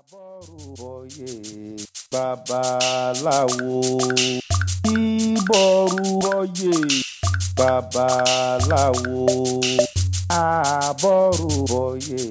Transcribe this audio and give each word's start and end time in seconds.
Àbọ̀rùbọ̀yè 0.00 1.30
babaláwo 2.12 3.72
ìbọ̀rùbọ̀yè 5.04 6.74
babaláwo 7.58 9.18
àbọ̀rùbọ̀yè 10.44 12.22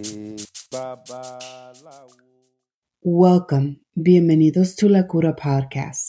babaláwo. 0.74 2.18
Welcome. 3.24 3.68
Bienvenidos 4.08 4.70
to 4.78 4.86
La 4.90 5.04
Cura 5.12 5.34
Podcast, 5.46 6.08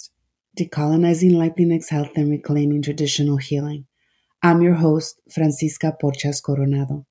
decolonizing 0.57 1.35
Latinx 1.41 1.83
health 1.95 2.15
and 2.17 2.31
reclaiming 2.37 2.83
traditional 2.83 3.37
healing. 3.37 3.83
I'm 4.43 4.63
your 4.63 4.79
host, 4.85 5.21
Francisca 5.35 5.89
Porchas 6.01 6.41
Coronado. 6.47 7.05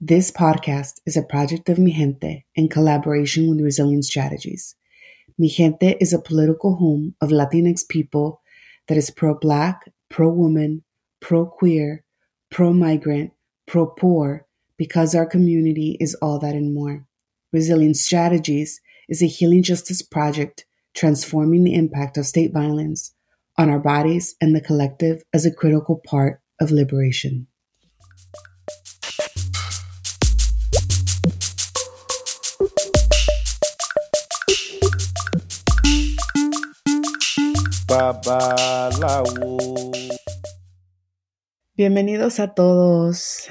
This 0.00 0.30
podcast 0.30 1.00
is 1.06 1.16
a 1.16 1.24
project 1.24 1.68
of 1.68 1.76
Mi 1.76 1.90
Gente 1.90 2.44
in 2.54 2.68
collaboration 2.68 3.50
with 3.50 3.60
Resilient 3.60 4.04
Strategies. 4.04 4.76
Mi 5.36 5.48
Gente 5.48 5.96
is 5.98 6.12
a 6.12 6.20
political 6.20 6.76
home 6.76 7.16
of 7.20 7.30
Latinx 7.30 7.88
people 7.88 8.40
that 8.86 8.96
is 8.96 9.10
pro 9.10 9.34
Black, 9.34 9.90
pro 10.08 10.28
woman, 10.28 10.84
pro 11.18 11.46
queer, 11.46 12.04
pro 12.48 12.72
migrant, 12.72 13.32
pro 13.66 13.86
poor, 13.86 14.46
because 14.76 15.16
our 15.16 15.26
community 15.26 15.96
is 15.98 16.14
all 16.22 16.38
that 16.38 16.54
and 16.54 16.72
more. 16.72 17.04
Resilient 17.52 17.96
Strategies 17.96 18.80
is 19.08 19.20
a 19.20 19.26
healing 19.26 19.64
justice 19.64 20.00
project 20.00 20.64
transforming 20.94 21.64
the 21.64 21.74
impact 21.74 22.16
of 22.16 22.24
state 22.24 22.52
violence 22.52 23.14
on 23.56 23.68
our 23.68 23.80
bodies 23.80 24.36
and 24.40 24.54
the 24.54 24.60
collective 24.60 25.24
as 25.32 25.44
a 25.44 25.52
critical 25.52 26.00
part 26.06 26.40
of 26.60 26.70
liberation. 26.70 27.48
Bienvenidos 41.74 42.38
a 42.38 42.52
todos. 42.54 43.48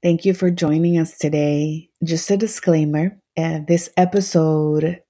Thank 0.00 0.24
you 0.24 0.34
for 0.34 0.50
joining 0.50 0.98
us 0.98 1.18
today. 1.18 1.90
Just 2.04 2.30
a 2.30 2.36
disclaimer 2.36 3.18
uh, 3.36 3.60
this 3.66 3.90
episode 3.96 5.02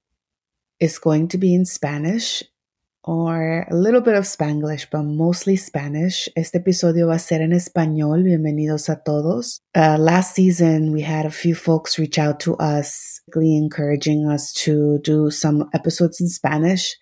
is 0.79 0.97
going 0.97 1.27
to 1.27 1.37
be 1.37 1.53
in 1.53 1.65
Spanish 1.65 2.43
or 3.03 3.67
a 3.69 3.75
little 3.75 4.01
bit 4.01 4.15
of 4.15 4.23
Spanglish, 4.23 4.87
but 4.91 5.03
mostly 5.03 5.57
Spanish. 5.57 6.27
Este 6.35 6.55
episodio 6.55 7.07
va 7.07 7.15
a 7.15 7.19
ser 7.19 7.41
en 7.41 7.51
español. 7.51 8.23
Bienvenidos 8.23 8.89
a 8.89 8.95
todos. 9.05 9.59
Uh, 9.75 9.97
last 9.99 10.33
season, 10.33 10.91
we 10.91 11.01
had 11.01 11.27
a 11.27 11.31
few 11.31 11.53
folks 11.53 11.99
reach 11.99 12.17
out 12.17 12.39
to 12.39 12.55
us, 12.57 13.21
encouraging 13.35 14.27
us 14.27 14.51
to 14.53 14.97
do 15.03 15.29
some 15.29 15.69
episodes 15.71 16.19
in 16.19 16.27
Spanish. 16.27 16.97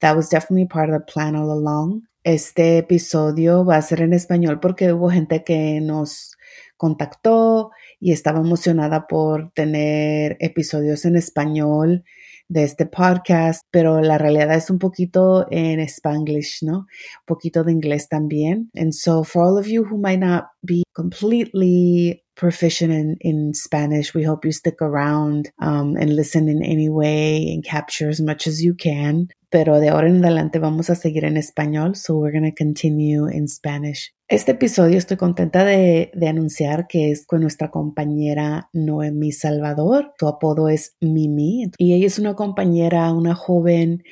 That 0.00 0.16
was 0.16 0.28
definitely 0.28 0.66
part 0.66 0.90
of 0.90 0.94
the 0.94 1.12
plan 1.12 1.36
all 1.36 1.50
along. 1.50 2.02
Este 2.22 2.78
episodio 2.78 3.64
va 3.64 3.76
a 3.76 3.82
ser 3.82 4.02
en 4.02 4.12
español 4.12 4.58
porque 4.60 4.92
hubo 4.92 5.10
gente 5.10 5.44
que 5.44 5.80
nos 5.80 6.32
contactó 6.76 7.70
y 8.00 8.12
estaba 8.12 8.40
emocionada 8.40 9.06
por 9.06 9.52
tener 9.52 10.36
episodios 10.40 11.04
en 11.04 11.16
español 11.16 12.04
de 12.48 12.64
este 12.64 12.86
podcast, 12.86 13.62
pero 13.70 14.00
la 14.00 14.18
realidad 14.18 14.54
es 14.54 14.70
un 14.70 14.78
poquito 14.78 15.46
en 15.50 15.80
Spanglish, 15.80 16.62
¿no? 16.62 16.78
Un 16.78 16.86
poquito 17.26 17.64
de 17.64 17.72
inglés 17.72 18.08
también. 18.08 18.70
And 18.74 18.92
so 18.92 19.24
for 19.24 19.42
all 19.42 19.58
of 19.58 19.66
you 19.66 19.84
who 19.84 19.98
might 19.98 20.20
not 20.20 20.44
be 20.62 20.82
completely 20.92 22.22
proficient 22.36 22.92
in, 22.92 23.16
in 23.20 23.54
Spanish, 23.54 24.14
we 24.14 24.22
hope 24.22 24.44
you 24.44 24.52
stick 24.52 24.80
around 24.80 25.50
um, 25.58 25.96
and 25.96 26.14
listen 26.14 26.48
in 26.48 26.62
any 26.62 26.88
way 26.88 27.48
and 27.52 27.64
capture 27.64 28.08
as 28.08 28.20
much 28.20 28.46
as 28.46 28.62
you 28.62 28.74
can. 28.74 29.28
Pero 29.50 29.80
de 29.80 29.88
ahora 29.88 30.08
en 30.08 30.24
adelante 30.24 30.58
vamos 30.58 30.90
a 30.90 30.94
seguir 30.94 31.24
en 31.24 31.36
español, 31.36 31.96
so 31.96 32.16
we're 32.16 32.32
going 32.32 32.44
to 32.44 32.54
continue 32.54 33.26
in 33.26 33.48
Spanish. 33.48 34.12
Este 34.28 34.52
episodio 34.52 34.98
estoy 34.98 35.16
contenta 35.16 35.64
de, 35.64 36.10
de, 36.12 36.28
anunciar 36.28 36.88
que 36.88 37.12
es 37.12 37.24
con 37.26 37.42
nuestra 37.42 37.70
compañera 37.70 38.68
Noemi 38.72 39.30
Salvador. 39.30 40.12
Su 40.18 40.26
apodo 40.26 40.68
es 40.68 40.96
Mimi 41.00 41.70
y 41.78 41.94
ella 41.94 42.06
es 42.08 42.18
una 42.18 42.34
compañera, 42.34 43.12
una 43.12 43.36
joven 43.36 44.02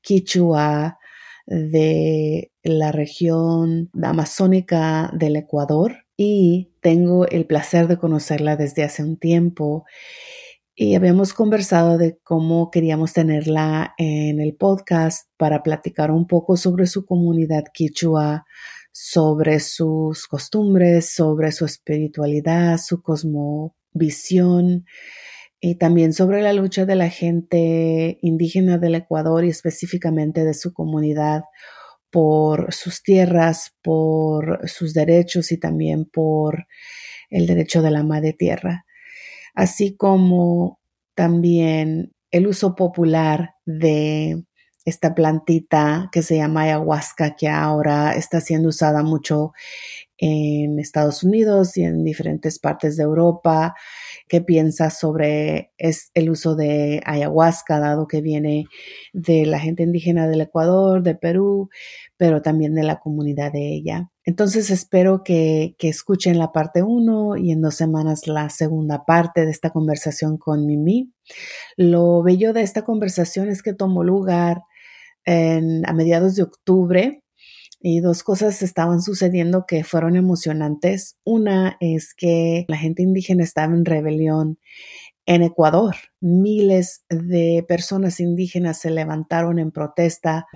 quichua 0.00 0.98
de 1.46 2.52
la 2.62 2.92
región 2.92 3.90
amazónica 4.00 5.10
del 5.12 5.36
Ecuador 5.36 6.03
y 6.16 6.72
tengo 6.80 7.26
el 7.26 7.46
placer 7.46 7.88
de 7.88 7.98
conocerla 7.98 8.56
desde 8.56 8.84
hace 8.84 9.02
un 9.02 9.16
tiempo 9.16 9.84
y 10.76 10.96
habíamos 10.96 11.34
conversado 11.34 11.98
de 11.98 12.18
cómo 12.24 12.70
queríamos 12.70 13.12
tenerla 13.12 13.94
en 13.96 14.40
el 14.40 14.56
podcast 14.56 15.28
para 15.36 15.62
platicar 15.62 16.10
un 16.10 16.26
poco 16.26 16.56
sobre 16.56 16.86
su 16.86 17.06
comunidad 17.06 17.64
quichua, 17.72 18.44
sobre 18.90 19.60
sus 19.60 20.26
costumbres, 20.26 21.14
sobre 21.14 21.52
su 21.52 21.64
espiritualidad, 21.64 22.78
su 22.78 23.02
cosmovisión 23.02 24.84
y 25.60 25.76
también 25.76 26.12
sobre 26.12 26.42
la 26.42 26.52
lucha 26.52 26.84
de 26.84 26.96
la 26.96 27.08
gente 27.08 28.18
indígena 28.20 28.76
del 28.76 28.96
Ecuador 28.96 29.44
y 29.44 29.50
específicamente 29.50 30.44
de 30.44 30.54
su 30.54 30.72
comunidad 30.72 31.42
por 32.14 32.72
sus 32.72 33.02
tierras, 33.02 33.74
por 33.82 34.68
sus 34.68 34.94
derechos 34.94 35.50
y 35.50 35.58
también 35.58 36.04
por 36.04 36.68
el 37.28 37.48
derecho 37.48 37.82
de 37.82 37.90
la 37.90 38.04
madre 38.04 38.32
tierra, 38.32 38.86
así 39.52 39.96
como 39.96 40.78
también 41.16 42.14
el 42.30 42.46
uso 42.46 42.76
popular 42.76 43.56
de 43.66 44.44
esta 44.84 45.14
plantita 45.14 46.08
que 46.12 46.22
se 46.22 46.36
llama 46.36 46.62
ayahuasca, 46.62 47.36
que 47.36 47.48
ahora 47.48 48.14
está 48.14 48.40
siendo 48.40 48.68
usada 48.68 49.02
mucho 49.02 49.52
en 50.18 50.78
Estados 50.78 51.22
Unidos 51.22 51.76
y 51.76 51.82
en 51.82 52.04
diferentes 52.04 52.58
partes 52.58 52.96
de 52.96 53.02
Europa. 53.02 53.74
¿Qué 54.28 54.40
piensas 54.40 54.98
sobre 54.98 55.72
es 55.76 56.10
el 56.14 56.30
uso 56.30 56.54
de 56.54 57.02
ayahuasca, 57.04 57.80
dado 57.80 58.06
que 58.06 58.20
viene 58.20 58.66
de 59.12 59.46
la 59.46 59.58
gente 59.58 59.82
indígena 59.82 60.28
del 60.28 60.42
Ecuador, 60.42 61.02
de 61.02 61.14
Perú, 61.14 61.68
pero 62.16 62.42
también 62.42 62.74
de 62.74 62.84
la 62.84 63.00
comunidad 63.00 63.52
de 63.52 63.74
ella? 63.74 64.10
Entonces 64.24 64.70
espero 64.70 65.22
que, 65.24 65.74
que 65.78 65.88
escuchen 65.88 66.38
la 66.38 66.52
parte 66.52 66.82
1 66.82 67.36
y 67.36 67.52
en 67.52 67.60
dos 67.60 67.74
semanas 67.74 68.26
la 68.26 68.48
segunda 68.50 69.04
parte 69.04 69.44
de 69.44 69.50
esta 69.50 69.70
conversación 69.70 70.38
con 70.38 70.64
Mimi. 70.64 71.12
Lo 71.76 72.22
bello 72.22 72.52
de 72.52 72.62
esta 72.62 72.82
conversación 72.82 73.48
es 73.48 73.62
que 73.62 73.74
tomó 73.74 74.04
lugar 74.04 74.62
en, 75.24 75.88
a 75.88 75.92
mediados 75.92 76.34
de 76.36 76.42
octubre 76.42 77.22
y 77.86 78.00
dos 78.00 78.22
cosas 78.22 78.62
estaban 78.62 79.02
sucediendo 79.02 79.66
que 79.66 79.84
fueron 79.84 80.16
emocionantes. 80.16 81.18
Una 81.22 81.76
es 81.80 82.14
que 82.14 82.64
la 82.66 82.78
gente 82.78 83.02
indígena 83.02 83.44
estaba 83.44 83.74
en 83.74 83.84
rebelión 83.84 84.58
en 85.26 85.42
Ecuador. 85.42 85.94
Miles 86.20 87.04
de 87.10 87.64
personas 87.68 88.20
indígenas 88.20 88.78
se 88.78 88.90
levantaron 88.90 89.58
en 89.58 89.70
protesta. 89.70 90.46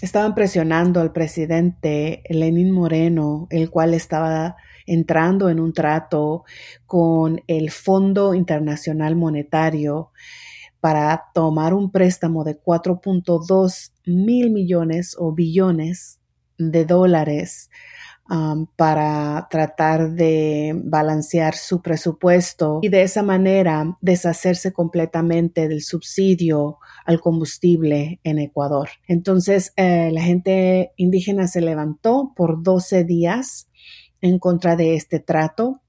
Estaban 0.00 0.34
presionando 0.34 1.00
al 1.00 1.12
presidente 1.12 2.22
Lenin 2.30 2.70
Moreno, 2.70 3.48
el 3.50 3.68
cual 3.68 3.92
estaba 3.92 4.56
entrando 4.86 5.50
en 5.50 5.60
un 5.60 5.74
trato 5.74 6.44
con 6.86 7.42
el 7.46 7.70
Fondo 7.70 8.32
Internacional 8.32 9.14
Monetario 9.14 10.12
para 10.80 11.24
tomar 11.34 11.74
un 11.74 11.90
préstamo 11.90 12.44
de 12.44 12.60
4.2 12.60 13.92
mil 14.08 14.50
millones 14.50 15.14
o 15.18 15.32
billones 15.32 16.18
de 16.58 16.84
dólares 16.84 17.70
um, 18.28 18.66
para 18.76 19.46
tratar 19.50 20.12
de 20.12 20.72
balancear 20.84 21.54
su 21.54 21.80
presupuesto 21.82 22.80
y 22.82 22.88
de 22.88 23.02
esa 23.02 23.22
manera 23.22 23.96
deshacerse 24.00 24.72
completamente 24.72 25.68
del 25.68 25.82
subsidio 25.82 26.78
al 27.04 27.20
combustible 27.20 28.20
en 28.24 28.38
Ecuador. 28.38 28.88
Entonces, 29.06 29.72
eh, 29.76 30.10
la 30.12 30.22
gente 30.22 30.92
indígena 30.96 31.46
se 31.46 31.60
levantó 31.60 32.32
por 32.36 32.62
12 32.62 33.04
días 33.04 33.68
en 34.20 34.38
contra 34.38 34.76
de 34.76 34.94
este 34.94 35.20
trato. 35.20 35.80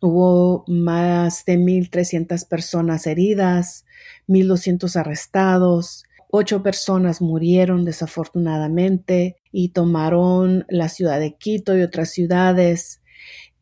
Hubo 0.00 0.64
más 0.66 1.44
de 1.44 1.56
1.300 1.58 2.48
personas 2.48 3.06
heridas, 3.06 3.84
1.200 4.26 4.96
arrestados, 4.96 6.04
Ocho 6.34 6.62
personas 6.62 7.20
murieron 7.20 7.84
desafortunadamente 7.84 9.36
y 9.52 9.68
tomaron 9.68 10.64
la 10.70 10.88
ciudad 10.88 11.20
de 11.20 11.36
Quito 11.36 11.76
y 11.76 11.82
otras 11.82 12.10
ciudades. 12.10 13.02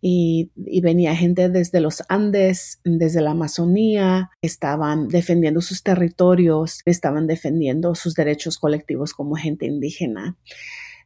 Y, 0.01 0.53
venía 0.55 1.17
gente 1.17 1.49
desde 1.49 1.81
los 1.81 2.05
Andes, 2.09 2.79
desde 2.85 3.23
la 3.23 3.33
Amazonía, 3.33 4.31
estaban 4.41 5.09
defendiendo 5.09 5.61
sus 5.63 5.83
territorios, 5.83 6.83
estaban 6.85 7.27
defendiendo 7.27 7.97
sus 7.97 8.15
derechos 8.15 8.57
colectivos 8.57 9.15
como 9.15 9.35
gente 9.35 9.67
indígena. 9.67 10.37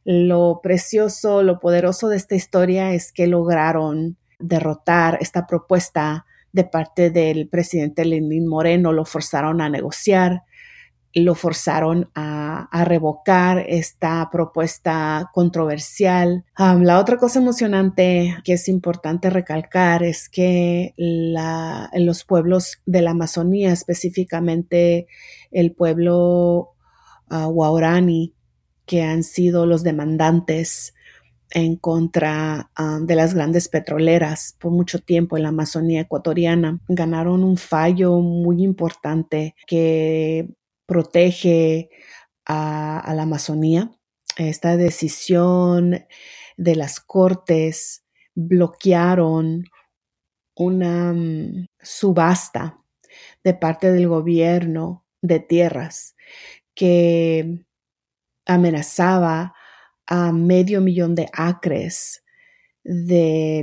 Lo 0.03 0.59
precioso, 0.61 1.41
lo 1.41 1.59
poderoso 1.59 2.09
de 2.09 2.17
esta 2.17 2.35
historia 2.35 2.93
es 2.93 3.11
que 3.11 3.25
lograron 3.25 4.17
derrotar 4.37 5.17
esta 5.19 5.47
propuesta 5.47 6.27
de 6.51 6.63
parte 6.63 7.09
del 7.09 7.47
presidente 7.47 8.05
Lenín 8.05 8.45
Moreno, 8.45 8.93
lo 8.93 9.03
forzaron 9.03 9.61
a 9.61 9.69
negociar, 9.69 10.43
lo 11.15 11.33
forzaron 11.33 12.11
a, 12.13 12.83
revocar 12.85 13.65
esta 13.69 14.29
propuesta 14.29 15.31
controversial. 15.33 16.43
la 16.57 16.99
otra 16.99 17.17
cosa 17.17 17.39
emocionante 17.39 18.35
que 18.43 18.53
es 18.53 18.67
importante 18.67 19.29
recalcar 19.29 20.03
es 20.03 20.27
que 20.29 20.93
los 20.97 22.25
pueblos 22.25 22.81
de 22.85 23.01
la 23.01 23.11
Amazonía, 23.11 23.71
específicamente 23.71 25.07
el 25.51 25.71
pueblo 25.71 26.73
uh, 27.31 27.89
que 28.85 29.01
han 29.01 29.23
sido 29.23 29.65
los 29.65 29.83
demandantes 29.83 30.93
en 31.51 31.77
contra 31.77 32.71
de 33.01 33.15
las 33.15 33.33
grandes 33.33 33.69
petroleras 33.69 34.57
por 34.59 34.71
mucho 34.71 34.99
tiempo 34.99 35.37
en 35.37 35.43
la 35.43 35.49
Amazonía 35.49 36.01
ecuatoriana. 36.01 36.81
Ganaron 36.89 37.43
un 37.43 37.55
fallo 37.55 38.19
muy 38.19 38.61
importante 38.63 39.55
que 39.65 40.49
protege 40.85 41.89
a, 42.45 43.11
la 43.15 43.23
Amazonía. 43.23 43.91
Esta 44.37 44.77
decisión 44.77 46.05
de 46.57 46.75
las 46.75 46.99
cortes 46.99 48.03
bloquearon 48.33 49.65
una 50.55 51.13
mm, 51.13 51.67
subasta 51.81 52.79
de 53.43 53.53
parte 53.53 53.91
del 53.91 54.07
gobierno 54.07 55.05
de 55.21 55.39
tierras 55.39 56.15
que 56.73 57.65
amenazaba 58.45 59.53
a 60.05 60.31
medio 60.31 60.81
millón 60.81 61.15
de 61.15 61.29
acres 61.33 62.23
de 62.83 63.61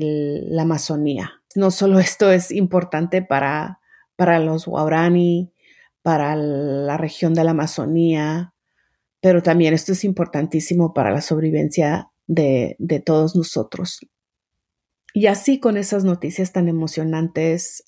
la 0.49 0.63
Amazonía. 0.63 1.43
No 1.55 1.71
solo 1.71 1.99
esto 2.01 2.31
es 2.33 2.51
importante 2.51 3.23
para, 3.23 3.81
para 4.17 4.39
los 4.39 4.67
Guarani, 4.67 5.52
para 6.03 6.37
la 6.37 6.97
región 6.97 7.35
de 7.35 7.45
la 7.45 7.53
Amazonía, 7.53 8.55
pero 9.21 9.43
también 9.43 9.73
esto 9.73 9.93
es 9.93 10.05
importantísimo 10.05 10.93
para 10.93 11.13
la 11.13 11.21
sobrevivencia 11.21 12.11
de, 12.27 12.77
todos 13.05 13.37
nosotros. 13.37 14.01
Y 15.15 15.27
así 15.27 15.61
con 15.61 15.77
esas 15.77 16.05
noticias 16.05 16.53
tan 16.53 16.69
emocionantes, 16.69 17.85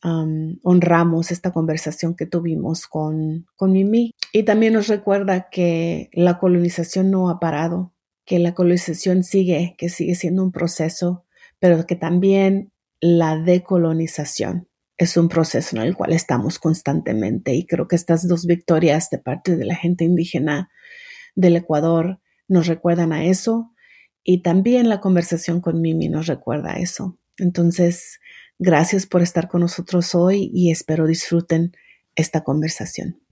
honramos 0.63 1.33
esta 1.33 1.53
conversación 1.53 2.15
que 2.15 2.27
tuvimos 2.27 2.87
con, 2.87 3.47
con 3.57 3.73
Mimi. 3.73 4.13
Y 4.33 4.45
también 4.45 4.75
nos 4.75 4.89
recuerda 4.89 5.49
que 5.51 6.11
la 6.13 6.39
colonización 6.39 7.11
no 7.11 7.31
ha 7.31 7.41
parado, 7.41 7.95
que 8.25 8.39
la 8.39 8.55
colonización 8.55 9.25
sigue, 9.25 9.75
que 9.79 9.89
sigue 9.89 10.15
siendo 10.15 10.45
un 10.45 10.53
proceso, 10.53 11.25
pero 11.59 11.87
que 11.87 11.97
también 11.97 12.71
la 13.01 13.37
decolonización 13.37 14.69
es 14.97 15.17
un 15.17 15.29
proceso 15.29 15.77
en 15.77 15.83
el 15.83 15.97
cual 15.97 16.13
estamos 16.13 16.59
constantemente 16.59 17.55
y 17.55 17.67
creo 17.67 17.89
que 17.89 17.97
estas 17.97 18.29
dos 18.29 18.47
victorias 18.47 19.11
de 19.11 19.19
parte 19.19 19.57
de 19.57 19.65
la 19.65 19.75
gente 19.75 20.05
indígena 20.05 20.71
del 21.35 21.57
Ecuador 21.57 22.21
nos 22.49 22.67
recuerdan 22.67 23.13
a 23.13 23.25
eso 23.25 23.73
y 24.23 24.43
también 24.43 24.89
la 24.89 25.01
conversación 25.01 25.61
con 25.61 25.81
Mimi 25.81 26.09
nos 26.09 26.27
recuerda 26.27 26.75
a 26.75 26.79
eso. 26.79 27.19
Entonces, 27.37 28.21
gracias 28.59 29.07
por 29.07 29.23
estar 29.23 29.49
con 29.49 29.61
nosotros 29.61 30.15
hoy 30.15 30.51
y 30.55 30.71
espero 30.71 31.07
disfruten 31.07 31.73
esta 32.15 32.45
conversación. 32.45 33.24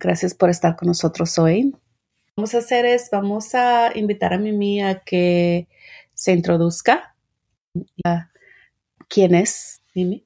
Gracias 0.00 0.34
por 0.34 0.50
estar 0.50 0.76
con 0.76 0.88
nosotros 0.88 1.38
hoy. 1.38 1.74
Vamos 2.36 2.54
a 2.54 2.58
hacer 2.58 2.86
es, 2.86 3.10
vamos 3.10 3.54
a 3.54 3.90
invitar 3.96 4.32
a 4.32 4.38
Mimi 4.38 4.80
a 4.80 5.00
que 5.00 5.66
se 6.14 6.32
introduzca. 6.32 7.16
¿Quién 9.08 9.34
es 9.34 9.82
Mimi? 9.94 10.24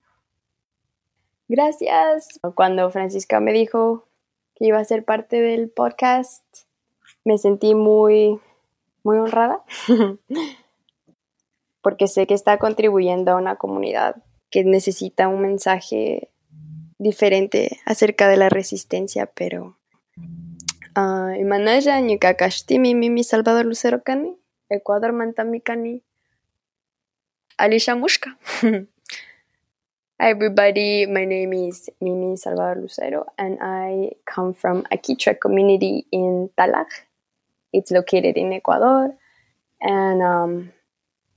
Gracias. 1.48 2.40
Cuando 2.54 2.90
Francisca 2.90 3.40
me 3.40 3.52
dijo 3.52 4.06
que 4.54 4.66
iba 4.66 4.78
a 4.78 4.84
ser 4.84 5.04
parte 5.04 5.40
del 5.40 5.70
podcast, 5.70 6.44
me 7.24 7.38
sentí 7.38 7.74
muy, 7.74 8.40
muy 9.02 9.16
honrada 9.18 9.62
porque 11.82 12.08
sé 12.08 12.26
que 12.26 12.34
está 12.34 12.58
contribuyendo 12.58 13.32
a 13.32 13.36
una 13.36 13.56
comunidad 13.56 14.16
que 14.50 14.64
necesita 14.64 15.28
un 15.28 15.40
mensaje 15.40 16.31
diferente 17.02 17.80
acerca 17.84 18.28
de 18.28 18.36
la 18.36 18.48
resistencia, 18.48 19.26
pero 19.26 19.76
uh, 20.96 21.34
Imanaya 21.38 22.00
Ñukakashtimi 22.00 22.94
Mimi 22.94 23.24
Salvador 23.24 23.66
Lucero 23.66 24.02
Cani, 24.02 24.36
Ecuador 24.70 25.12
Mantami 25.12 25.60
Cani, 25.60 26.02
Alicia 27.58 27.94
Mushka. 27.96 28.38
Hi 28.62 28.86
everybody, 30.30 31.06
my 31.06 31.24
name 31.24 31.52
is 31.52 31.90
Mimi 32.00 32.36
Salvador 32.36 32.80
Lucero 32.80 33.26
and 33.36 33.58
I 33.60 34.12
come 34.24 34.54
from 34.54 34.84
Aquichua 34.84 35.38
community 35.40 36.06
in 36.12 36.50
Talag. 36.56 36.86
It's 37.72 37.90
located 37.90 38.36
in 38.36 38.52
Ecuador 38.52 39.12
and 39.80 40.22
um, 40.22 40.72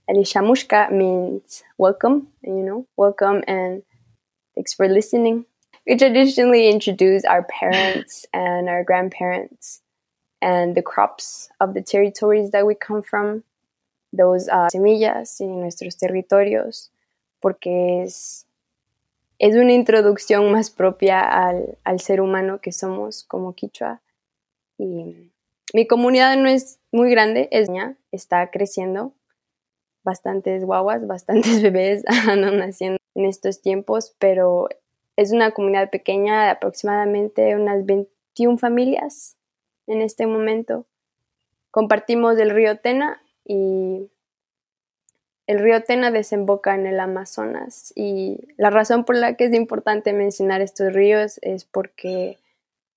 Alicia 0.07 0.39
Mushka 0.39 0.91
means 0.91 1.63
welcome, 1.77 2.27
you 2.43 2.61
know, 2.61 2.85
welcome 2.95 3.43
and 3.47 3.81
thanks 4.53 4.73
for 4.73 4.87
listening 4.87 5.45
we 5.85 5.95
traditionally 5.95 6.69
introduce 6.69 7.23
our 7.25 7.43
parents 7.43 8.25
and 8.33 8.69
our 8.69 8.83
grandparents 8.83 9.81
and 10.41 10.75
the 10.75 10.81
crops 10.81 11.49
of 11.59 11.73
the 11.73 11.81
territories 11.81 12.51
that 12.51 12.65
we 12.65 12.75
come 12.75 13.01
from, 13.01 13.43
those 14.13 14.47
uh, 14.49 14.67
semillas 14.69 15.39
en 15.41 15.59
nuestros 15.59 15.95
territorios, 15.97 16.89
porque 17.41 18.03
es, 18.03 18.45
es 19.39 19.55
una 19.55 19.73
introducción 19.73 20.51
más 20.51 20.69
propia 20.69 21.21
al, 21.21 21.77
al 21.83 21.99
ser 21.99 22.21
humano 22.21 22.59
que 22.61 22.71
somos 22.71 23.23
como 23.23 23.53
Quichua. 23.53 24.01
Y 24.77 25.31
mi 25.73 25.87
comunidad 25.87 26.37
no 26.37 26.47
es 26.47 26.79
muy 26.91 27.09
grande, 27.09 27.49
es 27.51 27.69
niña, 27.69 27.97
está 28.11 28.49
creciendo. 28.51 29.13
Bastantes 30.03 30.63
guaguas, 30.63 31.07
bastantes 31.07 31.61
bebés 31.63 32.03
andan 32.27 32.59
naciendo 32.59 32.97
en 33.15 33.25
estos 33.25 33.61
tiempos, 33.61 34.15
pero 34.19 34.69
es 35.15 35.31
una 35.31 35.51
comunidad 35.51 35.89
pequeña 35.89 36.43
de 36.43 36.49
aproximadamente 36.51 37.55
unas 37.55 37.85
21 37.85 38.57
familias 38.57 39.37
en 39.87 40.01
este 40.01 40.27
momento. 40.27 40.85
Compartimos 41.71 42.37
el 42.37 42.49
río 42.49 42.79
Tena 42.79 43.21
y 43.45 44.09
el 45.47 45.59
río 45.59 45.83
Tena 45.83 46.11
desemboca 46.11 46.75
en 46.75 46.87
el 46.87 46.99
Amazonas 46.99 47.93
y 47.95 48.39
la 48.57 48.69
razón 48.69 49.05
por 49.05 49.15
la 49.15 49.35
que 49.35 49.45
es 49.45 49.53
importante 49.53 50.11
mencionar 50.11 50.61
estos 50.61 50.91
ríos 50.93 51.39
es 51.41 51.65
porque 51.65 52.37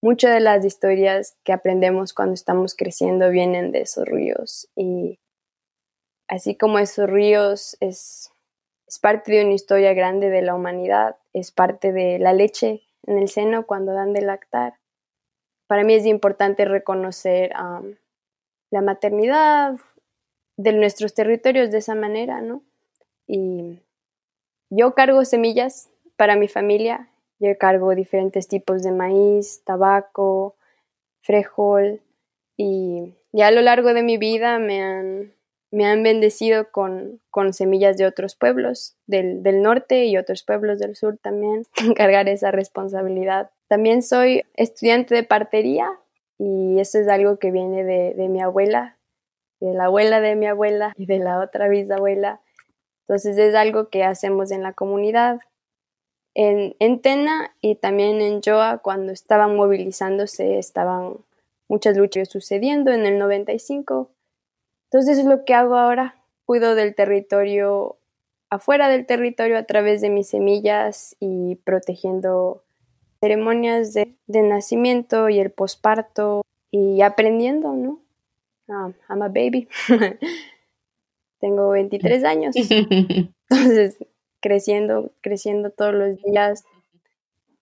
muchas 0.00 0.32
de 0.32 0.40
las 0.40 0.64
historias 0.64 1.36
que 1.44 1.52
aprendemos 1.52 2.14
cuando 2.14 2.34
estamos 2.34 2.74
creciendo 2.74 3.30
vienen 3.30 3.70
de 3.72 3.82
esos 3.82 4.06
ríos 4.06 4.68
y 4.74 5.18
así 6.26 6.54
como 6.54 6.78
esos 6.78 7.08
ríos 7.10 7.76
es 7.80 8.30
es 8.88 8.98
parte 8.98 9.32
de 9.32 9.44
una 9.44 9.52
historia 9.52 9.92
grande 9.92 10.30
de 10.30 10.40
la 10.40 10.54
humanidad, 10.54 11.16
es 11.38 11.52
parte 11.52 11.92
de 11.92 12.18
la 12.18 12.32
leche 12.32 12.82
en 13.04 13.18
el 13.18 13.28
seno 13.28 13.66
cuando 13.66 13.92
dan 13.92 14.12
de 14.12 14.22
lactar. 14.22 14.74
Para 15.66 15.84
mí 15.84 15.94
es 15.94 16.06
importante 16.06 16.64
reconocer 16.64 17.52
la 18.70 18.80
maternidad 18.80 19.76
de 20.56 20.72
nuestros 20.72 21.14
territorios 21.14 21.70
de 21.70 21.78
esa 21.78 21.94
manera, 21.94 22.40
¿no? 22.40 22.62
Y 23.26 23.80
yo 24.70 24.94
cargo 24.94 25.24
semillas 25.24 25.90
para 26.16 26.36
mi 26.36 26.48
familia, 26.48 27.08
yo 27.38 27.56
cargo 27.58 27.94
diferentes 27.94 28.48
tipos 28.48 28.82
de 28.82 28.90
maíz, 28.90 29.62
tabaco, 29.64 30.56
frijol, 31.20 32.00
y 32.56 33.14
ya 33.32 33.46
a 33.46 33.50
lo 33.52 33.62
largo 33.62 33.94
de 33.94 34.02
mi 34.02 34.18
vida 34.18 34.58
me 34.58 34.82
han 34.82 35.37
me 35.70 35.86
han 35.86 36.02
bendecido 36.02 36.70
con, 36.70 37.20
con 37.30 37.52
semillas 37.52 37.96
de 37.98 38.06
otros 38.06 38.34
pueblos 38.34 38.96
del, 39.06 39.42
del, 39.42 39.62
norte 39.62 40.06
y 40.06 40.16
otros 40.16 40.42
pueblos 40.42 40.78
del 40.78 40.96
sur 40.96 41.18
también, 41.18 41.64
cargar 41.96 42.28
esa 42.28 42.50
responsabilidad. 42.50 43.50
También 43.68 44.02
soy 44.02 44.44
estudiante 44.54 45.14
de 45.14 45.24
partería 45.24 45.90
y 46.38 46.80
eso 46.80 46.98
es 46.98 47.08
algo 47.08 47.38
que 47.38 47.50
viene 47.50 47.84
de, 47.84 48.14
de 48.14 48.28
mi 48.28 48.40
abuela, 48.40 48.96
de 49.60 49.74
la 49.74 49.84
abuela 49.84 50.20
de 50.20 50.36
mi 50.36 50.46
abuela 50.46 50.92
y 50.96 51.06
de 51.06 51.18
la 51.18 51.40
otra 51.40 51.68
bisabuela. 51.68 52.40
Entonces 53.02 53.36
es 53.36 53.54
algo 53.54 53.88
que 53.88 54.04
hacemos 54.04 54.50
en 54.50 54.62
la 54.62 54.72
comunidad. 54.72 55.40
En, 56.34 56.76
en 56.78 57.00
Tena 57.00 57.54
y 57.60 57.74
también 57.74 58.20
en 58.20 58.40
Joa, 58.42 58.78
cuando 58.78 59.12
estaban 59.12 59.56
movilizándose, 59.56 60.58
estaban 60.58 61.16
muchas 61.68 61.96
luchas 61.96 62.28
sucediendo 62.28 62.92
en 62.92 63.04
el 63.04 63.18
95 63.18 64.10
entonces 64.90 65.18
es 65.18 65.24
lo 65.24 65.44
que 65.44 65.54
hago 65.54 65.76
ahora. 65.76 66.16
Cuido 66.44 66.74
del 66.74 66.94
territorio 66.94 67.98
afuera 68.50 68.88
del 68.88 69.06
territorio 69.06 69.58
a 69.58 69.64
través 69.64 70.00
de 70.00 70.10
mis 70.10 70.28
semillas 70.28 71.16
y 71.20 71.56
protegiendo 71.56 72.64
ceremonias 73.20 73.92
de, 73.92 74.16
nacimiento 74.26 75.28
y 75.28 75.38
el 75.40 75.50
posparto 75.50 76.42
y 76.70 77.02
aprendiendo, 77.02 77.72
¿no? 77.74 78.00
Um, 78.68 78.92
I'm 79.08 79.22
a 79.22 79.28
baby. 79.28 79.68
Tengo 81.40 81.70
23 81.70 82.24
años. 82.24 82.56
Entonces, 83.50 83.96
creciendo, 84.40 85.12
creciendo 85.20 85.70
todos 85.70 85.94
los 85.94 86.22
días, 86.22 86.64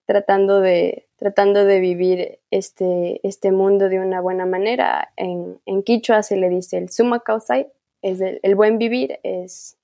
tratando 0.06 0.60
de, 0.60 1.05
tratando 1.16 1.64
de 1.64 1.80
vivir 1.80 2.38
este, 2.50 3.20
este 3.26 3.50
mundo 3.50 3.88
de 3.88 3.98
una 4.00 4.20
buena 4.20 4.46
manera. 4.46 5.12
En, 5.16 5.58
en 5.66 5.82
Quichua 5.82 6.22
se 6.22 6.36
le 6.36 6.48
dice 6.48 6.78
el 6.78 6.90
suma 6.90 7.20
causai, 7.20 7.68
es 8.02 8.20
el, 8.20 8.38
el, 8.42 8.54
buen 8.54 8.78
vivir, 8.78 9.18
es, 9.22 9.76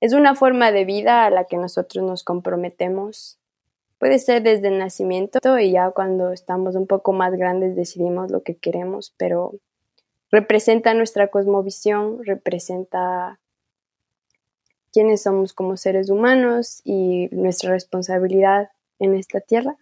es 0.00 0.12
una 0.12 0.34
forma 0.34 0.70
de 0.70 0.84
vida 0.84 1.24
a 1.24 1.30
la 1.30 1.44
que 1.44 1.56
nosotros 1.56 2.04
nos 2.04 2.22
comprometemos. 2.24 3.38
Puede 3.98 4.18
ser 4.18 4.42
desde 4.42 4.68
el 4.68 4.78
nacimiento 4.78 5.58
y 5.58 5.72
ya 5.72 5.90
cuando 5.90 6.32
estamos 6.32 6.76
un 6.76 6.86
poco 6.86 7.12
más 7.12 7.32
grandes 7.32 7.74
decidimos 7.74 8.30
lo 8.30 8.42
que 8.42 8.54
queremos, 8.54 9.14
pero 9.16 9.54
representa 10.30 10.92
nuestra 10.92 11.28
cosmovisión, 11.28 12.22
representa 12.24 13.38
quiénes 14.92 15.22
somos 15.22 15.54
como 15.54 15.78
seres 15.78 16.10
humanos 16.10 16.82
y 16.84 17.28
nuestra 17.32 17.70
responsabilidad 17.70 18.70
en 18.98 19.14
esta 19.14 19.40
tierra. 19.40 19.76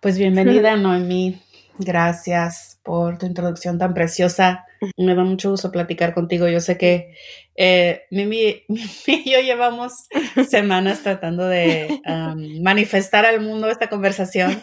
Pues 0.00 0.18
bienvenida, 0.18 0.76
Noemí. 0.76 1.40
Gracias 1.78 2.78
por 2.84 3.18
tu 3.18 3.26
introducción 3.26 3.78
tan 3.78 3.94
preciosa. 3.94 4.64
Me 4.96 5.14
da 5.14 5.24
mucho 5.24 5.50
gusto 5.50 5.72
platicar 5.72 6.14
contigo. 6.14 6.46
Yo 6.48 6.60
sé 6.60 6.78
que 6.78 7.14
eh, 7.56 8.02
Mimi, 8.10 8.62
y 9.06 9.30
yo 9.30 9.40
llevamos 9.40 10.08
semanas 10.48 11.02
tratando 11.02 11.46
de 11.46 12.00
manifestar 12.60 13.24
al 13.26 13.40
mundo 13.40 13.70
esta 13.70 13.88
conversación 13.88 14.62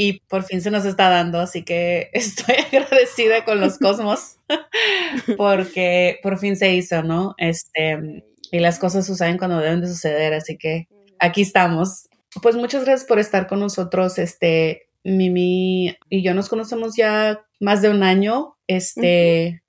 y 0.00 0.20
por 0.28 0.44
fin 0.44 0.62
se 0.62 0.70
nos 0.70 0.84
está 0.84 1.08
dando, 1.08 1.40
así 1.40 1.64
que 1.64 2.10
estoy 2.12 2.54
agradecida 2.72 3.44
con 3.44 3.60
los 3.60 3.78
cosmos 3.78 4.36
porque 5.36 6.20
por 6.22 6.38
fin 6.38 6.54
se 6.56 6.72
hizo, 6.72 7.02
¿no? 7.02 7.34
Este, 7.36 8.24
y 8.52 8.60
las 8.60 8.78
cosas 8.78 9.06
suceden 9.06 9.38
cuando 9.38 9.58
deben 9.58 9.80
de 9.80 9.88
suceder, 9.88 10.34
así 10.34 10.56
que 10.56 10.86
aquí 11.18 11.42
estamos. 11.42 12.08
Pues 12.42 12.56
muchas 12.56 12.84
gracias 12.84 13.08
por 13.08 13.18
estar 13.18 13.46
con 13.46 13.60
nosotros, 13.60 14.18
este, 14.18 14.88
Mimi 15.02 15.96
y 16.08 16.22
yo 16.22 16.34
nos 16.34 16.48
conocemos 16.48 16.94
ya 16.96 17.44
más 17.60 17.82
de 17.82 17.90
un 17.90 18.02
año, 18.02 18.56
este, 18.66 19.62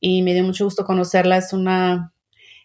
y 0.00 0.22
me 0.22 0.34
dio 0.34 0.44
mucho 0.44 0.64
gusto 0.64 0.84
conocerla. 0.84 1.36
Es 1.36 1.52
una, 1.52 2.12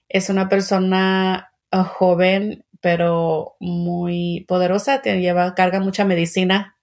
es 0.10 0.30
una 0.30 0.50
persona 0.50 1.52
uh, 1.72 1.84
joven, 1.84 2.66
pero 2.82 3.56
muy 3.60 4.46
poderosa, 4.48 5.02
te 5.02 5.20
lleva, 5.20 5.54
carga 5.56 5.80
mucha 5.80 6.06
medicina 6.06 6.78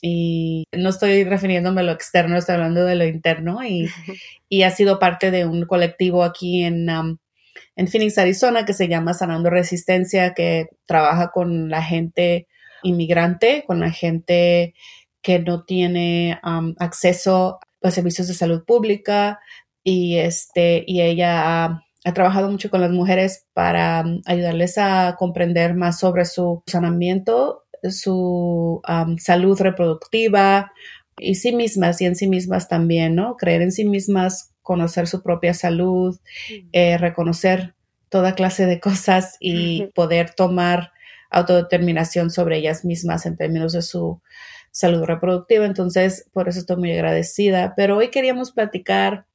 y 0.00 0.64
no 0.72 0.90
estoy 0.90 1.24
refiriéndome 1.24 1.80
a 1.80 1.84
lo 1.84 1.92
externo, 1.92 2.36
estoy 2.36 2.54
hablando 2.54 2.84
de 2.84 2.94
lo 2.94 3.06
interno 3.06 3.64
y, 3.64 3.88
y 4.48 4.62
ha 4.62 4.70
sido 4.70 4.98
parte 4.98 5.30
de 5.30 5.46
un 5.46 5.66
colectivo 5.66 6.22
aquí 6.22 6.62
en, 6.62 6.88
um, 6.88 7.18
en 7.76 7.88
Phoenix, 7.88 8.18
Arizona, 8.18 8.64
que 8.64 8.72
se 8.72 8.88
llama 8.88 9.14
Sanando 9.14 9.50
Resistencia, 9.50 10.34
que 10.34 10.68
trabaja 10.86 11.30
con 11.30 11.68
la 11.68 11.82
gente 11.82 12.48
inmigrante, 12.82 13.64
con 13.66 13.80
la 13.80 13.90
gente 13.90 14.74
que 15.22 15.38
no 15.38 15.64
tiene 15.64 16.40
um, 16.44 16.74
acceso 16.78 17.58
a 17.82 17.90
servicios 17.90 18.28
de 18.28 18.34
salud 18.34 18.64
pública 18.64 19.40
y 19.84 20.16
este 20.18 20.84
y 20.86 21.02
ella 21.02 21.64
ha, 21.64 21.82
trabajado 22.14 22.48
mucho 22.48 22.70
con 22.70 22.80
las 22.80 22.92
mujeres 22.92 23.46
para 23.52 24.02
um, 24.02 24.20
ayudarles 24.26 24.78
a 24.78 25.16
comprender 25.18 25.74
más 25.74 25.98
sobre 25.98 26.24
su 26.24 26.62
sanamiento, 26.66 27.64
su 27.90 28.80
um, 28.88 29.18
salud 29.18 29.60
reproductiva 29.60 30.72
y 31.18 31.34
sí 31.34 31.52
mismas 31.52 32.00
y 32.00 32.06
en 32.06 32.16
sí 32.16 32.28
mismas 32.28 32.68
también, 32.68 33.16
¿no? 33.16 33.36
Creer 33.36 33.62
en 33.62 33.72
sí 33.72 33.84
mismas, 33.84 34.54
conocer 34.66 35.06
su 35.06 35.22
propia 35.22 35.54
salud, 35.54 36.18
eh, 36.72 36.98
reconocer 36.98 37.74
toda 38.08 38.34
clase 38.34 38.66
de 38.66 38.80
cosas 38.80 39.36
y 39.38 39.86
poder 39.94 40.34
tomar 40.34 40.90
autodeterminación 41.30 42.30
sobre 42.30 42.58
ellas 42.58 42.84
mismas 42.84 43.26
en 43.26 43.36
términos 43.36 43.72
de 43.72 43.82
su 43.82 44.20
salud 44.72 45.04
reproductiva. 45.04 45.64
Entonces, 45.64 46.28
por 46.32 46.48
eso 46.48 46.58
estoy 46.58 46.78
muy 46.78 46.90
agradecida. 46.90 47.74
Pero 47.76 47.96
hoy 47.96 48.08
queríamos 48.08 48.50
platicar 48.50 49.26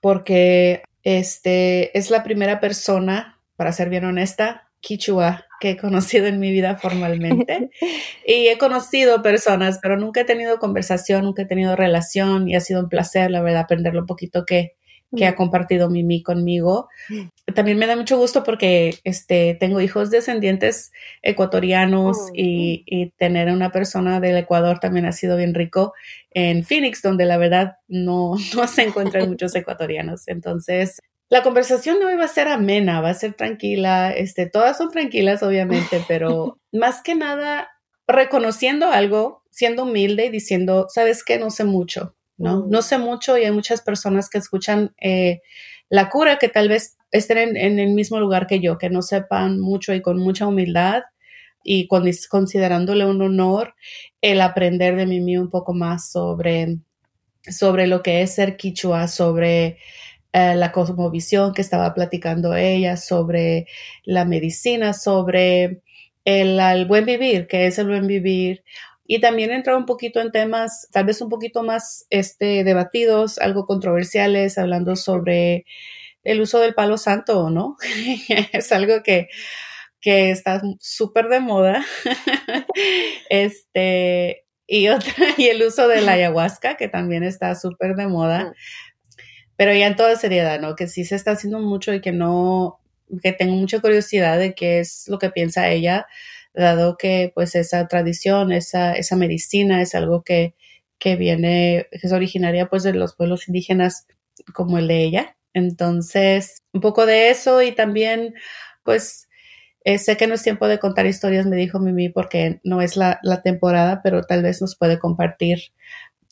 porque 0.00 0.82
este 1.02 1.96
es 1.96 2.10
la 2.10 2.22
primera 2.22 2.58
persona, 2.58 3.38
para 3.56 3.72
ser 3.72 3.90
bien 3.90 4.06
honesta, 4.06 4.70
quichua 4.80 5.44
que 5.60 5.70
he 5.70 5.76
conocido 5.76 6.26
en 6.26 6.40
mi 6.40 6.50
vida 6.50 6.76
formalmente. 6.76 7.70
y 8.26 8.48
he 8.48 8.56
conocido 8.56 9.22
personas, 9.22 9.80
pero 9.82 9.98
nunca 9.98 10.22
he 10.22 10.24
tenido 10.24 10.58
conversación, 10.58 11.24
nunca 11.24 11.42
he 11.42 11.46
tenido 11.46 11.76
relación 11.76 12.48
y 12.48 12.54
ha 12.54 12.60
sido 12.60 12.80
un 12.80 12.88
placer, 12.88 13.30
la 13.30 13.42
verdad, 13.42 13.62
aprender 13.62 13.94
lo 13.94 14.06
poquito 14.06 14.46
que, 14.46 14.77
que 15.16 15.26
ha 15.26 15.34
compartido 15.34 15.88
Mimi 15.88 16.22
conmigo. 16.22 16.88
También 17.54 17.78
me 17.78 17.86
da 17.86 17.96
mucho 17.96 18.18
gusto 18.18 18.44
porque 18.44 18.98
este, 19.04 19.56
tengo 19.58 19.80
hijos 19.80 20.10
descendientes 20.10 20.92
ecuatorianos 21.22 22.18
oh, 22.18 22.30
y, 22.34 22.84
y, 22.86 23.10
tener 23.12 23.48
a 23.48 23.54
una 23.54 23.72
persona 23.72 24.20
del 24.20 24.36
Ecuador 24.36 24.80
también 24.80 25.06
ha 25.06 25.12
sido 25.12 25.38
bien 25.38 25.54
rico 25.54 25.94
en 26.30 26.62
Phoenix, 26.62 27.00
donde 27.00 27.24
la 27.24 27.38
verdad 27.38 27.76
no, 27.88 28.34
no 28.54 28.66
se 28.66 28.82
encuentran 28.82 29.28
muchos 29.30 29.54
ecuatorianos. 29.54 30.28
Entonces, 30.28 31.00
la 31.30 31.42
conversación 31.42 31.98
no 32.00 32.10
iba 32.10 32.24
a 32.24 32.28
ser 32.28 32.48
amena, 32.48 33.00
va 33.00 33.10
a 33.10 33.14
ser 33.14 33.32
tranquila. 33.32 34.12
Este, 34.12 34.46
todas 34.46 34.76
son 34.76 34.90
tranquilas, 34.90 35.42
obviamente, 35.42 36.04
pero 36.06 36.58
más 36.70 37.02
que 37.02 37.14
nada 37.14 37.68
reconociendo 38.06 38.90
algo, 38.90 39.42
siendo 39.50 39.84
humilde 39.84 40.26
y 40.26 40.30
diciendo, 40.30 40.86
sabes 40.88 41.24
que 41.24 41.38
no 41.38 41.50
sé 41.50 41.64
mucho 41.64 42.14
¿no? 42.38 42.66
No 42.68 42.82
sé 42.82 42.98
mucho 42.98 43.36
y 43.36 43.44
hay 43.44 43.50
muchas 43.50 43.82
personas 43.82 44.30
que 44.30 44.38
escuchan 44.38 44.94
eh, 45.00 45.42
la 45.90 46.08
cura 46.08 46.38
que 46.38 46.48
tal 46.48 46.68
vez 46.68 46.96
estén 47.10 47.56
en, 47.56 47.78
el 47.78 47.90
mismo 47.90 48.20
lugar 48.20 48.46
que 48.46 48.60
yo, 48.60 48.78
que 48.78 48.90
no 48.90 49.02
sepan 49.02 49.60
mucho 49.60 49.94
y 49.94 50.02
con 50.02 50.18
mucha 50.18 50.46
humildad 50.46 51.02
y 51.64 51.88
considerándole 51.88 53.04
un 53.06 53.20
honor 53.20 53.74
el 54.20 54.40
aprender 54.40 54.96
de 54.96 55.06
Mimi 55.06 55.36
un 55.36 55.50
poco 55.50 55.74
más 55.74 56.10
sobre, 56.10 56.78
sobre 57.42 57.86
lo 57.86 58.02
que 58.02 58.22
es 58.22 58.34
ser 58.34 58.56
quichua, 58.56 59.08
sobre 59.08 59.78
eh, 60.32 60.54
la 60.54 60.72
cosmovisión 60.72 61.52
que 61.52 61.62
estaba 61.62 61.92
platicando 61.94 62.54
ella, 62.54 62.96
sobre 62.96 63.66
la 64.04 64.24
medicina, 64.24 64.92
sobre 64.92 65.82
el, 66.24 66.60
el, 66.60 66.86
buen 66.86 67.06
vivir, 67.06 67.46
que 67.46 67.66
es 67.66 67.78
el 67.78 67.88
buen 67.88 68.06
vivir, 68.06 68.62
y 69.10 69.20
también 69.20 69.50
entrar 69.50 69.74
un 69.74 69.86
poquito 69.86 70.20
en 70.20 70.30
temas 70.30 70.86
tal 70.92 71.06
vez 71.06 71.22
un 71.22 71.30
poquito 71.30 71.62
más 71.62 72.06
este, 72.10 72.62
debatidos, 72.62 73.38
algo 73.38 73.64
controversiales, 73.64 74.58
hablando 74.58 74.96
sobre 74.96 75.64
el 76.24 76.42
uso 76.42 76.60
del 76.60 76.74
palo 76.74 76.98
santo, 76.98 77.48
¿no? 77.48 77.76
es 78.52 78.70
algo 78.70 79.02
que, 79.02 79.28
que 80.02 80.30
está 80.30 80.60
súper 80.78 81.28
de 81.28 81.40
moda. 81.40 81.86
este, 83.30 84.44
y 84.66 84.88
otra, 84.88 85.14
y 85.38 85.46
el 85.46 85.62
uso 85.62 85.88
de 85.88 86.02
la 86.02 86.12
ayahuasca, 86.12 86.76
que 86.76 86.88
también 86.88 87.22
está 87.22 87.54
súper 87.54 87.94
de 87.94 88.08
moda. 88.08 88.52
Pero 89.56 89.72
ya 89.72 89.86
en 89.86 89.96
toda 89.96 90.16
seriedad, 90.16 90.60
¿no? 90.60 90.76
Que 90.76 90.86
sí 90.86 91.06
se 91.06 91.16
está 91.16 91.30
haciendo 91.30 91.60
mucho 91.60 91.94
y 91.94 92.02
que 92.02 92.12
no, 92.12 92.78
que 93.22 93.32
tengo 93.32 93.54
mucha 93.54 93.80
curiosidad 93.80 94.38
de 94.38 94.54
qué 94.54 94.80
es 94.80 95.06
lo 95.08 95.18
que 95.18 95.30
piensa 95.30 95.70
ella 95.70 96.06
dado 96.54 96.96
que 96.96 97.32
pues 97.34 97.54
esa 97.54 97.86
tradición, 97.88 98.52
esa, 98.52 98.94
esa 98.94 99.16
medicina 99.16 99.82
es 99.82 99.94
algo 99.94 100.22
que, 100.22 100.54
que 100.98 101.16
viene, 101.16 101.86
que 101.90 102.06
es 102.06 102.12
originaria 102.12 102.68
pues 102.68 102.82
de 102.82 102.94
los 102.94 103.14
pueblos 103.14 103.48
indígenas 103.48 104.06
como 104.54 104.78
el 104.78 104.88
de 104.88 105.04
ella. 105.04 105.36
Entonces, 105.54 106.62
un 106.72 106.80
poco 106.80 107.06
de 107.06 107.30
eso 107.30 107.62
y 107.62 107.72
también 107.72 108.34
pues 108.82 109.28
eh, 109.84 109.98
sé 109.98 110.16
que 110.16 110.26
no 110.26 110.34
es 110.34 110.42
tiempo 110.42 110.68
de 110.68 110.78
contar 110.78 111.06
historias, 111.06 111.46
me 111.46 111.56
dijo 111.56 111.78
Mimi, 111.78 112.08
porque 112.08 112.60
no 112.64 112.82
es 112.82 112.96
la, 112.96 113.20
la 113.22 113.42
temporada, 113.42 114.00
pero 114.02 114.22
tal 114.22 114.42
vez 114.42 114.60
nos 114.60 114.76
puede 114.76 114.98
compartir 114.98 115.72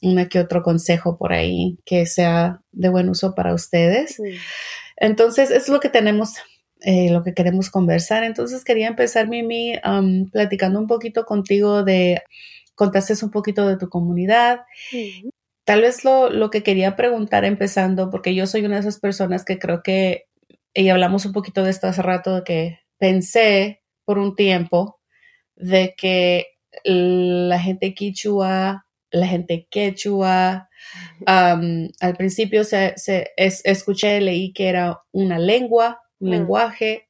una 0.02 0.28
que 0.28 0.40
otro 0.40 0.62
consejo 0.62 1.16
por 1.16 1.32
ahí 1.32 1.78
que 1.84 2.06
sea 2.06 2.60
de 2.72 2.88
buen 2.88 3.08
uso 3.08 3.34
para 3.34 3.54
ustedes. 3.54 4.20
Entonces, 4.96 5.50
es 5.50 5.68
lo 5.68 5.80
que 5.80 5.88
tenemos 5.88 6.34
eh, 6.80 7.10
lo 7.10 7.22
que 7.22 7.34
queremos 7.34 7.70
conversar. 7.70 8.24
Entonces 8.24 8.64
quería 8.64 8.88
empezar, 8.88 9.28
Mimi, 9.28 9.74
platicando 10.32 10.78
un 10.78 10.86
poquito 10.86 11.24
contigo 11.24 11.82
de, 11.84 12.22
contaste 12.74 13.14
un 13.24 13.30
poquito 13.30 13.66
de 13.66 13.76
tu 13.76 13.88
comunidad. 13.88 14.60
Tal 15.64 15.80
vez 15.80 16.04
lo, 16.04 16.30
lo, 16.30 16.50
que 16.50 16.62
quería 16.62 16.94
preguntar 16.94 17.44
empezando, 17.44 18.10
porque 18.10 18.34
yo 18.34 18.46
soy 18.46 18.64
una 18.64 18.76
de 18.76 18.82
esas 18.82 19.00
personas 19.00 19.44
que 19.44 19.58
creo 19.58 19.82
que, 19.82 20.26
y 20.74 20.88
hablamos 20.90 21.26
un 21.26 21.32
poquito 21.32 21.64
de 21.64 21.70
esto 21.70 21.88
hace 21.88 22.02
rato, 22.02 22.36
de 22.36 22.44
que 22.44 22.78
pensé 22.98 23.82
por 24.04 24.18
un 24.18 24.36
tiempo 24.36 25.00
de 25.56 25.94
que 25.96 26.46
la 26.84 27.58
gente 27.58 27.94
quichua, 27.94 28.86
la 29.10 29.26
gente 29.26 29.66
quechua, 29.70 30.68
al 31.26 32.16
principio 32.16 32.62
se, 32.64 32.92
se 32.96 33.32
escuché, 33.36 34.20
leí 34.20 34.52
que 34.52 34.68
era 34.68 35.00
una 35.12 35.38
lengua, 35.38 36.00
un 36.20 36.28
mm. 36.28 36.32
lenguaje. 36.32 37.08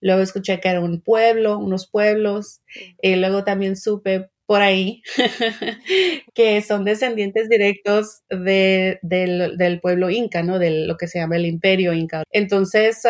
Luego 0.00 0.22
escuché 0.22 0.60
que 0.60 0.68
era 0.68 0.80
un 0.80 1.00
pueblo, 1.00 1.58
unos 1.58 1.88
pueblos. 1.88 2.60
Y 3.02 3.16
luego 3.16 3.44
también 3.44 3.76
supe 3.76 4.28
por 4.46 4.62
ahí 4.62 5.02
que 6.34 6.62
son 6.62 6.84
descendientes 6.84 7.48
directos 7.48 8.22
de, 8.30 8.98
del, 9.02 9.58
del, 9.58 9.80
pueblo 9.80 10.08
inca, 10.08 10.42
¿no? 10.42 10.58
De 10.58 10.86
lo 10.86 10.96
que 10.96 11.08
se 11.08 11.18
llama 11.18 11.36
el 11.36 11.46
imperio 11.46 11.92
inca. 11.92 12.22
Entonces, 12.30 13.02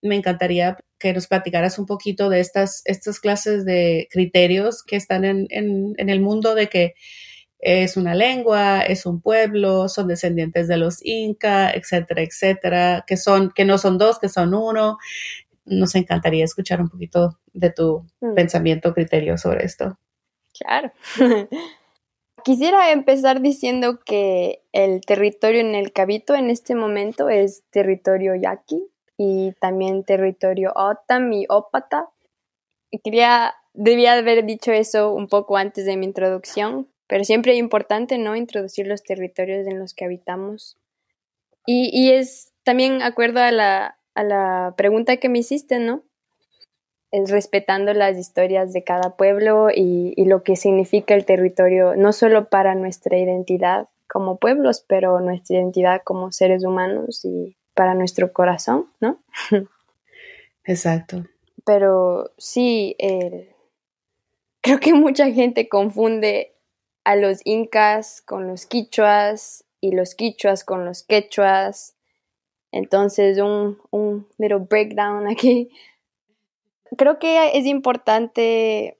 me 0.00 0.16
encantaría 0.16 0.78
que 0.98 1.12
nos 1.12 1.26
platicaras 1.26 1.78
un 1.78 1.86
poquito 1.86 2.30
de 2.30 2.40
estas, 2.40 2.80
estas 2.86 3.20
clases 3.20 3.64
de 3.64 4.08
criterios 4.10 4.82
que 4.82 4.96
están 4.96 5.24
en, 5.24 5.46
en, 5.50 5.92
en 5.98 6.08
el 6.08 6.20
mundo 6.20 6.54
de 6.54 6.68
que 6.68 6.94
es 7.62 7.96
una 7.96 8.14
lengua, 8.16 8.80
es 8.80 9.06
un 9.06 9.20
pueblo, 9.20 9.88
son 9.88 10.08
descendientes 10.08 10.66
de 10.66 10.76
los 10.76 10.98
inca, 11.04 11.70
etcétera, 11.70 12.22
etcétera, 12.22 13.04
que 13.06 13.16
son, 13.16 13.52
que 13.54 13.64
no 13.64 13.78
son 13.78 13.98
dos, 13.98 14.18
que 14.18 14.28
son 14.28 14.52
uno. 14.52 14.98
Nos 15.64 15.94
encantaría 15.94 16.44
escuchar 16.44 16.80
un 16.80 16.88
poquito 16.88 17.38
de 17.52 17.70
tu 17.70 18.04
mm. 18.20 18.34
pensamiento, 18.34 18.92
criterio 18.92 19.38
sobre 19.38 19.64
esto. 19.64 19.96
Claro. 20.58 20.92
Quisiera 22.44 22.90
empezar 22.90 23.40
diciendo 23.40 24.00
que 24.04 24.64
el 24.72 25.00
territorio 25.02 25.60
en 25.60 25.76
el 25.76 25.92
que 25.92 26.02
habito 26.02 26.34
en 26.34 26.50
este 26.50 26.74
momento 26.74 27.28
es 27.28 27.62
territorio 27.70 28.34
yaqui 28.34 28.88
y 29.16 29.52
también 29.60 30.02
territorio 30.02 30.72
otam 30.74 31.32
y 31.32 31.46
ópata. 31.48 32.08
Quería, 33.04 33.54
debía 33.72 34.14
haber 34.14 34.44
dicho 34.44 34.72
eso 34.72 35.12
un 35.12 35.28
poco 35.28 35.56
antes 35.56 35.86
de 35.86 35.96
mi 35.96 36.06
introducción, 36.06 36.88
pero 37.12 37.24
siempre 37.24 37.52
es 37.52 37.58
importante, 37.58 38.16
¿no? 38.16 38.36
Introducir 38.36 38.86
los 38.86 39.02
territorios 39.02 39.66
en 39.66 39.78
los 39.78 39.92
que 39.92 40.06
habitamos. 40.06 40.78
Y, 41.66 41.90
y 41.92 42.12
es 42.12 42.54
también 42.62 43.02
acuerdo 43.02 43.40
a 43.40 43.50
la, 43.50 43.98
a 44.14 44.24
la 44.24 44.72
pregunta 44.78 45.18
que 45.18 45.28
me 45.28 45.40
hiciste, 45.40 45.78
¿no? 45.78 46.04
Es 47.10 47.30
respetando 47.30 47.92
las 47.92 48.16
historias 48.16 48.72
de 48.72 48.82
cada 48.82 49.14
pueblo 49.14 49.68
y, 49.68 50.14
y, 50.16 50.24
lo 50.24 50.42
que 50.42 50.56
significa 50.56 51.14
el 51.14 51.26
territorio, 51.26 51.96
no 51.96 52.14
solo 52.14 52.48
para 52.48 52.74
nuestra 52.74 53.18
identidad 53.18 53.90
como 54.08 54.38
pueblos, 54.38 54.82
pero 54.88 55.20
nuestra 55.20 55.58
identidad 55.58 56.00
como 56.06 56.32
seres 56.32 56.64
humanos 56.64 57.26
y 57.26 57.58
para 57.74 57.92
nuestro 57.92 58.32
corazón, 58.32 58.86
¿no? 59.00 59.18
Exacto. 60.64 61.26
Pero 61.66 62.32
sí, 62.38 62.96
creo 64.62 64.80
que 64.80 64.94
mucha 64.94 65.30
gente 65.30 65.68
confunde 65.68 66.51
a 67.04 67.16
los 67.16 67.40
incas 67.44 68.22
con 68.22 68.46
los 68.48 68.66
quichuas 68.66 69.64
y 69.80 69.92
los 69.92 70.14
quichuas 70.14 70.64
con 70.64 70.84
los 70.84 71.02
quechuas. 71.02 71.96
Entonces, 72.70 73.38
un, 73.38 73.78
un 73.90 74.26
little 74.38 74.66
breakdown 74.68 75.28
aquí. 75.28 75.70
Creo 76.96 77.18
que 77.18 77.56
es 77.58 77.66
importante 77.66 78.98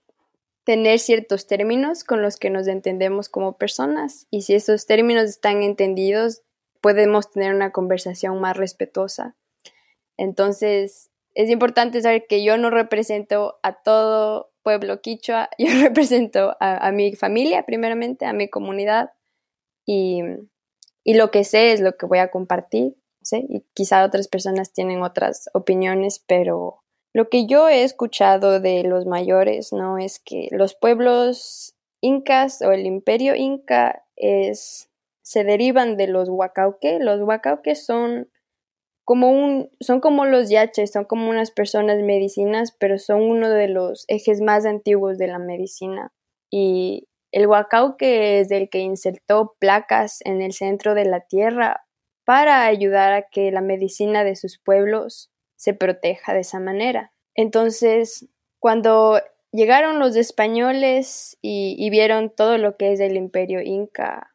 tener 0.64 0.98
ciertos 0.98 1.46
términos 1.46 2.04
con 2.04 2.22
los 2.22 2.36
que 2.36 2.50
nos 2.50 2.68
entendemos 2.68 3.28
como 3.28 3.56
personas 3.58 4.26
y 4.30 4.42
si 4.42 4.54
esos 4.54 4.86
términos 4.86 5.24
están 5.24 5.62
entendidos, 5.62 6.42
podemos 6.80 7.30
tener 7.30 7.54
una 7.54 7.72
conversación 7.72 8.40
más 8.40 8.56
respetuosa. 8.56 9.34
Entonces, 10.16 11.10
es 11.34 11.50
importante 11.50 12.02
saber 12.02 12.26
que 12.28 12.44
yo 12.44 12.58
no 12.58 12.70
represento 12.70 13.58
a 13.62 13.82
todo 13.82 14.51
pueblo 14.62 15.00
quichua, 15.00 15.50
yo 15.58 15.68
represento 15.80 16.56
a, 16.60 16.90
mi 16.92 17.14
familia 17.14 17.64
primeramente, 17.64 18.26
a 18.26 18.32
mi 18.32 18.48
comunidad 18.48 19.10
y, 19.86 20.22
lo 21.04 21.30
que 21.30 21.44
sé 21.44 21.72
es 21.72 21.80
lo 21.80 21.96
que 21.96 22.06
voy 22.06 22.18
a 22.18 22.30
compartir. 22.30 22.96
Y 23.30 23.64
quizá 23.74 24.04
otras 24.04 24.28
personas 24.28 24.72
tienen 24.72 25.02
otras 25.02 25.48
opiniones, 25.54 26.24
pero 26.26 26.82
lo 27.12 27.28
que 27.28 27.46
yo 27.46 27.68
he 27.68 27.84
escuchado 27.84 28.60
de 28.60 28.82
los 28.84 29.06
mayores, 29.06 29.72
¿no? 29.72 29.98
Es 29.98 30.18
que 30.18 30.48
los 30.50 30.74
pueblos 30.74 31.76
incas 32.00 32.62
o 32.62 32.72
el 32.72 32.86
imperio 32.86 33.34
inca 33.36 34.04
es, 34.16 34.90
se 35.22 35.44
derivan 35.44 35.96
de 35.96 36.08
los 36.08 36.28
huacauque. 36.28 36.98
Los 37.00 37.20
huacauque 37.20 37.74
son 37.74 38.28
como 39.04 39.30
un, 39.30 39.70
son 39.80 40.00
como 40.00 40.24
los 40.24 40.48
yaches, 40.48 40.92
son 40.92 41.04
como 41.04 41.28
unas 41.28 41.50
personas 41.50 41.98
medicinas, 41.98 42.72
pero 42.78 42.98
son 42.98 43.22
uno 43.22 43.50
de 43.50 43.68
los 43.68 44.04
ejes 44.08 44.40
más 44.40 44.64
antiguos 44.64 45.18
de 45.18 45.26
la 45.26 45.38
medicina. 45.38 46.12
Y 46.50 47.08
el 47.32 47.48
que 47.98 48.40
es 48.40 48.50
el 48.50 48.68
que 48.68 48.78
insertó 48.78 49.56
placas 49.58 50.20
en 50.24 50.42
el 50.42 50.52
centro 50.52 50.94
de 50.94 51.06
la 51.06 51.20
tierra 51.20 51.84
para 52.24 52.66
ayudar 52.66 53.12
a 53.12 53.22
que 53.22 53.50
la 53.50 53.62
medicina 53.62 54.22
de 54.22 54.36
sus 54.36 54.58
pueblos 54.58 55.30
se 55.56 55.74
proteja 55.74 56.34
de 56.34 56.40
esa 56.40 56.60
manera. 56.60 57.12
Entonces, 57.34 58.28
cuando 58.58 59.20
llegaron 59.50 59.98
los 59.98 60.14
españoles 60.16 61.38
y, 61.40 61.74
y 61.78 61.90
vieron 61.90 62.30
todo 62.30 62.58
lo 62.58 62.76
que 62.76 62.92
es 62.92 63.00
el 63.00 63.16
imperio 63.16 63.60
inca, 63.62 64.31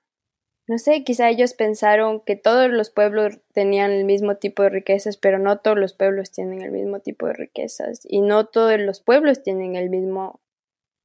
no 0.67 0.77
sé, 0.77 1.03
quizá 1.05 1.29
ellos 1.29 1.53
pensaron 1.53 2.19
que 2.19 2.35
todos 2.35 2.69
los 2.69 2.89
pueblos 2.89 3.39
tenían 3.53 3.91
el 3.91 4.03
mismo 4.03 4.35
tipo 4.35 4.63
de 4.63 4.69
riquezas, 4.69 5.15
pero 5.15 5.39
no 5.39 5.59
todos 5.59 5.77
los 5.77 5.93
pueblos 5.93 6.31
tienen 6.31 6.61
el 6.61 6.71
mismo 6.71 6.99
tipo 6.99 7.27
de 7.27 7.33
riquezas 7.33 8.01
y 8.03 8.19
no 8.21 8.45
todos 8.45 8.77
los 8.77 8.99
pueblos 8.99 9.43
tienen 9.43 9.75
el 9.75 9.89
mismo 9.89 10.41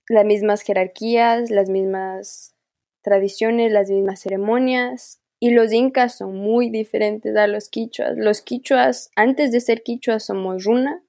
las 0.08 0.24
mismas 0.24 0.62
jerarquías, 0.62 1.50
las 1.50 1.68
mismas 1.68 2.56
tradiciones, 3.02 3.70
las 3.70 3.88
mismas 3.88 4.20
ceremonias 4.20 5.20
y 5.38 5.50
los 5.50 5.72
incas 5.72 6.16
son 6.16 6.36
muy 6.36 6.68
diferentes 6.68 7.36
a 7.36 7.46
los 7.46 7.68
quichuas. 7.68 8.16
Los 8.16 8.42
quichuas, 8.42 9.10
antes 9.14 9.52
de 9.52 9.60
ser 9.60 9.82
quichuas, 9.82 10.24
somos 10.24 10.64
runa 10.64 11.02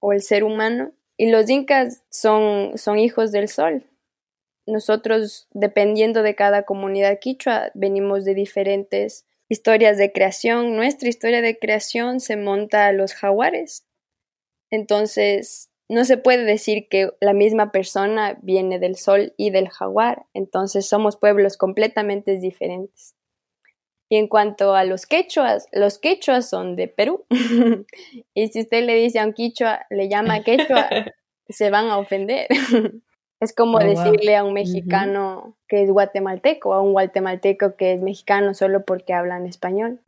o 0.00 0.12
el 0.12 0.22
ser 0.22 0.44
humano 0.44 0.92
y 1.16 1.30
los 1.30 1.50
incas 1.50 2.04
son, 2.10 2.78
son 2.78 2.98
hijos 2.98 3.32
del 3.32 3.48
sol, 3.48 3.84
nosotros, 4.68 5.48
dependiendo 5.52 6.22
de 6.22 6.34
cada 6.34 6.62
comunidad 6.62 7.18
quichua, 7.20 7.70
venimos 7.74 8.24
de 8.24 8.34
diferentes 8.34 9.26
historias 9.48 9.98
de 9.98 10.12
creación. 10.12 10.76
Nuestra 10.76 11.08
historia 11.08 11.42
de 11.42 11.58
creación 11.58 12.20
se 12.20 12.36
monta 12.36 12.86
a 12.86 12.92
los 12.92 13.14
jaguares. 13.14 13.86
Entonces, 14.70 15.70
no 15.88 16.04
se 16.04 16.18
puede 16.18 16.44
decir 16.44 16.88
que 16.88 17.10
la 17.20 17.32
misma 17.32 17.72
persona 17.72 18.38
viene 18.42 18.78
del 18.78 18.96
sol 18.96 19.32
y 19.36 19.50
del 19.50 19.68
jaguar. 19.68 20.26
Entonces, 20.34 20.86
somos 20.86 21.16
pueblos 21.16 21.56
completamente 21.56 22.38
diferentes. 22.38 23.14
Y 24.10 24.16
en 24.16 24.28
cuanto 24.28 24.74
a 24.74 24.84
los 24.84 25.06
quechuas, 25.06 25.66
los 25.72 25.98
quechuas 25.98 26.48
son 26.48 26.76
de 26.76 26.88
Perú. 26.88 27.26
y 28.34 28.48
si 28.48 28.60
usted 28.60 28.84
le 28.84 28.94
dice 28.94 29.18
a 29.18 29.24
un 29.24 29.32
quichua, 29.32 29.86
le 29.90 30.08
llama 30.08 30.42
quechua, 30.42 30.88
se 31.48 31.70
van 31.70 31.88
a 31.88 31.98
ofender. 31.98 32.48
Es 33.40 33.54
como 33.54 33.78
oh, 33.78 33.80
decirle 33.80 34.36
a 34.36 34.44
un 34.44 34.52
mexicano 34.52 35.56
que 35.68 35.82
es 35.82 35.90
guatemalteco, 35.90 36.74
a 36.74 36.82
un 36.82 36.92
guatemalteco 36.92 37.76
que 37.76 37.92
es 37.92 38.02
mexicano 38.02 38.52
solo 38.54 38.84
porque 38.84 39.14
hablan 39.14 39.46
español. 39.46 40.00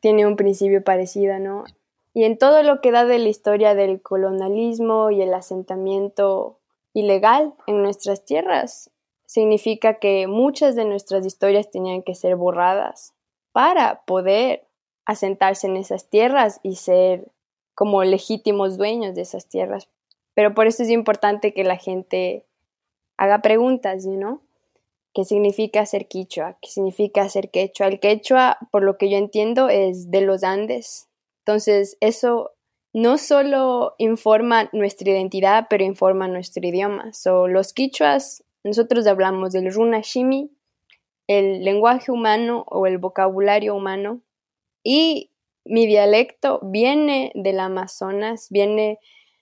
Tiene 0.00 0.26
un 0.26 0.36
principio 0.36 0.84
parecido, 0.84 1.38
¿no? 1.38 1.64
Y 2.12 2.24
en 2.24 2.38
todo 2.38 2.62
lo 2.62 2.80
que 2.80 2.92
da 2.92 3.04
de 3.04 3.18
la 3.18 3.28
historia 3.28 3.74
del 3.74 4.02
colonialismo 4.02 5.10
y 5.10 5.22
el 5.22 5.32
asentamiento 5.32 6.58
ilegal 6.92 7.54
en 7.66 7.82
nuestras 7.82 8.24
tierras, 8.24 8.90
significa 9.26 9.94
que 9.94 10.26
muchas 10.26 10.76
de 10.76 10.84
nuestras 10.84 11.26
historias 11.26 11.70
tenían 11.70 12.02
que 12.02 12.14
ser 12.14 12.36
borradas 12.36 13.14
para 13.52 14.02
poder 14.04 14.66
asentarse 15.06 15.66
en 15.66 15.76
esas 15.76 16.08
tierras 16.08 16.60
y 16.62 16.76
ser 16.76 17.32
como 17.74 18.04
legítimos 18.04 18.78
dueños 18.78 19.14
de 19.14 19.22
esas 19.22 19.48
tierras. 19.48 19.88
Pero 20.34 20.54
por 20.54 20.66
eso 20.66 20.82
es 20.82 20.90
importante 20.90 21.52
que 21.52 21.64
la 21.64 21.76
gente 21.76 22.46
haga 23.16 23.42
preguntas, 23.42 24.06
¿no? 24.06 24.42
¿Qué 25.14 25.24
significa 25.24 25.86
ser 25.86 26.08
quichua? 26.08 26.58
¿Qué 26.60 26.70
significa 26.70 27.28
ser 27.28 27.50
quechua? 27.50 27.86
El 27.86 28.00
quechua, 28.00 28.58
por 28.72 28.82
lo 28.82 28.98
que 28.98 29.08
yo 29.08 29.16
entiendo, 29.16 29.68
es 29.68 30.10
de 30.10 30.22
los 30.22 30.42
Andes. 30.42 31.08
Entonces, 31.46 31.96
eso 32.00 32.52
no 32.92 33.16
solo 33.18 33.94
informa 33.98 34.68
nuestra 34.72 35.10
identidad, 35.10 35.66
pero 35.70 35.84
informa 35.84 36.26
nuestro 36.26 36.66
idioma. 36.66 37.12
So, 37.12 37.46
los 37.46 37.72
quichuas, 37.72 38.44
nosotros 38.64 39.06
hablamos 39.06 39.52
del 39.52 39.72
runashimi, 39.72 40.50
el 41.28 41.64
lenguaje 41.64 42.10
humano 42.10 42.64
o 42.68 42.86
el 42.86 42.98
vocabulario 42.98 43.74
humano, 43.74 44.20
y 44.82 45.30
mi 45.64 45.86
dialecto 45.86 46.60
viene 46.62 47.30
del 47.34 47.60
Amazonas, 47.60 48.48
viene 48.50 48.98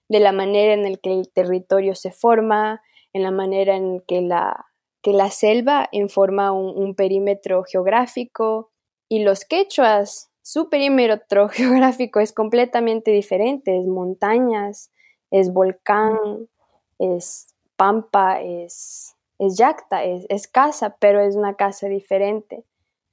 de 0.09 0.21
la 0.21 0.33
manera 0.33 0.75
en 0.75 0.83
la 0.83 0.97
que 0.97 1.13
el 1.13 1.31
territorio 1.33 1.95
se 1.95 2.13
forma, 2.13 2.83
en 3.13 3.23
la 3.23 3.31
manera 3.31 3.77
en 3.77 4.01
que 4.01 4.21
la, 4.21 4.67
que 5.03 5.13
la 5.13 5.31
selva 5.31 5.89
informa 5.93 6.53
un, 6.53 6.95
perímetro 6.95 7.65
geográfico 7.65 8.71
y 9.09 9.23
los 9.23 9.45
quechuas, 9.45 10.31
su 10.43 10.69
perímetro 10.69 11.49
geográfico 11.51 12.21
es 12.21 12.33
completamente 12.33 13.11
diferente, 13.11 13.77
es 13.77 13.87
montañas, 13.87 14.91
es 15.31 15.53
volcán, 15.53 16.49
es 16.99 17.55
pampa, 17.77 18.41
es, 18.41 19.17
es 19.39 19.57
yacta, 19.57 20.05
es, 20.05 20.27
es 20.29 20.49
casa, 20.49 20.97
pero 20.99 21.21
es 21.21 21.37
una 21.37 21.55
casa 21.55 21.89
diferente. 21.89 22.65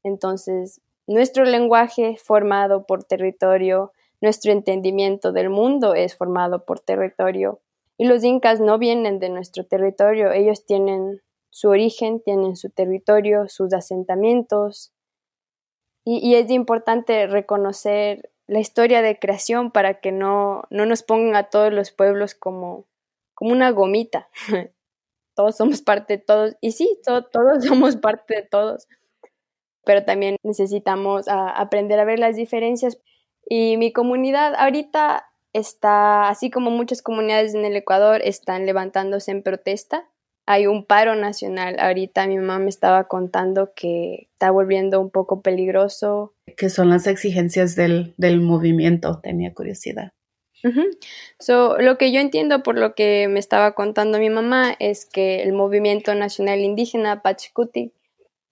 Entonces, 0.04 0.82
nuestro 1.08 1.44
lenguaje 1.44 2.18
formado 2.18 2.86
por 2.86 3.04
territorio, 3.04 3.92
nuestro 4.22 4.52
entendimiento 4.52 5.32
del 5.32 5.50
mundo 5.50 5.96
es 5.96 6.16
formado 6.16 6.66
por 6.66 6.80
territorio 6.80 7.60
y 8.00 8.06
los 8.06 8.24
incas 8.24 8.62
no 8.62 8.78
vienen 8.78 9.20
de 9.20 9.28
nuestro 9.28 9.66
territorio, 9.66 10.32
ellos 10.32 10.66
tienen 10.66 11.22
su 11.50 11.68
origen, 11.68 12.22
tienen 12.22 12.56
su 12.56 12.70
territorio, 12.70 13.50
sus 13.50 13.74
asentamientos. 13.74 14.94
Y, 16.06 16.36
es 16.36 16.50
importante 16.50 17.28
reconocer 17.28 18.32
la 18.48 18.62
historia 18.62 19.02
de 19.02 19.20
creación 19.20 19.72
para 19.72 20.00
que 20.00 20.14
no, 20.14 20.64
no 20.70 20.86
nos 20.86 21.04
pongan 21.04 21.36
a 21.36 21.50
todos 21.50 21.74
los 21.74 21.92
pueblos 21.92 22.36
como, 22.36 22.88
como 23.34 23.52
una 23.52 23.70
gomita. 23.72 24.30
todos 25.36 25.58
somos 25.58 25.82
parte 25.82 26.18
de 26.18 26.24
todos. 26.24 26.56
Y 26.62 26.72
sí, 26.72 27.02
todos 27.04 27.26
somos 27.68 27.98
parte 27.98 28.34
de 28.34 28.44
todos. 28.44 28.88
Pero 29.84 30.06
también 30.06 30.38
necesitamos 30.42 31.28
ah, 31.28 31.50
aprender 31.50 32.00
a 32.00 32.06
ver 32.06 32.18
las 32.18 32.38
diferencias. 32.38 32.98
Y 33.46 33.76
mi 33.76 33.92
comunidad 33.92 34.56
ahorita 34.56 35.29
está, 35.54 36.30
así 36.30 36.50
como 36.50 36.72
muchas 36.72 37.02
comunidades 37.02 37.54
en 37.54 37.66
el 37.66 37.76
Ecuador, 37.76 38.22
están 38.24 38.66
levantándose 38.66 39.32
en 39.32 39.44
protesta. 39.44 40.10
Hay 40.46 40.68
un 40.68 40.86
paro 40.86 41.16
nacional. 41.16 41.78
Ahorita 41.80 42.26
mi 42.28 42.38
mamá 42.38 42.60
me 42.60 42.70
estaba 42.70 43.08
contando 43.08 43.72
que 43.76 44.30
está 44.32 44.52
volviendo 44.52 45.00
un 45.00 45.12
poco 45.12 45.42
peligroso. 45.42 46.34
¿Qué 46.58 46.70
son 46.70 46.90
las 46.90 47.06
exigencias 47.08 47.76
del, 47.76 48.14
del 48.18 48.42
movimiento? 48.42 49.20
Tenía 49.22 49.54
curiosidad. 49.54 50.12
so, 51.40 51.78
lo 51.78 51.98
que 51.98 52.12
yo 52.12 52.20
entiendo 52.20 52.64
por 52.64 52.78
lo 52.78 52.96
que 52.96 53.28
me 53.30 53.40
estaba 53.40 53.74
contando 53.74 54.18
mi 54.18 54.30
mamá 54.30 54.76
es 54.80 55.06
que 55.06 55.44
el 55.44 55.54
movimiento 55.54 56.16
nacional 56.16 56.60
indígena 56.60 57.22
Pachacuti 57.22 57.94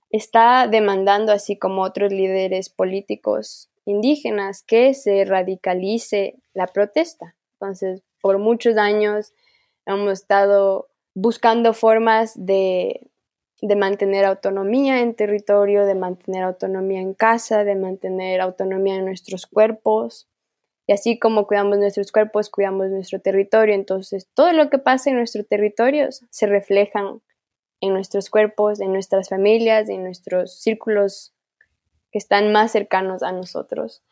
está 0.10 0.67
demandando, 0.67 1.31
así 1.31 1.57
como 1.57 1.81
otros 1.81 2.13
líderes 2.13 2.69
políticos 2.69 3.69
indígenas, 3.88 4.63
que 4.63 4.93
se 4.93 5.26
radicalice 5.26 6.36
la 6.54 6.67
protesta. 6.67 7.36
Entonces, 7.54 8.04
por 8.21 8.38
muchos 8.38 8.78
años 8.78 9.34
hemos 9.86 10.13
estado 10.13 10.89
buscando 11.15 11.73
formas 11.73 12.34
de, 12.36 13.10
de 13.62 13.76
mantener 13.76 14.26
autonomía 14.26 15.02
en 15.02 15.15
territorio, 15.15 15.86
de 15.86 15.95
mantener 15.95 16.43
autonomía 16.43 17.02
en 17.02 17.13
casa, 17.13 17.63
de 17.63 17.76
mantener 17.76 18.41
autonomía 18.41 18.95
en 18.95 19.06
nuestros 19.06 19.47
cuerpos. 19.47 20.28
Y 20.86 20.93
así 20.93 21.17
como 21.17 21.47
cuidamos 21.47 21.78
nuestros 21.80 22.12
cuerpos, 22.12 22.50
cuidamos 22.50 22.89
nuestro 22.89 23.19
territorio. 23.19 23.73
Entonces, 23.73 24.28
todo 24.34 24.52
lo 24.54 24.69
que 24.69 24.78
pasa 24.78 25.10
en 25.10 25.17
nuestros 25.17 25.47
territorios 25.47 26.26
se 26.30 26.45
reflejan 26.45 27.21
en 27.82 27.93
nuestros 27.93 28.30
cuerpos, 28.30 28.80
en 28.80 28.91
nuestras 28.91 29.30
familias, 29.30 29.89
en 29.89 30.04
nuestros 30.04 30.60
círculos 30.60 31.34
que 32.12 32.17
están 32.17 32.52
más 32.52 32.72
cercanos 32.72 33.24
a 33.24 33.32
nosotros. 33.32 34.04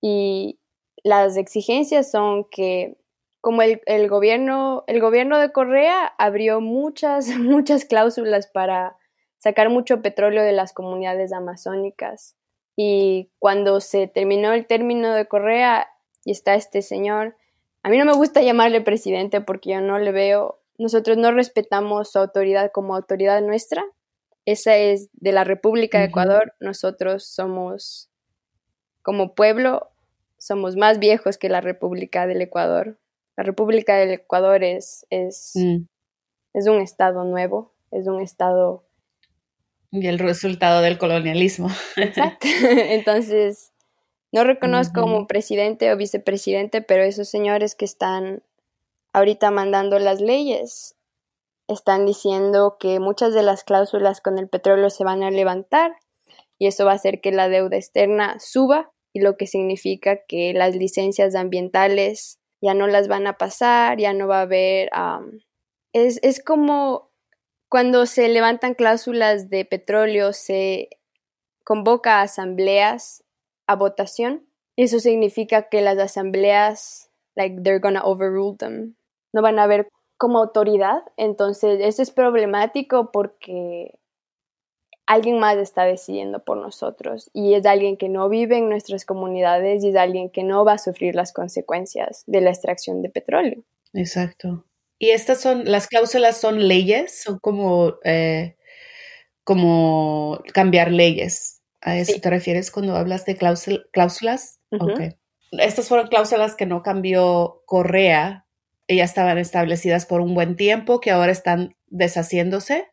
Y 0.00 0.58
las 1.02 1.36
exigencias 1.36 2.10
son 2.10 2.44
que 2.44 2.96
como 3.40 3.62
el, 3.62 4.08
gobierno, 4.08 4.84
el 4.86 5.00
gobierno 5.00 5.38
de 5.38 5.50
Correa 5.50 6.12
abrió 6.18 6.60
muchas, 6.60 7.28
muchas 7.38 7.84
cláusulas 7.84 8.46
para 8.46 8.96
sacar 9.38 9.70
mucho 9.70 10.02
petróleo 10.02 10.42
de 10.42 10.52
las 10.52 10.72
comunidades 10.72 11.32
amazónicas. 11.32 12.36
Y 12.76 13.30
cuando 13.38 13.80
se 13.80 14.06
terminó 14.06 14.52
el 14.52 14.66
término 14.66 15.12
de 15.14 15.26
Correa 15.26 15.88
y 16.24 16.30
está 16.32 16.54
este 16.54 16.82
señor, 16.82 17.36
a 17.82 17.88
mí 17.88 17.96
no 17.96 18.04
me 18.04 18.12
gusta 18.12 18.42
llamarle 18.42 18.82
presidente 18.82 19.40
porque 19.40 19.70
yo 19.70 19.80
no 19.80 19.98
le 19.98 20.12
veo, 20.12 20.60
nosotros 20.78 21.16
no 21.16 21.32
respetamos 21.32 22.12
su 22.12 22.18
autoridad 22.18 22.70
como 22.72 22.94
autoridad 22.94 23.40
nuestra. 23.42 23.84
Esa 24.50 24.76
es 24.76 25.10
de 25.12 25.30
la 25.30 25.44
República 25.44 26.00
de 26.00 26.06
Ecuador. 26.06 26.54
Nosotros 26.58 27.24
somos, 27.24 28.10
como 29.00 29.36
pueblo, 29.36 29.92
somos 30.38 30.74
más 30.74 30.98
viejos 30.98 31.38
que 31.38 31.48
la 31.48 31.60
República 31.60 32.26
del 32.26 32.42
Ecuador. 32.42 32.98
La 33.36 33.44
República 33.44 33.94
del 33.94 34.10
Ecuador 34.10 34.64
es, 34.64 35.06
es, 35.08 35.52
mm. 35.54 35.84
es 36.54 36.66
un 36.66 36.80
estado 36.80 37.22
nuevo, 37.22 37.72
es 37.92 38.08
un 38.08 38.20
estado... 38.20 38.84
Y 39.92 40.08
el 40.08 40.18
resultado 40.18 40.82
del 40.82 40.98
colonialismo. 40.98 41.68
Exacto. 41.94 42.48
Entonces, 42.70 43.72
no 44.32 44.42
reconozco 44.42 45.02
como 45.02 45.28
presidente 45.28 45.92
o 45.92 45.96
vicepresidente, 45.96 46.82
pero 46.82 47.04
esos 47.04 47.28
señores 47.28 47.76
que 47.76 47.84
están 47.84 48.42
ahorita 49.12 49.52
mandando 49.52 50.00
las 50.00 50.20
leyes 50.20 50.96
están 51.72 52.04
diciendo 52.04 52.76
que 52.78 52.98
muchas 53.00 53.32
de 53.32 53.42
las 53.42 53.64
cláusulas 53.64 54.20
con 54.20 54.38
el 54.38 54.48
petróleo 54.48 54.90
se 54.90 55.04
van 55.04 55.22
a 55.22 55.30
levantar 55.30 55.92
y 56.58 56.66
eso 56.66 56.84
va 56.84 56.92
a 56.92 56.96
hacer 56.96 57.20
que 57.20 57.32
la 57.32 57.48
deuda 57.48 57.76
externa 57.76 58.38
suba 58.40 58.92
y 59.12 59.20
lo 59.20 59.36
que 59.36 59.46
significa 59.46 60.24
que 60.26 60.52
las 60.52 60.74
licencias 60.74 61.34
ambientales 61.34 62.38
ya 62.60 62.74
no 62.74 62.86
las 62.86 63.08
van 63.08 63.26
a 63.26 63.38
pasar, 63.38 63.98
ya 63.98 64.12
no 64.12 64.28
va 64.28 64.40
a 64.40 64.42
haber... 64.42 64.90
es, 65.92 66.18
es 66.22 66.42
como 66.42 67.10
cuando 67.68 68.06
se 68.06 68.28
levantan 68.28 68.74
cláusulas 68.74 69.48
de 69.48 69.64
petróleo, 69.64 70.32
se 70.32 70.90
convoca 71.64 72.18
a 72.18 72.22
asambleas 72.22 73.22
a 73.66 73.76
votación. 73.76 74.46
Eso 74.76 74.98
significa 74.98 75.68
que 75.68 75.80
las 75.80 75.98
asambleas, 75.98 77.10
like, 77.36 77.62
they're 77.62 77.78
gonna 77.78 78.02
overrule 78.02 78.56
them. 78.56 78.96
No 79.32 79.40
van 79.40 79.60
a 79.60 79.62
haber 79.64 79.88
como 80.20 80.38
autoridad. 80.38 81.02
Entonces, 81.16 81.80
eso 81.80 82.02
es 82.02 82.10
problemático 82.10 83.10
porque 83.10 83.98
alguien 85.06 85.38
más 85.38 85.56
está 85.56 85.84
decidiendo 85.84 86.44
por 86.44 86.58
nosotros 86.58 87.30
y 87.32 87.54
es 87.54 87.64
alguien 87.64 87.96
que 87.96 88.10
no 88.10 88.28
vive 88.28 88.58
en 88.58 88.68
nuestras 88.68 89.06
comunidades 89.06 89.82
y 89.82 89.88
es 89.88 89.96
alguien 89.96 90.28
que 90.28 90.44
no 90.44 90.62
va 90.62 90.74
a 90.74 90.78
sufrir 90.78 91.14
las 91.14 91.32
consecuencias 91.32 92.22
de 92.26 92.42
la 92.42 92.50
extracción 92.50 93.00
de 93.00 93.08
petróleo. 93.08 93.64
Exacto. 93.94 94.66
Y 94.98 95.08
estas 95.08 95.40
son, 95.40 95.64
las 95.64 95.86
cláusulas 95.86 96.38
son 96.38 96.68
leyes, 96.68 97.22
son 97.22 97.38
como, 97.38 97.94
eh, 98.04 98.58
como 99.42 100.42
cambiar 100.52 100.92
leyes. 100.92 101.62
¿A 101.80 101.96
eso 101.96 102.20
te 102.20 102.28
refieres 102.28 102.70
cuando 102.70 102.94
hablas 102.94 103.24
de 103.24 103.38
cláusulas? 103.38 104.60
Estas 105.52 105.88
fueron 105.88 106.08
cláusulas 106.08 106.56
que 106.56 106.66
no 106.66 106.82
cambió 106.82 107.62
Correa 107.64 108.46
ya 108.96 109.04
estaban 109.04 109.38
establecidas 109.38 110.06
por 110.06 110.20
un 110.20 110.34
buen 110.34 110.56
tiempo, 110.56 111.00
que 111.00 111.10
ahora 111.10 111.32
están 111.32 111.76
deshaciéndose? 111.88 112.88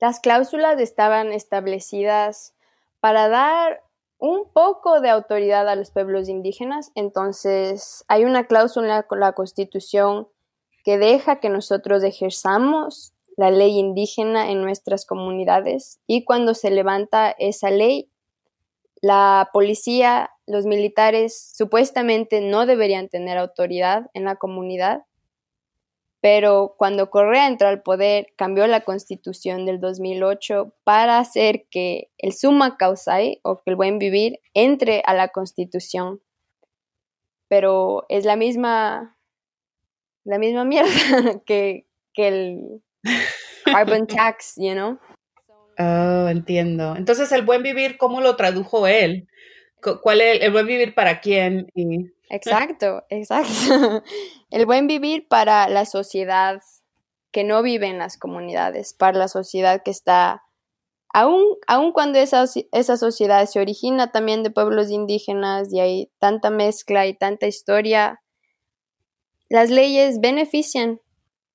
Las 0.00 0.20
cláusulas 0.20 0.80
estaban 0.80 1.32
establecidas 1.32 2.54
para 3.00 3.28
dar 3.28 3.82
un 4.18 4.50
poco 4.52 5.00
de 5.00 5.10
autoridad 5.10 5.68
a 5.68 5.76
los 5.76 5.90
pueblos 5.90 6.28
indígenas, 6.28 6.92
entonces 6.94 8.04
hay 8.08 8.24
una 8.24 8.46
cláusula 8.46 9.02
con 9.04 9.20
la 9.20 9.32
Constitución 9.32 10.28
que 10.84 10.98
deja 10.98 11.40
que 11.40 11.48
nosotros 11.48 12.02
ejerzamos 12.02 13.14
la 13.36 13.50
ley 13.50 13.78
indígena 13.78 14.50
en 14.50 14.60
nuestras 14.60 15.06
comunidades 15.06 16.00
y 16.06 16.24
cuando 16.24 16.54
se 16.54 16.70
levanta 16.70 17.30
esa 17.30 17.70
ley, 17.70 18.10
la 19.00 19.48
policía 19.52 20.30
los 20.50 20.66
militares 20.66 21.52
supuestamente 21.54 22.40
no 22.40 22.66
deberían 22.66 23.08
tener 23.08 23.38
autoridad 23.38 24.10
en 24.14 24.24
la 24.24 24.36
comunidad, 24.36 25.04
pero 26.20 26.74
cuando 26.76 27.08
Correa 27.08 27.46
entró 27.46 27.68
al 27.68 27.82
poder 27.82 28.26
cambió 28.36 28.66
la 28.66 28.82
constitución 28.82 29.64
del 29.64 29.80
2008 29.80 30.74
para 30.84 31.18
hacer 31.18 31.66
que 31.70 32.10
el 32.18 32.32
summa 32.32 32.76
causai 32.76 33.40
o 33.42 33.62
que 33.62 33.70
el 33.70 33.76
buen 33.76 33.98
vivir 33.98 34.40
entre 34.52 35.02
a 35.06 35.14
la 35.14 35.28
constitución. 35.28 36.20
Pero 37.48 38.04
es 38.08 38.24
la 38.24 38.36
misma 38.36 39.16
la 40.24 40.38
misma 40.38 40.64
mierda 40.64 40.90
que, 41.46 41.86
que 42.12 42.28
el 42.28 42.82
carbon 43.64 44.06
tax, 44.06 44.54
you 44.56 44.72
know? 44.72 44.98
Oh, 45.78 46.28
entiendo. 46.28 46.94
Entonces, 46.94 47.32
el 47.32 47.42
buen 47.42 47.62
vivir, 47.62 47.96
¿cómo 47.96 48.20
lo 48.20 48.36
tradujo 48.36 48.86
él? 48.86 49.28
¿Cuál 49.80 50.20
es 50.20 50.42
el 50.42 50.52
buen 50.52 50.66
vivir 50.66 50.94
para 50.94 51.20
quién? 51.20 51.70
Exacto, 52.28 53.04
exacto. 53.08 54.02
El 54.50 54.66
buen 54.66 54.86
vivir 54.86 55.26
para 55.28 55.68
la 55.68 55.84
sociedad 55.84 56.60
que 57.32 57.44
no 57.44 57.62
vive 57.62 57.86
en 57.86 57.98
las 57.98 58.16
comunidades, 58.16 58.94
para 58.94 59.18
la 59.18 59.28
sociedad 59.28 59.82
que 59.84 59.90
está, 59.90 60.42
aun, 61.12 61.44
aun 61.66 61.92
cuando 61.92 62.18
esa, 62.18 62.44
esa 62.72 62.96
sociedad 62.96 63.46
se 63.46 63.60
origina 63.60 64.10
también 64.10 64.42
de 64.42 64.50
pueblos 64.50 64.90
indígenas 64.90 65.72
y 65.72 65.80
hay 65.80 66.10
tanta 66.18 66.50
mezcla 66.50 67.06
y 67.06 67.14
tanta 67.14 67.46
historia, 67.46 68.20
las 69.48 69.70
leyes 69.70 70.20
benefician, 70.20 71.00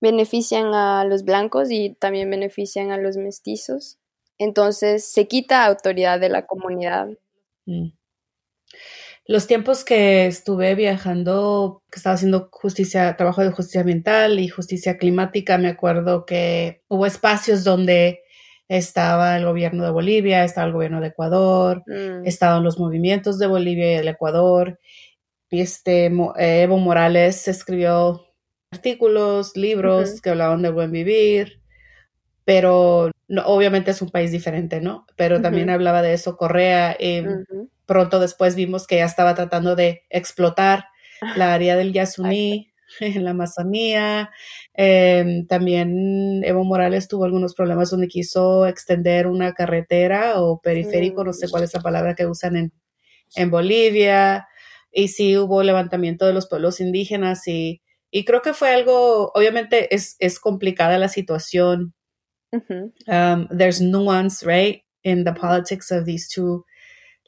benefician 0.01 0.73
a 0.73 1.05
los 1.05 1.23
blancos 1.23 1.71
y 1.71 1.95
también 1.95 2.29
benefician 2.29 2.91
a 2.91 2.97
los 2.97 3.17
mestizos. 3.17 3.97
Entonces 4.37 5.09
se 5.09 5.27
quita 5.27 5.65
autoridad 5.65 6.19
de 6.19 6.29
la 6.29 6.45
comunidad. 6.45 7.07
Mm. 7.65 7.89
Los 9.27 9.47
tiempos 9.47 9.83
que 9.83 10.27
estuve 10.27 10.75
viajando, 10.75 11.81
que 11.91 11.97
estaba 11.97 12.13
haciendo 12.13 12.49
justicia, 12.51 13.15
trabajo 13.17 13.41
de 13.41 13.51
justicia 13.51 13.81
ambiental 13.81 14.39
y 14.39 14.49
justicia 14.49 14.97
climática, 14.97 15.57
me 15.57 15.67
acuerdo 15.67 16.25
que 16.25 16.83
hubo 16.87 17.07
espacios 17.07 17.63
donde 17.63 18.21
estaba 18.67 19.35
el 19.37 19.45
gobierno 19.45 19.83
de 19.83 19.91
Bolivia, 19.91 20.43
estaba 20.43 20.67
el 20.67 20.73
gobierno 20.73 21.01
de 21.01 21.07
Ecuador, 21.07 21.83
mm. 21.87 22.25
estaban 22.25 22.63
los 22.63 22.77
movimientos 22.79 23.39
de 23.39 23.47
Bolivia 23.47 23.93
y 23.93 23.97
el 23.97 24.07
Ecuador. 24.07 24.79
Y 25.49 25.61
este 25.61 26.05
eh, 26.05 26.61
Evo 26.61 26.77
Morales 26.77 27.47
escribió 27.47 28.25
artículos, 28.71 29.55
libros 29.55 30.21
que 30.21 30.31
hablaban 30.31 30.61
de 30.61 30.71
buen 30.71 30.91
vivir. 30.91 31.61
pero 32.43 33.09
no, 33.27 33.43
obviamente 33.47 33.89
es 33.89 34.03
un 34.03 34.09
país 34.09 34.31
diferente, 34.31 34.81
¿no? 34.81 35.07
Pero 35.15 35.41
también 35.41 35.71
hablaba 35.71 36.03
de 36.03 36.13
eso 36.13 36.37
Correa. 36.37 36.95
Ujú. 36.99 37.69
Pronto 37.85 38.19
después 38.19 38.55
vimos 38.55 38.87
que 38.87 38.97
ya 38.97 39.05
estaba 39.05 39.35
tratando 39.35 39.75
de 39.75 40.03
explotar 40.09 40.85
la 41.35 41.53
área 41.53 41.75
del 41.75 41.93
Yasuní 41.93 42.71
en 42.99 43.23
la 43.23 43.31
Amazonía. 43.31 44.29
Eh, 44.75 45.43
también 45.47 46.43
Evo 46.43 46.63
Morales 46.63 47.07
tuvo 47.07 47.25
algunos 47.25 47.53
problemas 47.55 47.89
donde 47.89 48.07
quiso 48.07 48.65
extender 48.67 49.27
una 49.27 49.53
carretera 49.53 50.41
o 50.41 50.59
periférico, 50.61 51.23
no 51.23 51.33
sé 51.33 51.47
Mm. 51.47 51.49
cuál 51.49 51.63
es 51.63 51.73
la 51.73 51.81
palabra 51.81 52.15
que 52.15 52.25
usan 52.25 52.55
en, 52.55 52.73
en 53.35 53.49
Bolivia. 53.51 54.47
Y 54.91 55.09
sí 55.09 55.37
hubo 55.37 55.61
levantamiento 55.63 56.25
de 56.25 56.33
los 56.33 56.47
pueblos 56.47 56.79
indígenas 56.79 57.47
y, 57.47 57.81
y 58.11 58.23
creo 58.23 58.41
que 58.41 58.53
fue 58.53 58.73
algo, 58.73 59.31
obviamente 59.35 59.93
es, 59.93 60.15
es 60.19 60.39
complicada 60.39 60.97
la 60.97 61.09
situación. 61.09 61.93
Um, 63.07 63.47
there's 63.49 63.81
nuance, 63.81 64.45
right, 64.45 64.83
in 65.03 65.25
the 65.25 65.33
politics 65.33 65.91
of 65.91 66.05
these 66.05 66.29
two 66.33 66.63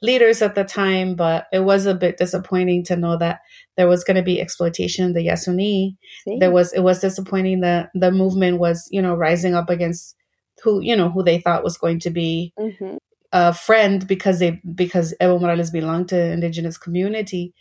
leaders 0.02 0.42
at 0.42 0.56
the 0.56 0.64
time, 0.64 1.16
but 1.16 1.48
it 1.52 1.60
was 1.60 1.86
a 1.86 1.94
bit 1.94 2.18
disappointing 2.18 2.84
to 2.86 2.96
know 2.96 3.18
that 3.18 3.40
there 3.78 3.88
was 3.88 4.04
going 4.04 4.18
to 4.18 4.24
be 4.24 4.40
exploitation 4.40 5.06
of 5.06 5.14
the 5.14 5.28
Yasuni. 5.28 5.96
Sí. 6.28 6.40
There 6.40 6.52
was 6.52 6.74
it 6.74 6.82
was 6.82 7.00
disappointing 7.00 7.62
that 7.62 7.90
the 7.94 8.12
movement 8.12 8.60
was, 8.60 8.88
you 8.92 9.02
know, 9.02 9.16
rising 9.16 9.56
up 9.56 9.70
against 9.70 10.16
who, 10.64 10.82
you 10.82 10.96
know, 10.96 11.10
who 11.10 11.24
they 11.24 11.40
thought 11.40 11.64
was 11.64 11.78
going 11.78 12.00
to 12.02 12.10
be 12.10 12.54
Ujú. 12.60 12.98
a 13.32 13.54
friend 13.54 14.08
because 14.08 14.40
they 14.40 14.62
because 14.74 15.14
Evo 15.22 15.40
Morales 15.42 15.72
belonged 15.72 16.10
to 16.10 16.32
indigenous 16.32 16.78
community. 16.78 17.54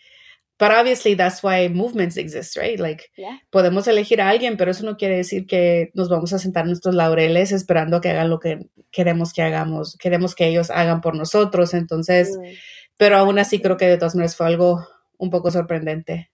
But 0.59 0.71
obviously 0.71 1.15
that's 1.15 1.43
why 1.43 1.69
movements 1.69 2.17
exist, 2.17 2.57
right? 2.57 2.81
Like 2.81 3.11
Yeah. 3.17 3.41
podemos 3.51 3.87
elegir 3.89 4.21
a 4.23 4.29
alguien, 4.31 4.57
pero 4.57 4.71
eso 4.71 4.85
no 4.87 4.97
quiere 4.97 5.17
decir 5.17 5.47
que 5.47 5.91
nos 5.95 6.09
vamos 6.09 6.33
a 6.33 6.39
sentar 6.39 6.63
en 6.65 6.69
nuestros 6.71 6.95
laureles 6.95 7.53
esperando 7.53 8.01
que 8.01 8.09
hagan 8.11 8.31
lo 8.31 8.39
que 8.41 8.59
queremos 8.91 9.33
que 9.35 9.43
hagamos, 9.43 9.97
queremos 9.99 10.35
que 10.35 10.47
ellos 10.47 10.71
hagan 10.71 11.01
por 11.03 11.15
nosotros. 11.15 11.75
Entonces, 11.75 12.37
Mm. 12.39 12.43
pero 12.97 13.17
aún 13.19 13.39
así 13.39 13.61
creo 13.61 13.77
que 13.77 13.87
de 13.87 13.99
todas 13.99 14.15
maneras 14.15 14.35
fue 14.37 14.47
algo 14.47 14.87
un 15.19 15.29
poco 15.31 15.51
sorprendente. 15.51 16.31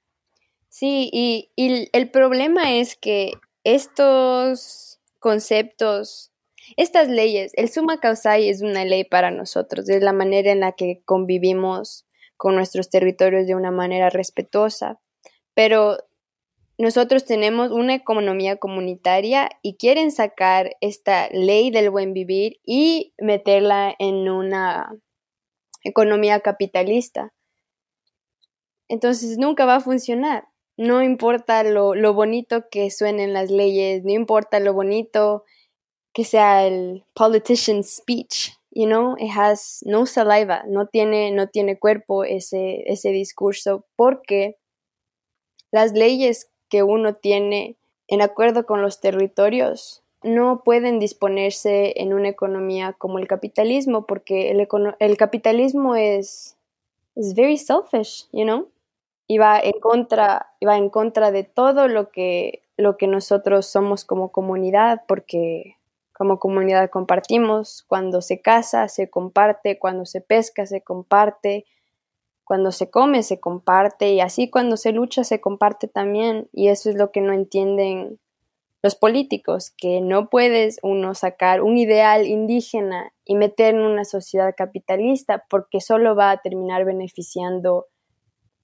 Sí, 0.68 1.10
y, 1.12 1.50
y 1.56 1.88
el 1.92 2.10
problema 2.10 2.72
es 2.76 2.96
que 2.96 3.32
estos 3.64 5.00
conceptos, 5.18 6.30
estas 6.76 7.08
leyes, 7.08 7.52
el 7.56 7.68
summa 7.68 7.98
causai 8.00 8.48
es 8.48 8.62
una 8.62 8.84
ley 8.84 9.04
para 9.04 9.30
nosotros, 9.30 9.88
es 9.88 10.02
la 10.02 10.12
manera 10.12 10.50
en 10.52 10.60
la 10.60 10.72
que 10.72 11.02
convivimos 11.04 12.06
con 12.42 12.56
nuestros 12.56 12.90
territorios 12.90 13.46
de 13.46 13.54
una 13.54 13.70
manera 13.70 14.10
respetuosa, 14.10 14.98
pero 15.54 15.98
nosotros 16.76 17.24
tenemos 17.24 17.70
una 17.70 17.94
economía 17.94 18.56
comunitaria 18.56 19.48
y 19.62 19.76
quieren 19.76 20.10
sacar 20.10 20.74
esta 20.80 21.28
ley 21.30 21.70
del 21.70 21.90
buen 21.90 22.12
vivir 22.12 22.58
y 22.64 23.14
meterla 23.16 23.94
en 23.96 24.28
una 24.28 24.92
economía 25.84 26.40
capitalista. 26.40 27.32
Entonces 28.88 29.38
nunca 29.38 29.64
va 29.64 29.76
a 29.76 29.80
funcionar. 29.80 30.48
No 30.76 31.00
importa 31.00 31.62
lo, 31.62 31.94
bonito 32.12 32.68
que 32.72 32.90
suenen 32.90 33.32
las 33.34 33.52
leyes, 33.52 34.02
no 34.02 34.10
importa 34.10 34.58
lo 34.58 34.72
bonito 34.72 35.44
que 36.12 36.24
sea 36.24 36.66
el 36.66 37.04
politician's 37.14 37.98
speech, 37.98 38.50
you 38.74 38.86
know, 38.86 39.16
it 39.18 39.30
has 39.30 39.82
no 39.86 40.06
saliva, 40.06 40.64
no 40.66 40.86
tiene, 40.86 41.30
no 41.30 41.48
tiene 41.48 41.78
cuerpo 41.78 42.24
ese, 42.24 42.82
ese 42.86 43.10
discurso, 43.10 43.84
porque 43.96 44.56
las 45.70 45.92
leyes 45.92 46.50
que 46.68 46.82
uno 46.82 47.14
tiene 47.14 47.76
en 48.08 48.22
acuerdo 48.22 48.66
con 48.66 48.82
los 48.82 49.00
territorios 49.00 50.02
no 50.22 50.62
pueden 50.64 50.98
disponerse 50.98 52.00
en 52.00 52.14
una 52.14 52.28
economía 52.28 52.94
como 52.96 53.18
el 53.18 53.26
capitalismo, 53.26 54.06
porque 54.06 54.50
el, 54.50 54.68
el 54.98 55.16
capitalismo 55.16 55.96
es, 55.96 56.56
es 57.16 57.34
very 57.34 57.58
selfish, 57.58 58.28
you 58.32 58.44
know, 58.44 58.68
y 59.26 59.38
va 59.38 59.58
en 59.60 59.78
contra, 59.80 60.54
y 60.60 60.66
en 60.66 60.90
contra 60.90 61.30
de 61.30 61.44
todo 61.44 61.88
lo 61.88 62.10
que, 62.10 62.62
lo 62.76 62.96
que 62.96 63.06
nosotros 63.06 63.66
somos 63.66 64.04
como 64.04 64.30
comunidad, 64.30 65.02
porque 65.08 65.76
como 66.22 66.38
comunidad 66.38 66.88
compartimos, 66.88 67.84
cuando 67.88 68.22
se 68.22 68.40
casa 68.40 68.86
se 68.86 69.10
comparte, 69.10 69.80
cuando 69.80 70.06
se 70.06 70.20
pesca 70.20 70.66
se 70.66 70.80
comparte, 70.80 71.64
cuando 72.44 72.70
se 72.70 72.90
come 72.90 73.24
se 73.24 73.40
comparte 73.40 74.12
y 74.12 74.20
así 74.20 74.48
cuando 74.48 74.76
se 74.76 74.92
lucha 74.92 75.24
se 75.24 75.40
comparte 75.40 75.88
también 75.88 76.48
y 76.52 76.68
eso 76.68 76.90
es 76.90 76.94
lo 76.94 77.10
que 77.10 77.22
no 77.22 77.32
entienden 77.32 78.20
los 78.84 78.94
políticos, 78.94 79.72
que 79.76 80.00
no 80.00 80.30
puedes 80.30 80.78
uno 80.84 81.16
sacar 81.16 81.60
un 81.60 81.76
ideal 81.76 82.24
indígena 82.24 83.12
y 83.24 83.34
meter 83.34 83.74
en 83.74 83.80
una 83.80 84.04
sociedad 84.04 84.54
capitalista 84.56 85.44
porque 85.50 85.80
solo 85.80 86.14
va 86.14 86.30
a 86.30 86.40
terminar 86.40 86.84
beneficiando 86.84 87.88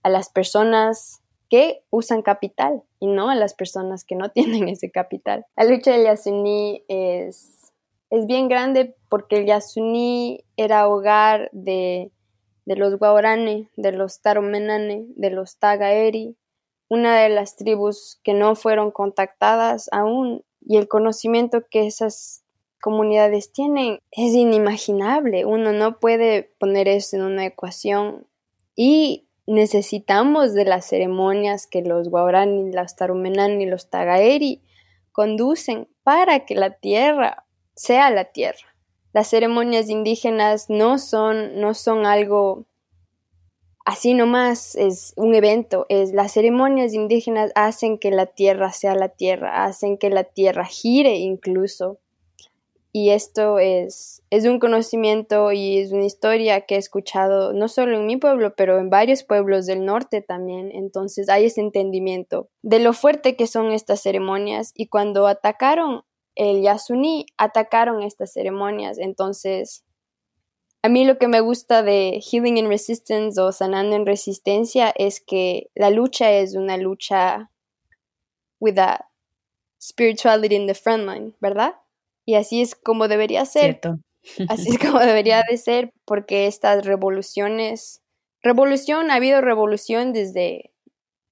a 0.04 0.10
las 0.10 0.30
personas 0.30 1.24
que 1.48 1.82
usan 1.90 2.22
capital 2.22 2.82
y 3.00 3.06
no 3.06 3.30
a 3.30 3.34
las 3.34 3.54
personas 3.54 4.04
que 4.04 4.14
no 4.14 4.28
tienen 4.32 4.68
ese 4.68 4.90
capital. 4.90 5.46
La 5.56 5.64
lucha 5.64 5.92
del 5.92 6.04
Yasuní 6.04 6.84
es, 6.88 7.72
es 8.10 8.26
bien 8.26 8.48
grande 8.48 8.94
porque 9.08 9.36
el 9.38 9.46
Yasuní 9.46 10.44
era 10.56 10.88
hogar 10.88 11.48
de, 11.52 12.10
de 12.66 12.76
los 12.76 12.98
Guaurane, 12.98 13.70
de 13.76 13.92
los 13.92 14.20
Taromenane, 14.20 15.06
de 15.16 15.30
los 15.30 15.58
Tagaeri, 15.58 16.36
una 16.88 17.18
de 17.20 17.28
las 17.28 17.56
tribus 17.56 18.20
que 18.22 18.34
no 18.34 18.54
fueron 18.54 18.90
contactadas 18.90 19.88
aún 19.92 20.42
y 20.60 20.78
el 20.78 20.88
conocimiento 20.88 21.64
que 21.70 21.86
esas 21.86 22.44
comunidades 22.80 23.52
tienen 23.52 24.00
es 24.10 24.32
inimaginable. 24.32 25.44
Uno 25.44 25.72
no 25.72 25.98
puede 25.98 26.54
poner 26.58 26.88
eso 26.88 27.16
en 27.16 27.22
una 27.22 27.46
ecuación 27.46 28.26
y 28.74 29.27
necesitamos 29.48 30.52
de 30.52 30.66
las 30.66 30.86
ceremonias 30.86 31.66
que 31.66 31.80
los 31.80 32.10
Guaurani, 32.10 32.70
los 32.70 32.96
Tarumenani 32.96 33.64
y 33.64 33.66
los 33.66 33.88
Tagaeri 33.88 34.62
conducen 35.10 35.88
para 36.02 36.44
que 36.44 36.54
la 36.54 36.70
tierra 36.70 37.46
sea 37.74 38.10
la 38.10 38.26
tierra. 38.26 38.76
Las 39.14 39.28
ceremonias 39.28 39.88
indígenas 39.88 40.68
no 40.68 40.98
son, 40.98 41.60
no 41.60 41.72
son 41.72 42.04
algo 42.04 42.66
así 43.86 44.12
nomás, 44.12 44.74
es 44.74 45.14
un 45.16 45.34
evento. 45.34 45.86
Es, 45.88 46.12
las 46.12 46.32
ceremonias 46.32 46.92
indígenas 46.92 47.50
hacen 47.54 47.98
que 47.98 48.10
la 48.10 48.26
tierra 48.26 48.70
sea 48.72 48.94
la 48.94 49.08
tierra, 49.08 49.64
hacen 49.64 49.96
que 49.96 50.10
la 50.10 50.24
tierra 50.24 50.66
gire 50.66 51.16
incluso. 51.16 52.00
Y 53.00 53.10
esto 53.10 53.60
es, 53.60 54.24
es 54.28 54.44
un 54.44 54.58
conocimiento 54.58 55.52
y 55.52 55.78
es 55.78 55.92
una 55.92 56.04
historia 56.04 56.62
que 56.62 56.74
he 56.74 56.78
escuchado 56.78 57.52
no 57.52 57.68
solo 57.68 57.96
en 57.96 58.06
mi 58.06 58.16
pueblo, 58.16 58.56
pero 58.56 58.80
en 58.80 58.90
varios 58.90 59.22
pueblos 59.22 59.66
del 59.66 59.84
norte 59.84 60.20
también. 60.20 60.72
Entonces 60.72 61.28
hay 61.28 61.44
ese 61.44 61.60
entendimiento 61.60 62.48
de 62.62 62.80
lo 62.80 62.92
fuerte 62.92 63.36
que 63.36 63.46
son 63.46 63.70
estas 63.70 64.02
ceremonias. 64.02 64.72
Y 64.74 64.88
cuando 64.88 65.28
atacaron 65.28 66.02
el 66.34 66.62
Yasuní, 66.62 67.26
atacaron 67.36 68.02
estas 68.02 68.32
ceremonias. 68.32 68.98
Entonces, 68.98 69.84
a 70.82 70.88
mí 70.88 71.04
lo 71.04 71.18
que 71.18 71.28
me 71.28 71.38
gusta 71.38 71.84
de 71.84 72.20
Healing 72.20 72.56
in 72.56 72.68
Resistance 72.68 73.40
o 73.40 73.52
Sanando 73.52 73.94
en 73.94 74.06
Resistencia 74.06 74.92
es 74.96 75.20
que 75.20 75.70
la 75.76 75.90
lucha 75.90 76.32
es 76.32 76.56
una 76.56 76.76
lucha 76.76 77.52
with 78.58 78.76
a 78.76 79.08
spirituality 79.80 80.56
in 80.56 80.66
the 80.66 80.74
front 80.74 81.06
line, 81.06 81.34
¿verdad? 81.40 81.76
Y 82.28 82.34
así 82.34 82.60
es 82.60 82.74
como 82.74 83.08
debería 83.08 83.46
ser. 83.46 83.80
Cierto. 83.80 84.00
Así 84.50 84.68
es 84.68 84.78
como 84.78 84.98
debería 84.98 85.42
de 85.48 85.56
ser, 85.56 85.94
porque 86.04 86.46
estas 86.46 86.84
revoluciones, 86.84 88.02
revolución, 88.42 89.10
ha 89.10 89.14
habido 89.14 89.40
revolución 89.40 90.12
desde, 90.12 90.74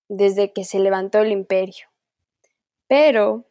desde 0.09 0.55
que 0.55 0.65
se 0.65 0.79
levantó 0.79 1.19
el 1.19 1.33
imperio. 1.33 1.89
Pero, 2.89 3.45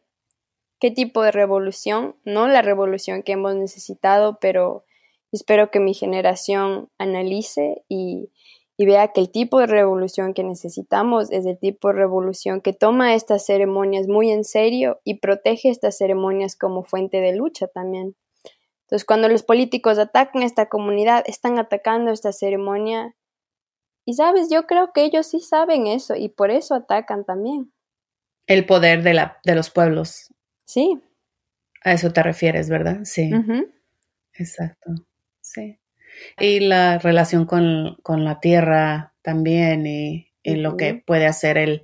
¿qué 0.80 0.90
tipo 0.90 1.22
de 1.22 1.30
revolución? 1.30 2.16
No 2.24 2.48
la 2.48 2.62
revolución 2.62 3.22
que 3.22 3.32
hemos 3.32 3.54
necesitado, 3.54 4.38
pero 4.40 4.84
espero 5.30 5.70
que 5.70 5.78
mi 5.78 5.94
generación 5.94 6.90
analice 6.98 7.84
y, 7.88 8.32
y 8.76 8.86
vea 8.86 9.08
que 9.08 9.20
el 9.20 9.30
tipo 9.30 9.58
de 9.58 9.66
revolución 9.66 10.34
que 10.34 10.44
necesitamos 10.44 11.30
es 11.30 11.46
el 11.46 11.58
tipo 11.58 11.88
de 11.88 11.94
revolución 11.94 12.60
que 12.60 12.72
toma 12.74 13.14
estas 13.14 13.46
ceremonias 13.46 14.06
muy 14.06 14.30
en 14.30 14.44
serio 14.44 15.00
y 15.04 15.18
protege 15.18 15.70
estas 15.70 15.96
ceremonias 15.96 16.56
como 16.56 16.82
fuente 16.84 17.20
de 17.20 17.34
lucha 17.34 17.68
también. 17.68 18.14
Entonces, 18.82 19.04
cuando 19.04 19.28
los 19.28 19.42
políticos 19.42 19.98
atacan 19.98 20.42
a 20.42 20.46
esta 20.46 20.68
comunidad, 20.68 21.24
están 21.26 21.58
atacando 21.58 22.12
esta 22.12 22.32
ceremonia. 22.32 23.16
Y 24.04 24.14
sabes, 24.14 24.48
yo 24.50 24.66
creo 24.66 24.92
que 24.92 25.04
ellos 25.04 25.26
sí 25.26 25.40
saben 25.40 25.88
eso 25.88 26.14
y 26.14 26.28
por 26.28 26.50
eso 26.52 26.74
atacan 26.74 27.24
también. 27.24 27.72
El 28.46 28.64
poder 28.64 29.02
de, 29.02 29.14
la, 29.14 29.40
de 29.44 29.56
los 29.56 29.70
pueblos. 29.70 30.32
Sí. 30.66 31.00
A 31.82 31.92
eso 31.94 32.12
te 32.12 32.22
refieres, 32.22 32.68
¿verdad? 32.68 33.00
Sí. 33.02 33.32
Uh 33.34 33.38
-huh. 33.38 33.72
Exacto. 34.34 34.92
Sí. 35.40 35.78
Y 36.38 36.60
la 36.60 36.98
relación 36.98 37.46
con, 37.46 37.96
con 38.02 38.24
la 38.24 38.40
tierra 38.40 39.14
también 39.22 39.86
y, 39.86 40.32
y 40.42 40.52
uh 40.52 40.54
-huh. 40.54 40.60
lo 40.62 40.76
que 40.76 40.94
puede 40.94 41.26
hacer 41.26 41.58
el, 41.58 41.82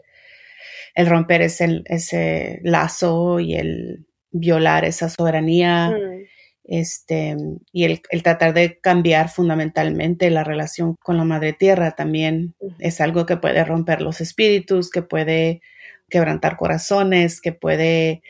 el 0.94 1.06
romper 1.06 1.42
ese, 1.42 1.82
ese 1.86 2.60
lazo 2.62 3.40
y 3.40 3.54
el, 3.54 4.06
violar 4.32 4.84
esa 4.84 5.08
soberanía. 5.08 5.90
Mm, 5.90 6.22
Este, 6.64 7.36
y 7.72 7.84
el, 7.84 8.00
el 8.10 8.22
tratar 8.22 8.54
de 8.54 8.78
cambiar 8.80 9.28
fundamentalmente 9.28 10.30
la 10.30 10.44
relación 10.44 10.94
con 11.02 11.16
la 11.16 11.24
madre 11.24 11.52
tierra 11.52 11.90
también 11.96 12.54
es 12.78 13.00
algo 13.00 13.26
que 13.26 13.36
puede 13.36 13.64
romper 13.64 14.00
los 14.00 14.20
espíritus, 14.20 14.88
que 14.90 15.02
puede 15.02 15.60
quebrantar 16.08 16.56
corazones, 16.56 17.40
que 17.40 17.52
puede 17.52 18.22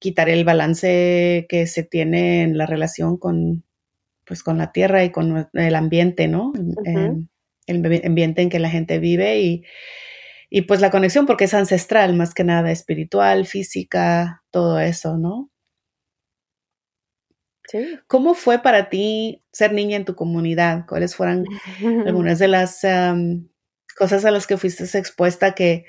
quitar 0.00 0.28
el 0.30 0.44
balance 0.44 1.46
que 1.48 1.66
se 1.66 1.82
tiene 1.84 2.42
en 2.42 2.56
la 2.56 2.66
relación 2.66 3.18
con, 3.18 3.64
pues, 4.32 4.42
con 4.42 4.56
la 4.56 4.72
tierra 4.72 5.04
y 5.04 5.12
con 5.12 5.46
el 5.52 5.74
ambiente, 5.74 6.26
¿no? 6.26 6.54
El, 6.86 7.28
el 7.66 8.02
ambiente 8.06 8.40
en 8.40 8.48
que 8.48 8.58
la 8.58 8.70
gente 8.70 8.98
vive 8.98 9.42
y, 9.42 9.62
y 10.48 10.62
pues 10.62 10.80
la 10.80 10.90
conexión 10.90 11.26
porque 11.26 11.44
es 11.44 11.52
ancestral, 11.52 12.16
más 12.16 12.32
que 12.32 12.42
nada 12.42 12.70
espiritual, 12.70 13.44
física, 13.44 14.42
todo 14.50 14.80
eso, 14.80 15.18
¿no? 15.18 15.50
Sí. 17.68 17.98
¿Cómo 18.06 18.32
fue 18.32 18.60
para 18.60 18.88
ti 18.88 19.44
ser 19.52 19.74
niña 19.74 19.98
en 19.98 20.06
tu 20.06 20.14
comunidad? 20.14 20.86
¿Cuáles 20.88 21.14
fueron 21.14 21.44
algunas 22.06 22.38
de 22.38 22.48
las 22.48 22.80
um, 22.84 23.46
cosas 23.98 24.24
a 24.24 24.30
las 24.30 24.46
que 24.46 24.56
fuiste 24.56 24.84
expuesta 24.96 25.54
que 25.54 25.84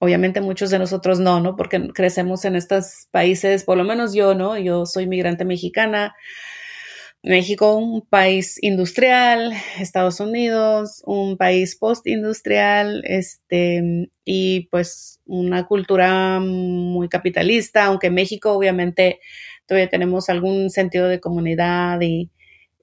obviamente 0.00 0.40
muchos 0.40 0.70
de 0.70 0.80
nosotros 0.80 1.20
no, 1.20 1.38
¿no? 1.38 1.54
Porque 1.54 1.88
crecemos 1.94 2.44
en 2.44 2.56
estos 2.56 3.06
países, 3.12 3.62
por 3.62 3.78
lo 3.78 3.84
menos 3.84 4.12
yo, 4.12 4.34
¿no? 4.34 4.58
Yo 4.58 4.86
soy 4.86 5.06
migrante 5.06 5.44
mexicana. 5.44 6.16
México, 7.26 7.76
un 7.76 8.02
país 8.02 8.56
industrial, 8.62 9.52
Estados 9.80 10.20
Unidos, 10.20 11.02
un 11.06 11.36
país 11.36 11.74
postindustrial, 11.74 13.02
este, 13.04 14.08
y 14.24 14.68
pues 14.70 15.20
una 15.26 15.66
cultura 15.66 16.38
muy 16.38 17.08
capitalista, 17.08 17.86
aunque 17.86 18.10
México 18.10 18.52
obviamente 18.52 19.18
todavía 19.66 19.88
tenemos 19.88 20.28
algún 20.28 20.70
sentido 20.70 21.08
de 21.08 21.18
comunidad 21.18 22.00
y, 22.00 22.30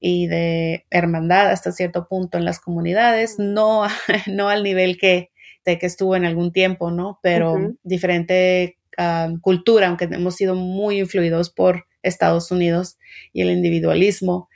y 0.01 0.27
de 0.27 0.85
hermandad 0.89 1.49
hasta 1.49 1.71
cierto 1.71 2.09
punto 2.09 2.37
en 2.37 2.43
las 2.43 2.59
comunidades, 2.59 3.39
no, 3.39 3.83
no 4.27 4.49
al 4.49 4.61
nivel 4.63 4.97
que, 4.97 5.31
de 5.63 5.79
que 5.79 5.85
estuvo 5.85 6.17
en 6.17 6.25
algún 6.25 6.51
tiempo, 6.51 6.91
¿no? 6.91 7.17
Pero 7.23 7.77
diferente 7.83 8.77
um, 8.97 9.39
cultura, 9.39 9.87
aunque 9.87 10.03
hemos 10.03 10.35
sido 10.35 10.55
muy 10.55 10.99
influidos 10.99 11.49
por 11.49 11.85
Estados 12.03 12.51
Unidos 12.51 12.97
y 13.31 13.41
el 13.41 13.49
individualismo. 13.49 14.49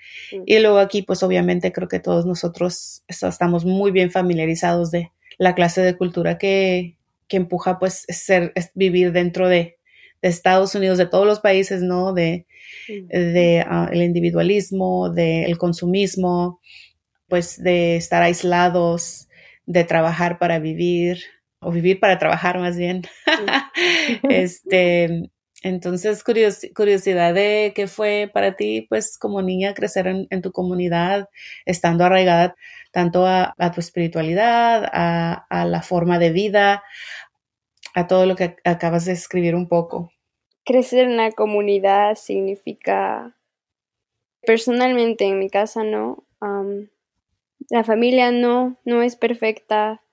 Y 0.45 0.59
luego 0.59 0.77
aquí, 0.77 1.01
pues 1.01 1.23
obviamente 1.23 1.71
creo 1.71 1.87
que 1.87 1.99
todos 1.99 2.25
nosotros 2.25 3.03
estamos 3.07 3.65
muy 3.65 3.91
bien 3.91 4.11
familiarizados 4.11 4.91
de 4.91 5.11
la 5.37 5.55
clase 5.55 5.81
de 5.81 5.97
cultura 5.97 6.37
que, 6.37 6.97
que 7.27 7.37
empuja 7.37 7.79
pues 7.79 8.05
ser, 8.09 8.51
es 8.55 8.71
vivir 8.75 9.11
dentro 9.11 9.47
de, 9.47 9.77
de, 10.21 10.29
Estados 10.29 10.75
Unidos, 10.75 10.97
de 10.97 11.05
todos 11.07 11.25
los 11.25 11.39
países, 11.39 11.81
¿no? 11.81 12.13
De, 12.13 12.47
Mm. 12.89 13.07
de 13.07 13.65
uh, 13.69 13.91
el 13.91 14.01
individualismo, 14.03 15.09
del 15.09 15.57
consumismo, 15.57 16.59
pues 17.27 17.61
de 17.61 17.97
estar 17.97 18.23
aislados, 18.23 19.27
de 19.65 19.83
trabajar 19.83 20.39
para 20.39 20.59
vivir, 20.59 21.19
o 21.59 21.71
vivir 21.71 21.99
para 21.99 22.19
trabajar 22.19 22.59
más 22.59 22.77
bien. 22.77 23.03
este, 24.29 25.29
entonces, 25.63 26.23
curios, 26.23 26.59
curiosidad 26.75 27.33
de 27.33 27.73
qué 27.75 27.87
fue 27.87 28.29
para 28.31 28.55
ti, 28.55 28.85
pues 28.89 29.17
como 29.17 29.41
niña, 29.41 29.73
crecer 29.73 30.07
en, 30.07 30.41
tu 30.41 30.51
comunidad, 30.51 31.29
estando 31.65 32.05
arraigada 32.05 32.55
tanto 32.91 33.25
a, 33.25 33.55
tu 33.73 33.79
espiritualidad, 33.79 34.87
a, 34.91 35.65
la 35.65 35.81
forma 35.81 36.19
de 36.19 36.31
vida, 36.31 36.83
a 37.95 38.07
todo 38.07 38.25
lo 38.25 38.35
que 38.35 38.55
acabas 38.63 39.05
de 39.05 39.13
escribir 39.13 39.55
un 39.55 39.67
poco. 39.67 40.11
Crecer 40.63 41.05
en 41.05 41.17
la 41.17 41.31
comunidad 41.31 42.15
significa, 42.15 43.35
personalmente 44.45 45.25
en 45.25 45.39
mi 45.39 45.49
casa 45.49 45.83
no, 45.83 46.23
la 47.69 47.83
familia 47.83 48.31
no, 48.31 48.77
no 48.85 49.01
es 49.01 49.15
perfecta. 49.15 50.03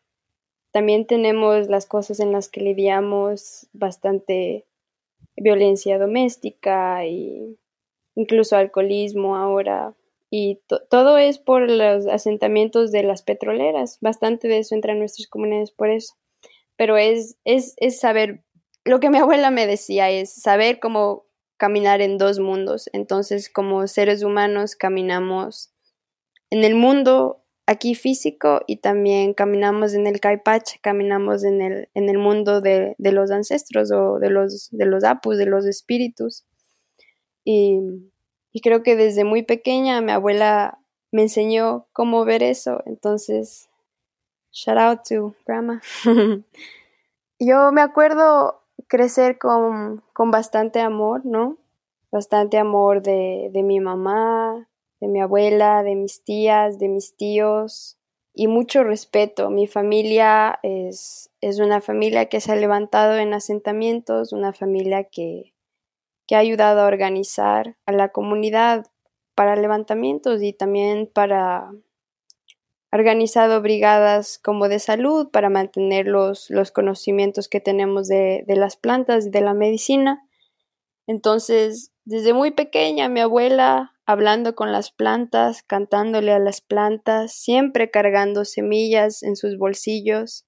También 0.72 1.06
tenemos 1.06 1.68
las 1.68 1.86
cosas 1.86 2.18
en 2.18 2.32
las 2.32 2.48
que 2.48 2.62
lidiamos 2.62 3.68
bastante 3.72 4.66
violencia 5.36 5.98
doméstica 5.98 7.06
y 7.06 7.58
incluso 8.14 8.56
alcoholismo 8.56 9.36
ahora. 9.36 9.94
Y 10.30 10.60
to 10.66 10.80
todo 10.90 11.18
es 11.18 11.38
por 11.38 11.70
los 11.70 12.06
asentamientos 12.06 12.90
de 12.90 13.04
las 13.04 13.22
petroleras. 13.22 13.98
Bastante 14.00 14.48
de 14.48 14.58
eso 14.58 14.74
entra 14.74 14.92
en 14.92 14.98
nuestras 14.98 15.28
comunidades 15.28 15.70
por 15.70 15.90
eso. 15.90 16.14
Pero 16.76 16.96
es, 16.96 17.36
es, 17.44 17.74
es 17.76 18.00
saber, 18.00 18.42
lo 18.84 18.98
que 18.98 19.10
mi 19.10 19.18
abuela 19.18 19.50
me 19.50 19.66
decía 19.66 20.10
es 20.10 20.34
saber 20.34 20.80
cómo 20.80 21.26
caminar 21.56 22.02
en 22.02 22.18
dos 22.18 22.40
mundos. 22.40 22.90
Entonces, 22.92 23.48
como 23.48 23.86
seres 23.86 24.24
humanos, 24.24 24.74
caminamos 24.74 25.72
en 26.50 26.64
el 26.64 26.74
mundo 26.74 27.43
aquí 27.66 27.94
físico 27.94 28.60
y 28.66 28.76
también 28.76 29.34
caminamos 29.34 29.94
en 29.94 30.06
el 30.06 30.20
Caipach, 30.20 30.80
caminamos 30.80 31.44
en 31.44 31.62
el, 31.62 31.88
en 31.94 32.08
el 32.08 32.18
mundo 32.18 32.60
de, 32.60 32.94
de, 32.98 33.12
los 33.12 33.30
ancestros 33.30 33.90
o 33.90 34.18
de 34.18 34.30
los, 34.30 34.68
de 34.70 34.86
los 34.86 35.04
apus, 35.04 35.38
de 35.38 35.46
los 35.46 35.64
espíritus. 35.66 36.44
Y, 37.44 37.80
y, 38.52 38.60
creo 38.60 38.82
que 38.82 38.96
desde 38.96 39.24
muy 39.24 39.42
pequeña 39.42 40.00
mi 40.00 40.12
abuela 40.12 40.78
me 41.10 41.22
enseñó 41.22 41.86
cómo 41.92 42.24
ver 42.24 42.42
eso. 42.42 42.82
Entonces, 42.86 43.68
shout 44.52 44.78
out 44.78 45.00
to 45.08 45.34
grandma. 45.46 45.82
Yo 47.38 47.72
me 47.72 47.80
acuerdo 47.80 48.62
crecer 48.88 49.38
con, 49.38 50.02
con 50.12 50.30
bastante 50.30 50.80
amor, 50.80 51.24
¿no? 51.24 51.58
Bastante 52.10 52.58
amor 52.58 53.02
de, 53.02 53.50
de 53.52 53.62
mi 53.62 53.80
mamá, 53.80 54.68
de 55.04 55.08
mi 55.08 55.20
abuela, 55.20 55.82
de 55.82 55.96
mis 55.96 56.24
tías, 56.24 56.78
de 56.78 56.88
mis 56.88 57.14
tíos 57.14 57.98
y 58.32 58.46
mucho 58.46 58.84
respeto. 58.84 59.50
Mi 59.50 59.66
familia 59.66 60.58
es, 60.62 61.30
es 61.42 61.58
una 61.58 61.82
familia 61.82 62.30
que 62.30 62.40
se 62.40 62.52
ha 62.52 62.56
levantado 62.56 63.18
en 63.18 63.34
asentamientos, 63.34 64.32
una 64.32 64.54
familia 64.54 65.04
que, 65.04 65.52
que 66.26 66.36
ha 66.36 66.38
ayudado 66.38 66.80
a 66.80 66.86
organizar 66.86 67.76
a 67.84 67.92
la 67.92 68.12
comunidad 68.12 68.86
para 69.34 69.56
levantamientos 69.56 70.42
y 70.42 70.54
también 70.54 71.06
para 71.12 71.70
organizado 72.90 73.60
brigadas 73.60 74.38
como 74.38 74.68
de 74.68 74.78
salud 74.78 75.28
para 75.30 75.50
mantener 75.50 76.06
los, 76.06 76.48
los 76.48 76.70
conocimientos 76.70 77.48
que 77.48 77.60
tenemos 77.60 78.08
de, 78.08 78.42
de 78.46 78.56
las 78.56 78.76
plantas 78.76 79.26
y 79.26 79.30
de 79.30 79.42
la 79.42 79.52
medicina. 79.52 80.26
Entonces, 81.06 81.92
desde 82.06 82.32
muy 82.32 82.52
pequeña, 82.52 83.10
mi 83.10 83.20
abuela 83.20 83.93
hablando 84.06 84.54
con 84.54 84.72
las 84.72 84.90
plantas, 84.90 85.62
cantándole 85.62 86.32
a 86.32 86.38
las 86.38 86.60
plantas, 86.60 87.32
siempre 87.32 87.90
cargando 87.90 88.44
semillas 88.44 89.22
en 89.22 89.36
sus 89.36 89.56
bolsillos. 89.56 90.46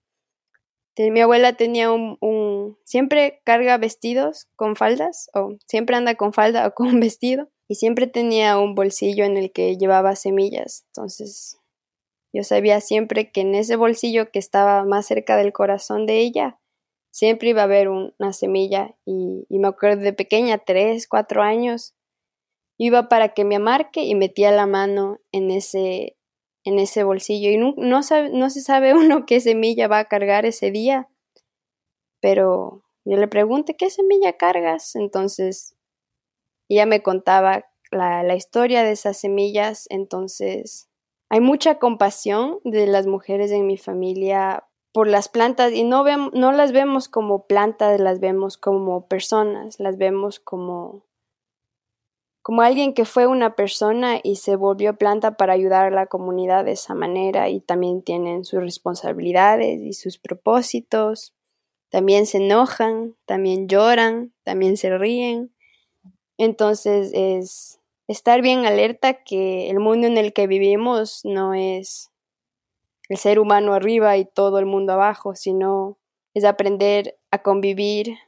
Mi 0.99 1.21
abuela 1.21 1.55
tenía 1.55 1.91
un, 1.91 2.79
siempre 2.85 3.43
carga 3.45 3.77
vestidos 3.77 4.49
con 4.57 4.77
faldas, 4.77 5.29
o 5.35 5.57
siempre 5.67 5.97
anda 5.97 6.15
con 6.15 6.33
falda 6.33 6.67
o 6.67 6.73
con 6.73 7.01
vestido, 7.01 7.51
y 7.69 7.75
siempre 7.75 8.07
tenía 8.07 8.59
un 8.59 8.75
bolsillo 8.75 9.25
en 9.25 9.37
el 9.37 9.53
que 9.53 9.77
llevaba 9.77 10.17
semillas. 10.17 10.85
Entonces, 10.89 11.59
yo 12.33 12.45
sabía 12.45 12.81
siempre 12.81 13.31
que 13.31 13.41
en 13.41 13.55
ese 13.55 13.77
bolsillo 13.77 14.31
que 14.31 14.39
estaba 14.39 14.85
más 14.85 15.07
cerca 15.07 15.37
del 15.37 15.53
corazón 15.53 16.07
de 16.07 16.19
ella, 16.19 16.61
siempre 17.11 17.51
iba 17.51 17.63
a 17.63 17.65
haber 17.65 17.89
un, 17.89 18.15
una 18.19 18.33
semilla. 18.33 18.95
Y 19.05 19.45
me 19.49 19.69
acuerdo 19.69 20.03
de 20.03 20.13
pequeña, 20.13 20.59
tres, 20.59 21.09
cuatro 21.09 21.43
años, 21.43 21.96
iba 22.79 23.09
para 23.09 23.31
que 23.31 23.45
me 23.45 23.57
amarque 23.57 24.03
y 24.05 24.15
metía 24.15 24.51
la 24.51 24.67
mano 24.67 25.19
en 25.33 25.51
ese, 25.51 26.17
en 26.65 26.79
ese 26.79 27.05
bolsillo. 27.05 27.51
Y 27.51 27.57
no, 27.57 27.75
no, 27.77 28.01
no, 28.33 28.51
se 28.51 28.61
sabe 28.61 28.95
uno 28.95 29.27
qué 29.27 29.41
semilla 29.41 29.89
va 29.89 30.01
a 30.01 30.09
cargar 30.09 30.47
ese 30.47 30.71
día, 30.71 31.09
pero 32.21 32.83
yo 33.05 33.17
le 33.17 33.29
pregunté, 33.29 33.77
¿qué 33.77 33.91
semilla 33.91 34.37
cargas? 34.37 34.97
Entonces, 34.97 35.77
ella 36.69 36.87
me 36.87 37.03
contaba 37.03 37.67
la, 37.91 38.23
la 38.23 38.35
historia 38.35 38.83
de 38.83 38.93
esas 38.93 39.19
semillas, 39.19 39.87
entonces 39.91 40.89
hay 41.29 41.41
mucha 41.41 41.79
compasión 41.79 42.61
de 42.65 42.87
las 42.87 43.07
mujeres 43.07 43.51
en 43.51 43.67
mi 43.67 43.77
familia 43.77 44.65
por 44.93 45.09
las 45.09 45.29
plantas 45.29 45.73
y 45.73 45.85
no, 45.85 46.05
no 46.33 46.53
las 46.53 46.73
vemos 46.73 47.09
como 47.09 47.47
plantas, 47.47 48.01
las 48.01 48.21
vemos 48.21 48.57
como 48.57 49.07
personas, 49.09 49.79
las 49.79 49.99
vemos 49.99 50.41
como 50.41 51.05
como 52.47 52.63
alguien 52.63 52.95
que 52.95 53.05
fue 53.05 53.27
una 53.27 53.57
persona 53.57 54.21
y 54.23 54.37
se 54.37 54.55
volvió 54.55 54.97
planta 54.97 55.37
para 55.37 55.53
ayudar 55.53 55.87
a 55.87 55.91
la 55.91 56.07
comunidad 56.07 56.65
de 56.65 56.71
esa 56.71 56.95
manera 56.95 57.49
y 57.49 57.59
también 57.59 58.03
tienen 58.03 58.45
sus 58.45 58.61
responsabilidades 58.61 59.81
y 59.81 59.95
sus 59.95 60.19
propósitos, 60.19 61.35
también 61.89 62.25
se 62.25 62.37
enojan, 62.37 63.17
también 63.25 63.67
lloran, 63.67 64.33
también 64.45 64.77
se 64.77 64.97
ríen. 64.97 65.53
Entonces 66.39 67.11
es 67.15 67.81
estar 68.07 68.43
bien 68.43 68.65
alerta 68.65 69.25
que 69.25 69.69
el 69.69 69.81
mundo 69.81 70.07
en 70.07 70.17
el 70.17 70.33
que 70.33 70.47
vivimos 70.47 71.23
no 71.25 71.53
es 71.53 72.13
el 73.09 73.17
ser 73.17 73.41
humano 73.41 73.75
arriba 73.75 74.17
y 74.19 74.25
todo 74.25 74.61
el 74.61 74.67
mundo 74.67 74.93
abajo, 74.93 75.35
sino 75.35 75.99
es 76.33 76.45
aprender 76.45 77.19
a 77.33 77.43
convivir 77.43 78.19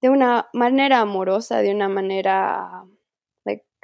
de 0.00 0.10
una 0.10 0.48
manera 0.52 1.00
amorosa, 1.00 1.58
de 1.58 1.74
una 1.74 1.88
manera 1.88 2.84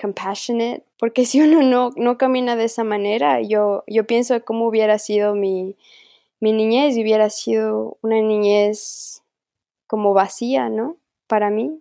compassionate, 0.00 0.84
porque 0.98 1.26
si 1.26 1.40
uno 1.40 1.62
no, 1.62 1.90
no 1.96 2.16
camina 2.16 2.56
de 2.56 2.64
esa 2.64 2.84
manera, 2.84 3.42
yo, 3.42 3.84
yo 3.86 4.06
pienso 4.06 4.44
cómo 4.44 4.66
hubiera 4.66 4.98
sido 4.98 5.34
mi, 5.34 5.76
mi 6.40 6.52
niñez, 6.52 6.96
hubiera 6.96 7.30
sido 7.30 7.98
una 8.02 8.20
niñez 8.20 9.22
como 9.86 10.14
vacía, 10.14 10.68
¿no? 10.68 10.96
Para 11.26 11.50
mí. 11.50 11.80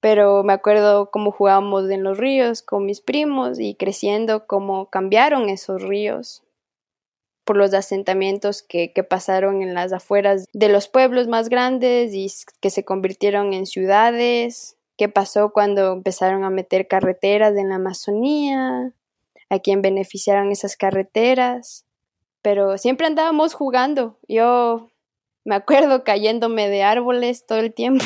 Pero 0.00 0.42
me 0.42 0.52
acuerdo 0.52 1.10
cómo 1.10 1.30
jugábamos 1.30 1.88
en 1.90 2.02
los 2.02 2.18
ríos 2.18 2.62
con 2.62 2.86
mis 2.86 3.00
primos 3.00 3.60
y 3.60 3.74
creciendo, 3.74 4.46
cómo 4.46 4.86
cambiaron 4.86 5.48
esos 5.48 5.82
ríos 5.82 6.42
por 7.44 7.56
los 7.56 7.74
asentamientos 7.74 8.62
que, 8.62 8.92
que, 8.92 9.02
pasaron 9.02 9.62
en 9.62 9.74
las 9.74 9.92
afueras 9.92 10.46
de 10.52 10.68
los 10.68 10.88
pueblos 10.88 11.26
más 11.26 11.48
grandes 11.48 12.14
y 12.14 12.28
que 12.60 12.70
se 12.70 12.84
convirtieron 12.84 13.52
en 13.52 13.66
ciudades, 13.66 14.76
qué 14.96 15.08
pasó 15.08 15.52
cuando 15.52 15.92
empezaron 15.92 16.44
a 16.44 16.50
meter 16.50 16.88
carreteras 16.88 17.56
en 17.56 17.70
la 17.70 17.76
Amazonía, 17.76 18.92
a 19.48 19.58
quién 19.58 19.82
beneficiaron 19.82 20.50
esas 20.50 20.76
carreteras, 20.76 21.84
pero 22.42 22.78
siempre 22.78 23.06
andábamos 23.06 23.54
jugando, 23.54 24.18
yo 24.28 24.90
me 25.44 25.54
acuerdo 25.54 26.04
cayéndome 26.04 26.68
de 26.68 26.82
árboles 26.82 27.46
todo 27.46 27.58
el 27.58 27.72
tiempo. 27.74 28.04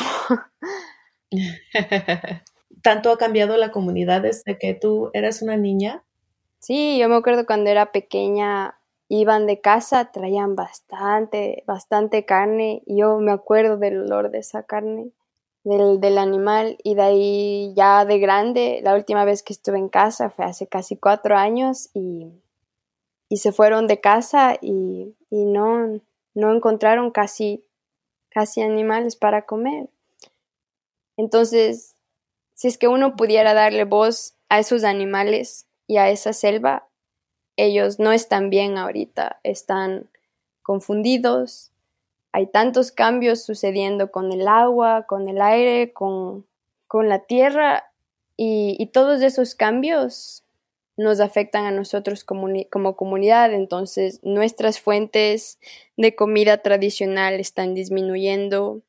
¿Tanto 2.81 3.11
ha 3.11 3.17
cambiado 3.17 3.57
la 3.57 3.71
comunidad 3.71 4.21
desde 4.21 4.57
que 4.57 4.73
tú 4.73 5.09
eras 5.13 5.41
una 5.41 5.57
niña? 5.57 6.03
Sí, 6.59 6.97
yo 6.97 7.09
me 7.09 7.15
acuerdo 7.15 7.45
cuando 7.45 7.69
era 7.69 7.91
pequeña, 7.91 8.79
iban 9.09 9.45
de 9.45 9.61
casa, 9.61 10.11
traían 10.11 10.55
bastante, 10.55 11.63
bastante 11.67 12.25
carne. 12.25 12.83
Yo 12.85 13.17
me 13.19 13.31
acuerdo 13.31 13.77
del 13.77 14.01
olor 14.01 14.31
de 14.31 14.39
esa 14.39 14.63
carne, 14.63 15.11
del, 15.69 15.99
del, 15.99 16.17
animal. 16.17 16.77
Y 16.83 16.95
de 16.95 17.01
ahí 17.01 17.73
ya 17.75 18.05
de 18.05 18.19
grande, 18.19 18.79
la 18.83 18.95
última 18.95 19.25
vez 19.25 19.43
que 19.43 19.53
estuve 19.53 19.77
en 19.77 19.89
casa 19.89 20.29
fue 20.29 20.45
hace 20.45 20.67
casi 20.67 20.97
cuatro 20.97 21.35
años 21.35 21.89
y, 21.93 22.27
y 23.29 23.37
se 23.37 23.51
fueron 23.51 23.87
de 23.87 23.99
casa 23.99 24.57
y, 24.61 25.15
y 25.29 25.45
no, 25.45 25.99
no 26.33 26.55
encontraron 26.55 27.11
casi, 27.11 27.65
casi 28.29 28.61
animales 28.61 29.15
para 29.15 29.45
comer. 29.45 29.89
Entonces, 31.17 31.95
si 32.53 32.67
es 32.67 32.77
que 32.77 32.87
uno 32.87 33.15
pudiera 33.15 33.53
darle 33.53 33.83
voz 33.83 34.35
a 34.49 34.59
esos 34.59 34.83
animales 34.83 35.67
y 35.87 35.97
a 35.97 36.09
esa 36.09 36.33
selva, 36.33 36.87
ellos 37.57 37.99
no 37.99 38.11
están 38.11 38.49
bien 38.49 38.77
ahorita, 38.77 39.39
están 39.43 40.09
confundidos. 40.61 41.71
Hay 42.37 42.45
tantos 42.45 42.91
cambios 42.91 43.43
sucediendo 43.43 44.11
con 44.11 44.31
el 44.31 44.47
agua, 44.47 45.07
con 45.07 45.27
el 45.27 45.41
aire, 45.41 45.91
con, 45.91 46.45
con 46.85 47.09
la 47.09 47.25
tierra 47.25 47.91
y, 48.35 48.91
todos 48.93 49.23
esos 49.23 49.55
cambios 49.55 50.43
nos 50.97 51.19
afectan 51.19 51.65
a 51.65 51.71
nosotros 51.71 52.23
como 52.23 52.95
comunidad. 52.95 53.53
Entonces 53.53 54.19
nuestras 54.21 54.79
fuentes 54.79 55.57
de 55.95 56.13
comida 56.13 56.59
tradicional 56.59 57.39
están 57.39 57.73
disminuyendo. 57.73 58.83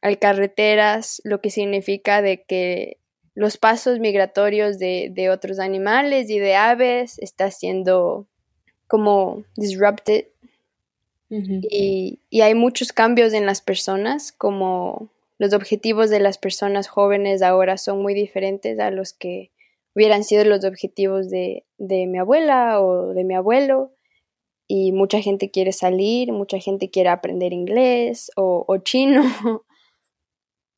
Hay 0.00 0.18
carreteras, 0.18 1.20
lo 1.24 1.40
que 1.40 1.50
significa 1.50 2.22
de 2.22 2.44
que 2.44 2.98
los 3.34 3.56
pasos 3.56 3.98
migratorios 3.98 4.78
de, 4.78 5.08
de 5.10 5.28
otros 5.28 5.58
animales 5.58 6.30
y 6.30 6.38
de 6.38 6.54
aves 6.54 7.18
está 7.18 7.50
siendo 7.50 8.28
como 8.86 9.42
disrupted 9.56 10.26
y, 11.40 12.18
y, 12.28 12.40
hay 12.42 12.54
muchos 12.54 12.92
cambios 12.92 13.32
en 13.32 13.46
las 13.46 13.62
personas, 13.62 14.32
como 14.32 15.08
los 15.38 15.54
objetivos 15.54 16.10
de 16.10 16.20
las 16.20 16.36
personas 16.38 16.88
jóvenes 16.88 17.42
ahora 17.42 17.78
son 17.78 18.02
muy 18.02 18.14
diferentes 18.14 18.78
a 18.78 18.90
los 18.90 19.12
que 19.12 19.50
hubieran 19.94 20.24
sido 20.24 20.44
los 20.44 20.64
objetivos 20.64 21.30
de, 21.30 21.64
de 21.78 22.06
mi 22.06 22.18
abuela 22.18 22.80
o 22.80 23.14
de 23.14 23.24
mi 23.24 23.34
abuelo. 23.34 23.92
Y 24.68 24.92
mucha 24.92 25.20
gente 25.20 25.50
quiere 25.50 25.72
salir, 25.72 26.32
mucha 26.32 26.58
gente 26.58 26.90
quiere 26.90 27.08
aprender 27.08 27.52
inglés 27.52 28.30
o, 28.36 28.64
o 28.68 28.76
chino, 28.78 29.22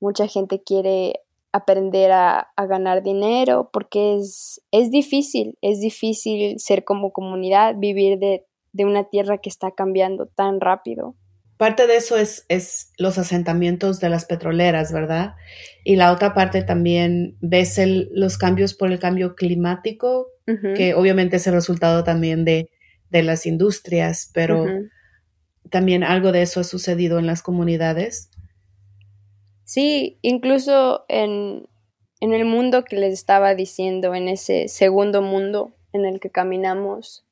mucha 0.01 0.27
gente 0.27 0.63
quiere 0.63 1.21
aprender 1.53 2.11
a, 2.11 2.51
a, 2.57 2.67
ganar 2.67 3.03
dinero, 3.03 3.71
porque 3.73 4.17
es, 4.17 4.61
es 4.73 4.91
difícil, 4.91 5.57
es 5.61 5.81
difícil 5.81 6.59
ser 6.59 6.85
como 6.85 7.13
comunidad, 7.13 7.77
vivir 7.77 8.19
de, 8.19 8.45
de, 8.75 8.85
una 8.85 9.05
tierra 9.05 9.39
que 9.39 9.49
está 9.49 9.71
cambiando 9.71 10.27
tan 10.27 10.61
rápido. 10.61 11.15
Parte 11.57 11.87
de 11.87 11.97
eso 11.97 12.17
es, 12.17 12.45
es 12.49 12.91
los 12.99 13.17
asentamientos 13.17 14.01
de 14.01 14.09
las 14.09 14.25
petroleras, 14.25 14.93
¿verdad? 14.93 15.35
Y 15.85 15.97
la 15.97 16.13
otra 16.13 16.35
parte 16.35 16.63
también 16.63 17.37
ves 17.41 17.79
el, 17.79 18.11
los 18.13 18.37
cambios 18.37 18.75
por 18.75 18.91
el 18.91 18.99
cambio 18.99 19.35
climático, 19.37 20.29
uh 20.47 20.51
-huh. 20.51 20.77
que 20.77 20.95
obviamente 20.95 21.37
es 21.37 21.47
el 21.47 21.55
resultado 21.55 22.03
también 22.03 22.45
de, 22.45 22.71
de 23.11 23.23
las 23.23 23.47
industrias, 23.47 24.31
pero 24.35 24.65
uh 24.65 24.67
-huh. 24.67 24.91
también 25.71 26.03
algo 26.03 26.33
de 26.33 26.43
eso 26.43 26.61
ha 26.61 26.65
sucedido 26.65 27.19
en 27.21 27.27
las 27.27 27.43
comunidades. 27.43 28.31
Sí, 29.65 30.19
incluso 30.23 31.05
en, 31.09 31.69
en 32.21 32.33
el 32.33 32.45
mundo 32.45 32.85
que 32.85 32.97
les 32.97 33.13
estaba 33.13 33.55
diciendo, 33.55 34.15
en 34.15 34.29
ese 34.29 34.69
segundo 34.69 35.23
mundo 35.23 35.75
en 35.93 36.05
el 36.05 36.21
que 36.21 36.31
caminamos, 36.31 37.25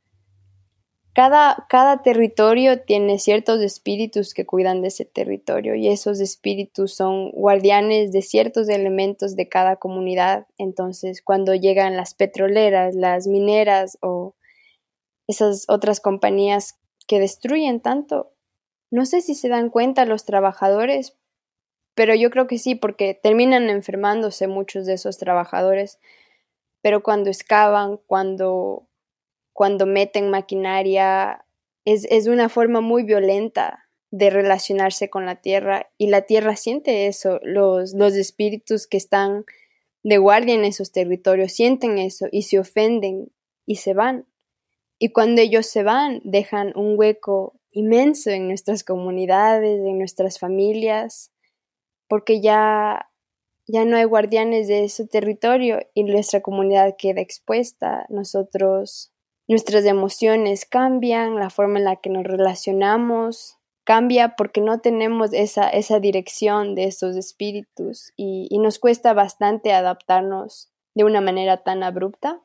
cada, 1.15 1.67
cada, 1.69 2.03
territorio 2.03 2.81
tiene 2.83 3.19
ciertos 3.19 3.61
espíritus 3.61 4.35
que 4.35 4.47
cuidan 4.47 4.81
de 4.81 4.89
ese 4.89 5.05
territorio 5.05 5.75
y 5.75 5.89
esos 5.89 6.21
espíritus 6.21 6.95
son 6.95 7.31
guardianes 7.33 8.13
de 8.13 8.23
ciertos 8.23 8.69
elementos 8.69 9.37
de 9.37 9.49
cada 9.49 9.77
comunidad. 9.77 10.47
Entonces, 10.59 11.23
cuando 11.23 11.55
llegan 11.55 11.97
las 11.97 12.15
petroleras, 12.15 12.95
las 12.95 13.27
mineras 13.27 13.99
o 14.01 14.35
esas 15.27 15.67
otras 15.69 16.01
compañías 16.01 16.79
que 17.07 17.21
destruyen 17.21 17.81
tanto, 17.81 18.33
no 18.91 19.07
sé 19.07 19.23
si 19.23 19.35
se 19.35 19.49
dan 19.49 19.71
cuenta 19.71 20.05
los 20.05 20.25
trabajadores, 20.25 21.17
pero 21.95 22.15
yo 22.15 22.31
creo 22.31 22.47
que 22.47 22.59
sí, 22.59 22.75
porque 22.75 23.15
terminan 23.15 23.69
enfermándose 23.69 24.49
muchos 24.49 24.87
de 24.87 24.95
esos 24.95 25.19
trabajadores. 25.19 25.99
Pero 26.83 27.03
cuando 27.03 27.31
excavan, 27.31 27.99
cuando, 28.07 28.89
cuando 29.63 29.87
meten 29.87 30.29
maquinaria, 30.29 31.47
es, 31.85 32.05
es 32.11 32.27
una 32.27 32.49
forma 32.49 32.81
muy 32.81 33.05
violenta 33.05 33.89
de 34.11 34.29
relacionarse 34.29 35.09
con 35.09 35.25
la 35.25 35.37
tierra 35.37 35.89
y 35.97 36.09
la 36.09 36.23
tierra 36.23 36.57
siente 36.57 37.07
eso, 37.07 37.39
los, 37.45 37.95
los 37.95 38.15
espíritus 38.15 38.89
que 38.89 38.97
están 38.97 39.45
de 40.03 40.19
guardia 40.19 40.57
en 40.57 40.65
esos 40.65 40.91
territorios 40.91 41.53
sienten 41.53 41.99
eso 41.99 42.27
y 42.33 42.43
se 42.43 42.59
ofenden 42.59 43.31
y 43.65 43.77
se 43.77 43.95
van. 43.95 44.27
Y 44.99 45.11
cuando 45.13 45.41
ellos 45.41 45.67
se 45.67 45.85
van, 45.85 46.21
dejan 46.25 46.73
un 46.75 46.99
hueco 46.99 47.55
inmenso 47.71 48.31
en 48.31 48.49
nuestras 48.49 48.83
comunidades, 48.83 49.79
en 49.79 49.97
nuestras 49.97 50.41
familias, 50.41 51.31
porque 52.09 52.41
ya, 52.41 53.13
ya 53.69 53.85
no 53.85 53.97
hay 53.97 54.07
guardianes 54.07 54.67
de 54.67 54.83
ese 54.83 55.07
territorio 55.07 55.79
y 55.95 56.03
nuestra 56.03 56.41
comunidad 56.41 56.97
queda 56.99 57.21
expuesta. 57.21 58.07
Nosotros, 58.09 59.12
nuestras 59.49 59.84
emociones 59.84 60.64
cambian, 60.64 61.36
la 61.36 61.51
forma 61.51 61.78
en 61.78 61.84
la 61.84 61.97
que 61.97 62.11
nos 62.11 62.24
relacionamos 62.24 63.59
cambia 63.84 64.36
porque 64.36 64.61
no 64.61 64.80
tenemos 64.80 65.32
esa, 65.32 65.68
esa 65.68 65.99
dirección 65.99 66.74
de 66.74 66.84
esos 66.84 67.16
espíritus 67.16 68.12
y, 68.16 68.47
y 68.51 68.59
nos 68.59 68.78
cuesta 68.78 69.12
bastante 69.12 69.72
adaptarnos 69.72 70.70
de 70.95 71.05
una 71.05 71.20
manera 71.20 71.64
tan 71.64 71.82
abrupta. 71.82 72.40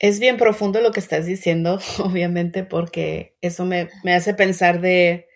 Es 0.00 0.20
bien 0.20 0.36
profundo 0.36 0.80
lo 0.80 0.90
que 0.90 1.00
estás 1.00 1.26
diciendo, 1.26 1.78
obviamente, 2.02 2.64
porque 2.64 3.36
eso 3.40 3.64
me, 3.64 3.88
me 4.02 4.14
hace 4.14 4.34
pensar 4.34 4.80
de 4.80 5.27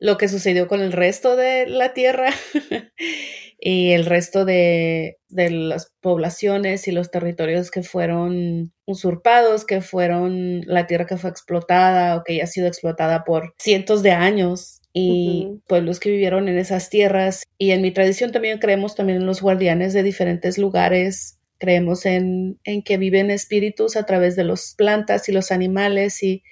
lo 0.00 0.16
que 0.16 0.28
sucedió 0.28 0.66
con 0.66 0.80
el 0.80 0.92
resto 0.92 1.36
de 1.36 1.66
la 1.66 1.92
tierra 1.92 2.32
y 3.60 3.92
el 3.92 4.06
resto 4.06 4.46
de, 4.46 5.18
de, 5.28 5.50
las 5.50 5.92
poblaciones 6.00 6.88
y 6.88 6.92
los 6.92 7.10
territorios 7.10 7.70
que 7.70 7.82
fueron 7.82 8.72
usurpados, 8.86 9.66
que 9.66 9.82
fueron 9.82 10.62
la 10.62 10.86
tierra 10.86 11.06
que 11.06 11.18
fue 11.18 11.28
explotada 11.28 12.16
o 12.16 12.24
que 12.24 12.36
ya 12.36 12.44
ha 12.44 12.46
sido 12.46 12.66
explotada 12.66 13.24
por 13.24 13.54
cientos 13.58 14.02
de 14.02 14.12
años 14.12 14.80
y 14.94 15.44
uh 15.46 15.52
-huh. 15.52 15.62
pueblos 15.68 16.00
que 16.00 16.10
vivieron 16.10 16.48
en 16.48 16.56
esas 16.56 16.88
tierras. 16.88 17.44
Y 17.58 17.72
en 17.72 17.82
mi 17.82 17.92
tradición 17.92 18.32
también 18.32 18.58
creemos 18.58 18.94
también 18.94 19.18
en 19.18 19.26
los 19.26 19.42
guardianes 19.42 19.92
de 19.92 20.02
diferentes 20.02 20.56
lugares. 20.56 21.38
Creemos 21.58 22.06
en, 22.06 22.58
en 22.64 22.82
que 22.82 22.96
viven 22.96 23.30
espíritus 23.30 23.96
a 23.96 24.06
través 24.06 24.34
de 24.34 24.44
las 24.44 24.74
plantas 24.78 25.28
y 25.28 25.32
los 25.32 25.52
animales 25.52 26.22
y, 26.22 26.42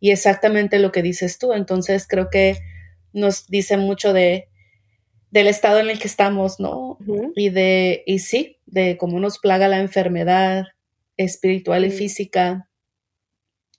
y 0.00 0.10
exactamente 0.10 0.80
lo 0.80 0.90
que 0.90 1.02
dices 1.02 1.38
tú. 1.38 1.52
Entonces 1.52 2.08
creo 2.08 2.30
que 2.30 2.56
nos 3.16 3.48
dice 3.48 3.76
mucho 3.76 4.12
de 4.12 4.48
del 5.32 5.48
estado 5.48 5.80
en 5.80 5.90
el 5.90 5.98
que 5.98 6.06
estamos, 6.06 6.60
¿no? 6.60 6.90
Uh 6.90 6.98
-huh. 7.00 7.32
Y 7.34 7.50
de, 7.50 8.04
y 8.06 8.20
sí, 8.20 8.58
de 8.66 8.96
cómo 8.96 9.18
nos 9.18 9.38
plaga 9.38 9.68
la 9.68 9.80
enfermedad 9.80 10.66
espiritual 11.16 11.82
uh 11.82 11.86
-huh. 11.86 11.88
y 11.88 11.92
física, 11.92 12.70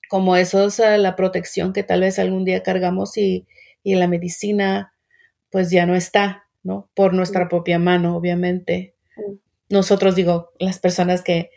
como 0.09 0.35
eso 0.35 0.67
es 0.67 0.79
la 0.79 1.15
protección 1.15 1.73
que 1.73 1.83
tal 1.83 2.01
vez 2.01 2.19
algún 2.19 2.43
día 2.45 2.63
cargamos 2.63 3.17
y, 3.17 3.47
y 3.83 3.95
la 3.95 4.07
medicina 4.07 4.93
pues 5.49 5.71
ya 5.71 5.85
no 5.85 5.95
está. 5.95 6.47
¿no? 6.67 6.89
Por 6.93 7.13
nuestra 7.13 7.47
propia 7.47 7.79
mano, 7.79 8.17
obviamente. 8.17 8.93
Nosotros, 9.69 10.15
digo, 10.15 10.51
las 10.59 10.79
personas 10.79 11.23
que 11.23 11.49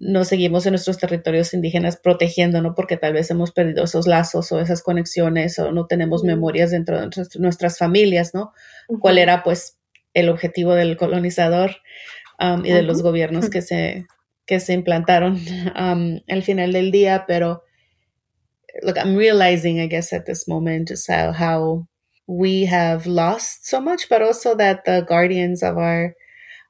nos 0.00 0.28
seguimos 0.28 0.64
en 0.66 0.72
nuestros 0.72 0.98
territorios 0.98 1.52
indígenas 1.54 1.96
protegiendo, 1.96 2.62
¿no? 2.62 2.74
Porque 2.74 2.96
tal 2.96 3.12
vez 3.14 3.30
hemos 3.30 3.50
perdido 3.50 3.84
esos 3.84 4.06
lazos 4.06 4.52
o 4.52 4.60
esas 4.60 4.82
conexiones 4.82 5.58
o 5.58 5.72
no 5.72 5.86
tenemos 5.86 6.22
memorias 6.22 6.70
dentro 6.70 7.00
de 7.00 7.10
nuestras- 7.38 7.78
familias, 7.78 8.32
¿no? 8.32 8.52
¿Cuál 9.00 9.18
era, 9.18 9.42
pues, 9.42 9.78
el 10.14 10.28
objetivo 10.28 10.74
del 10.74 10.96
colonizador 10.96 11.76
um, 12.40 12.64
y 12.64 12.70
de 12.70 12.82
los 12.82 13.02
gobiernos 13.02 13.50
que 13.50 13.60
se, 13.60 14.06
que 14.46 14.60
se 14.60 14.72
implantaron 14.72 15.34
um, 15.78 16.20
al 16.28 16.42
final 16.42 16.72
del 16.72 16.92
día? 16.92 17.24
Pero, 17.26 17.64
look, 18.82 18.96
I'm 18.96 19.16
realizing, 19.16 19.80
I 19.80 19.88
guess, 19.88 20.12
at 20.12 20.26
this 20.26 20.46
moment, 20.46 20.90
just 20.90 21.10
how, 21.10 21.32
how 21.32 21.88
we 22.28 22.66
have 22.66 23.06
lost 23.06 23.66
so 23.66 23.80
much, 23.80 24.08
but 24.08 24.22
also 24.22 24.54
that 24.56 24.84
the 24.84 25.04
guardians 25.08 25.62
of 25.62 25.76
our 25.76 26.14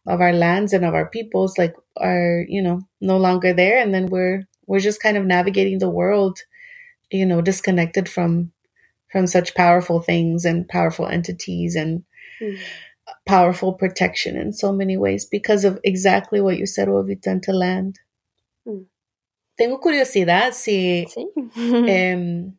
of 0.07 0.23
our 0.23 0.33
lands 0.33 0.73
and 0.73 0.87
of 0.87 0.95
our 0.95 1.11
peoples 1.11 1.59
like 1.59 1.75
are 2.01 2.45
you 2.49 2.63
know 2.63 2.81
no 3.01 3.19
longer 3.19 3.55
there 3.55 3.81
and 3.83 3.95
then 3.95 4.07
we're 4.09 4.45
we're 4.67 4.81
just 4.81 5.03
kind 5.03 5.17
of 5.19 5.27
navigating 5.27 5.79
the 5.81 5.91
world 5.91 6.41
you 7.11 7.27
know 7.27 7.43
disconnected 7.43 8.09
from 8.09 8.53
from 9.13 9.27
such 9.27 9.55
powerful 9.55 10.01
things 10.03 10.45
and 10.45 10.69
powerful 10.69 11.07
entities 11.09 11.77
and 11.77 12.05
Mm. 12.43 12.67
powerful 13.27 13.75
protection 13.75 14.37
in 14.37 14.53
so 14.53 14.73
many 14.73 14.97
ways 14.97 15.27
because 15.27 15.65
of 15.65 15.79
exactly 15.85 16.41
what 16.41 16.59
you 16.59 16.67
said 16.67 16.89
what 16.89 17.07
we've 17.07 17.21
done 17.23 17.41
to 17.41 17.53
land 17.53 17.99
Mm. 18.67 18.87
tengo 19.59 19.81
curiosidad 19.81 20.55
si 20.55 21.07
Sí. 21.07 21.27
Em, 21.87 22.57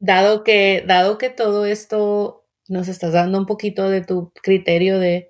dado 0.00 0.44
que, 0.44 0.84
dado 0.86 1.18
que 1.18 1.30
todo 1.30 1.66
esto 1.66 2.44
nos 2.68 2.88
estás 2.88 3.12
dando 3.14 3.38
un 3.38 3.46
poquito 3.46 3.90
de 3.90 4.02
tu 4.02 4.32
criterio 4.42 4.98
de 5.00 5.29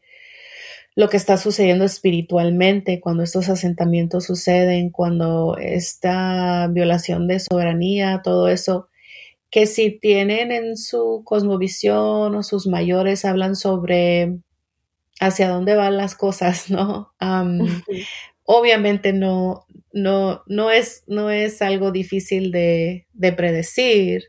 lo 0.97 1.09
que 1.09 1.17
está 1.17 1.37
sucediendo 1.37 1.85
espiritualmente 1.85 3.01
cuando 3.01 3.23
estos 3.23 3.49
asentamientos 3.49 4.25
suceden, 4.25 4.91
cuando 4.91 5.57
esta 5.59 6.69
violación 6.69 7.29
de 7.29 7.41
soberanía, 7.41 8.21
todo 8.23 8.49
eso, 8.49 8.89
que 9.51 9.67
si 9.67 9.91
tienen 9.91 10.53
en 10.53 10.77
su 10.77 11.23
cosmovisión 11.25 12.35
o 12.35 12.43
sus 12.43 12.67
mayores 12.67 13.25
hablan 13.25 13.57
sobre 13.57 14.39
hacia 15.21 15.49
dónde 15.49 15.75
van 15.75 15.97
las 15.97 16.15
cosas, 16.15 16.71
¿no? 16.71 17.13
Am, 17.19 17.83
obviamente 18.45 19.13
no, 19.13 19.67
no, 19.93 20.43
no, 20.47 20.71
es, 20.71 21.05
no 21.07 21.31
es 21.31 21.63
algo 21.63 21.93
difícil 21.93 22.51
de, 22.51 23.07
de 23.13 23.33
predecir, 23.33 24.25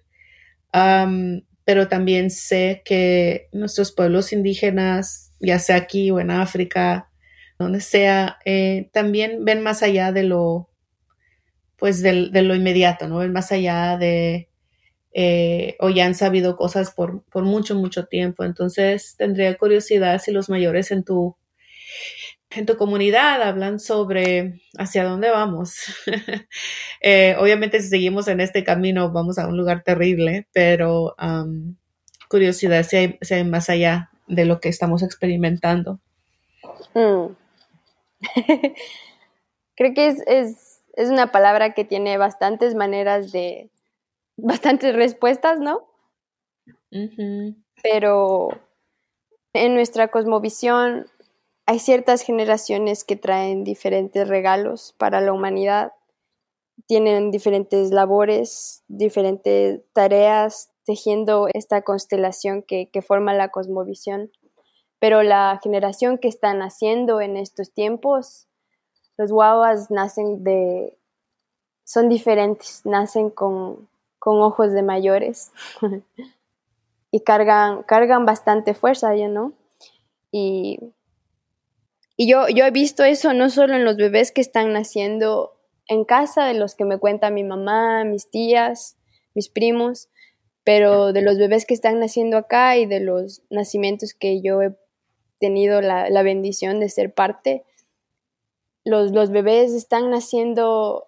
pero 1.66 1.88
también 1.88 2.30
sé 2.30 2.82
que 2.86 3.50
nuestros 3.52 3.92
pueblos 3.92 4.32
indígenas, 4.32 5.31
ya 5.42 5.60
sea 5.60 5.76
aquí 5.78 6.12
o 6.12 6.20
en 6.20 6.32
África, 6.32 7.10
donde 7.60 7.82
sea, 7.82 8.40
eh, 8.46 8.90
también 8.94 9.46
ven 9.46 9.62
más 9.62 9.84
allá 9.84 10.12
de 10.12 10.24
lo, 10.24 10.70
pues 11.78 12.02
de 12.02 12.30
lo 12.44 12.56
inmediato, 12.56 13.08
¿no? 13.08 13.18
Ven 13.20 13.34
más 13.34 13.52
allá 13.52 13.98
de, 13.98 14.50
eh, 15.14 15.76
o 15.80 15.90
ya 15.90 16.06
han 16.06 16.16
sabido 16.16 16.56
cosas 16.56 16.92
por, 16.92 17.24
por 17.26 17.44
mucho, 17.44 17.76
mucho 17.76 18.06
tiempo. 18.06 18.44
Entonces, 18.44 19.16
tendría 19.18 19.58
curiosidad 19.58 20.22
si 20.22 20.32
los 20.32 20.50
mayores 20.50 20.92
en 20.92 21.04
tu, 21.04 21.36
en 22.52 22.66
tu 22.66 22.78
comunidad 22.78 23.42
hablan 23.42 23.80
sobre 23.80 24.62
hacia 24.78 25.04
dónde 25.04 25.30
vamos. 25.30 25.76
Eh, 27.04 27.36
obviamente, 27.40 27.82
si 27.82 27.90
seguimos 27.90 28.28
en 28.28 28.42
este 28.42 28.64
camino, 28.64 29.12
vamos 29.12 29.40
a 29.40 29.48
un 29.48 29.58
lugar 29.58 29.82
terrible, 29.84 30.48
pero 30.54 31.16
curiosidad 32.30 32.84
si 32.84 32.96
hay, 32.96 33.18
si 33.22 33.34
hay 33.34 33.44
más 33.44 33.72
allá 33.72 34.11
de 34.28 34.46
lo 34.46 34.60
que 34.60 34.70
estamos 34.70 35.04
experimentando. 35.04 36.00
Mm. 36.94 37.36
Creo 39.76 39.94
que 39.94 40.08
es, 40.08 40.24
es, 40.28 40.82
es 40.94 41.10
una 41.10 41.32
palabra 41.32 41.74
que 41.74 41.86
tiene 41.86 42.18
bastantes 42.18 42.76
maneras 42.76 43.32
de, 43.32 43.70
bastantes 44.38 44.96
respuestas, 44.96 45.60
¿no? 45.60 45.88
Pero 47.84 48.50
en 49.54 49.74
nuestra 49.76 50.10
cosmovisión 50.10 51.08
hay 51.66 51.80
ciertas 51.80 52.22
generaciones 52.22 53.04
que 53.04 53.16
traen 53.16 53.64
diferentes 53.64 54.28
regalos 54.28 54.94
para 54.98 55.22
la 55.22 55.32
humanidad, 55.32 55.94
tienen 56.88 57.32
diferentes 57.32 57.92
labores, 57.92 58.84
diferentes 58.88 59.82
tareas, 59.94 60.71
tejiendo 60.86 61.48
esta 61.54 61.82
constelación 61.82 62.64
que, 62.64 62.90
que 62.90 63.02
forma 63.02 63.34
la 63.34 63.50
cosmovisión. 63.50 64.32
Pero 65.00 65.24
la 65.24 65.60
generación 65.64 66.18
que 66.18 66.28
está 66.28 66.54
naciendo 66.54 67.22
en 67.22 67.38
estos 67.38 67.74
tiempos, 67.74 68.48
los 69.18 69.32
guaguas 69.32 69.90
nacen 69.90 70.44
de, 70.44 70.98
son 71.84 72.08
diferentes, 72.08 72.82
nacen 72.86 73.30
con, 73.30 73.90
con 74.20 74.40
ojos 74.42 74.72
de 74.72 74.84
mayores 74.84 75.52
y 77.12 77.22
cargan, 77.22 77.84
cargan 77.84 78.26
bastante 78.26 78.74
fuerza, 78.74 79.16
¿ya 79.16 79.28
no? 79.28 79.54
Y, 80.32 80.80
y 82.16 82.30
yo, 82.30 82.48
yo 82.48 82.66
he 82.66 82.72
visto 82.72 83.04
eso 83.04 83.34
no 83.34 83.50
solo 83.50 83.76
en 83.76 83.84
los 83.84 83.98
bebés 83.98 84.32
que 84.32 84.42
están 84.42 84.72
naciendo 84.74 85.58
en 85.88 86.06
casa, 86.06 86.46
de 86.46 86.54
los 86.54 86.76
que 86.76 86.86
me 86.86 87.00
cuenta 87.00 87.32
mi 87.32 87.44
mamá, 87.44 88.06
mis 88.06 88.30
tías, 88.30 88.96
mis 89.34 89.50
primos, 89.50 90.10
pero 90.64 91.14
de 91.14 91.22
los 91.22 91.38
bebés 91.38 91.66
que 91.66 91.74
están 91.74 92.00
naciendo 92.00 92.38
acá 92.38 92.78
y 92.78 92.86
de 92.86 93.00
los 93.00 93.42
nacimientos 93.50 94.14
que 94.14 94.42
yo 94.42 94.62
he 94.62 94.76
tenido 95.40 95.82
la, 95.82 96.10
la 96.10 96.22
bendición 96.24 96.80
de 96.80 96.90
ser 96.90 97.14
parte, 97.14 97.64
los, 98.84 99.12
los 99.12 99.32
bebés 99.32 99.74
están 99.74 100.10
naciendo, 100.10 101.08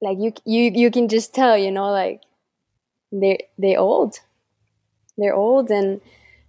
like 0.00 0.20
you, 0.22 0.32
you, 0.44 0.70
you 0.72 0.90
can 0.90 1.08
just 1.08 1.34
tell, 1.34 1.56
you 1.56 1.70
know, 1.70 1.90
like 1.92 2.20
they're, 3.10 3.48
they're 3.58 3.78
old. 3.78 4.14
They're 5.16 5.34
old 5.34 5.70
and 5.70 6.00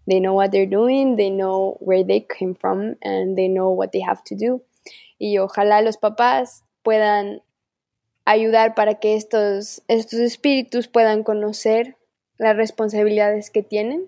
they 0.08 0.20
know 0.20 0.34
what 0.34 0.52
they're 0.52 0.70
doing, 0.70 1.16
they 1.16 1.30
know 1.30 1.78
where 1.80 2.04
they 2.04 2.22
came 2.22 2.56
from 2.56 2.96
and 3.02 3.38
they 3.38 3.48
know 3.48 3.70
what 3.70 3.92
they 3.92 4.02
have 4.02 4.24
to 4.26 4.36
do. 4.36 4.62
Y 5.20 5.38
ojalá 5.38 5.82
los 5.82 5.98
papás 5.98 6.64
puedan 6.84 7.42
ayudar 8.26 8.76
para 8.76 8.96
que 8.96 9.16
estos, 9.16 9.82
estos 9.88 10.20
espíritus 10.20 10.88
puedan 10.88 11.24
conocer 11.24 11.98
las 12.38 12.56
responsabilidades 12.56 13.50
que 13.50 13.64
tienen 13.64 14.08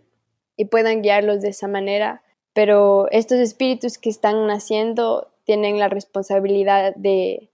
y 0.58 0.66
puedan 0.66 1.02
guiarlos 1.02 1.42
de 1.42 1.50
esa 1.50 1.68
manera. 1.68 2.24
Pero 2.54 3.10
estos 3.12 3.40
espíritus 3.40 3.98
que 3.98 4.10
están 4.10 4.48
naciendo 4.48 5.32
tienen 5.44 5.80
la 5.80 5.90
responsabilidad 5.90 6.96
de 6.96 7.50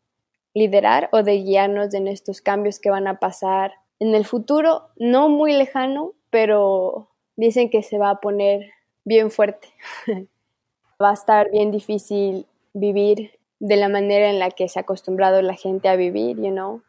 liderar 0.53 1.09
o 1.11 1.23
de 1.23 1.37
guiarnos 1.37 1.93
en 1.93 2.07
estos 2.07 2.41
cambios 2.41 2.79
que 2.79 2.89
van 2.89 3.07
a 3.07 3.19
pasar 3.19 3.73
en 3.99 4.15
el 4.15 4.25
futuro, 4.25 4.89
no 4.97 5.29
muy 5.29 5.53
lejano, 5.53 6.13
pero 6.29 7.09
dicen 7.35 7.69
que 7.69 7.83
se 7.83 7.97
va 7.97 8.11
a 8.11 8.19
poner 8.19 8.71
bien 9.05 9.31
fuerte. 9.31 9.67
va 11.01 11.11
a 11.11 11.13
estar 11.13 11.49
bien 11.51 11.71
difícil 11.71 12.45
vivir 12.73 13.38
de 13.59 13.75
la 13.75 13.89
manera 13.89 14.29
en 14.29 14.39
la 14.39 14.51
que 14.51 14.67
se 14.67 14.79
ha 14.79 14.83
acostumbrado 14.83 15.41
la 15.41 15.55
gente 15.55 15.89
a 15.89 15.95
vivir, 15.95 16.37
you 16.37 16.51
know. 16.51 16.81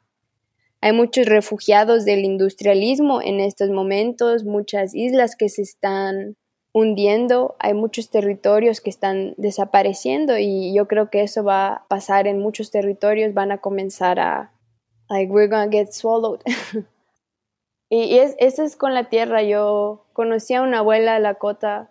Hay 0.80 0.92
muchos 0.92 1.26
refugiados 1.26 2.04
del 2.04 2.24
industrialismo 2.24 3.20
en 3.20 3.40
estos 3.40 3.70
momentos, 3.70 4.44
muchas 4.44 4.94
islas 4.94 5.36
que 5.36 5.48
se 5.48 5.62
están 5.62 6.36
hundiendo, 6.72 7.56
hay 7.58 7.74
muchos 7.74 8.10
territorios 8.10 8.80
que 8.80 8.90
están 8.90 9.34
desapareciendo 9.36 10.38
y 10.38 10.72
yo 10.74 10.86
creo 10.86 11.10
que 11.10 11.22
eso 11.22 11.44
va 11.44 11.68
a 11.68 11.86
pasar 11.88 12.26
en 12.26 12.38
muchos 12.38 12.70
territorios, 12.70 13.34
van 13.34 13.52
a 13.52 13.58
comenzar 13.58 14.20
a, 14.20 14.52
like, 15.08 15.30
we're 15.30 15.48
gonna 15.48 15.70
get 15.70 15.92
swallowed. 15.92 16.40
y, 17.90 18.18
es, 18.18 18.36
eso 18.38 18.62
es 18.62 18.76
con 18.76 18.94
la 18.94 19.08
tierra. 19.08 19.42
Yo 19.42 20.06
conocí 20.12 20.54
a 20.54 20.62
una 20.62 20.78
abuela 20.78 21.18
Lakota, 21.18 21.89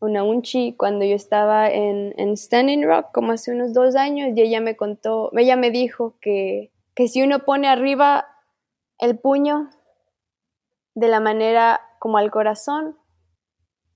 una 0.00 0.22
unchi, 0.22 0.74
cuando 0.76 1.04
yo 1.04 1.14
estaba 1.14 1.70
en, 1.70 2.14
en 2.18 2.36
Standing 2.36 2.84
Rock, 2.84 3.12
como 3.12 3.32
hace 3.32 3.52
unos 3.52 3.72
dos 3.72 3.96
años, 3.96 4.30
y 4.34 4.42
ella 4.42 4.60
me 4.60 4.76
contó, 4.76 5.30
ella 5.36 5.56
me 5.56 5.70
dijo 5.70 6.16
que, 6.20 6.70
que 6.94 7.08
si 7.08 7.22
uno 7.22 7.40
pone 7.40 7.68
arriba 7.68 8.26
el 8.98 9.18
puño 9.18 9.70
de 10.94 11.08
la 11.08 11.20
manera 11.20 11.80
como 11.98 12.18
al 12.18 12.30
corazón, 12.30 12.98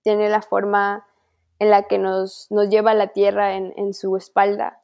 tiene 0.02 0.28
la 0.28 0.42
forma 0.42 1.06
en 1.58 1.70
la 1.70 1.82
que 1.84 1.98
nos, 1.98 2.50
nos 2.50 2.68
lleva 2.68 2.94
la 2.94 3.08
tierra 3.08 3.56
en, 3.56 3.74
en, 3.76 3.92
su 3.92 4.16
espalda. 4.16 4.82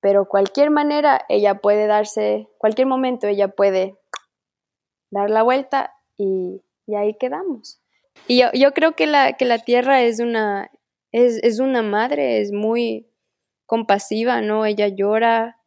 Pero 0.00 0.28
cualquier 0.28 0.70
manera, 0.70 1.24
ella 1.28 1.56
puede 1.56 1.86
darse, 1.86 2.48
cualquier 2.58 2.86
momento 2.86 3.26
ella 3.26 3.48
puede 3.48 3.98
dar 5.10 5.30
la 5.30 5.42
vuelta 5.42 5.94
y, 6.16 6.62
y 6.86 6.94
ahí 6.94 7.16
quedamos. 7.18 7.81
Y 8.28 8.38
yo, 8.38 8.46
yo, 8.54 8.72
creo 8.72 8.94
que 8.94 9.06
la, 9.06 9.34
que 9.34 9.44
la 9.44 9.58
tierra 9.58 10.02
es 10.02 10.20
una, 10.20 10.70
es, 11.12 11.38
es 11.42 11.58
una 11.58 11.82
madre, 11.82 12.40
es 12.40 12.52
muy 12.52 13.08
compasiva, 13.66 14.40
¿no? 14.40 14.64
Ella 14.64 14.88
llora, 14.88 15.58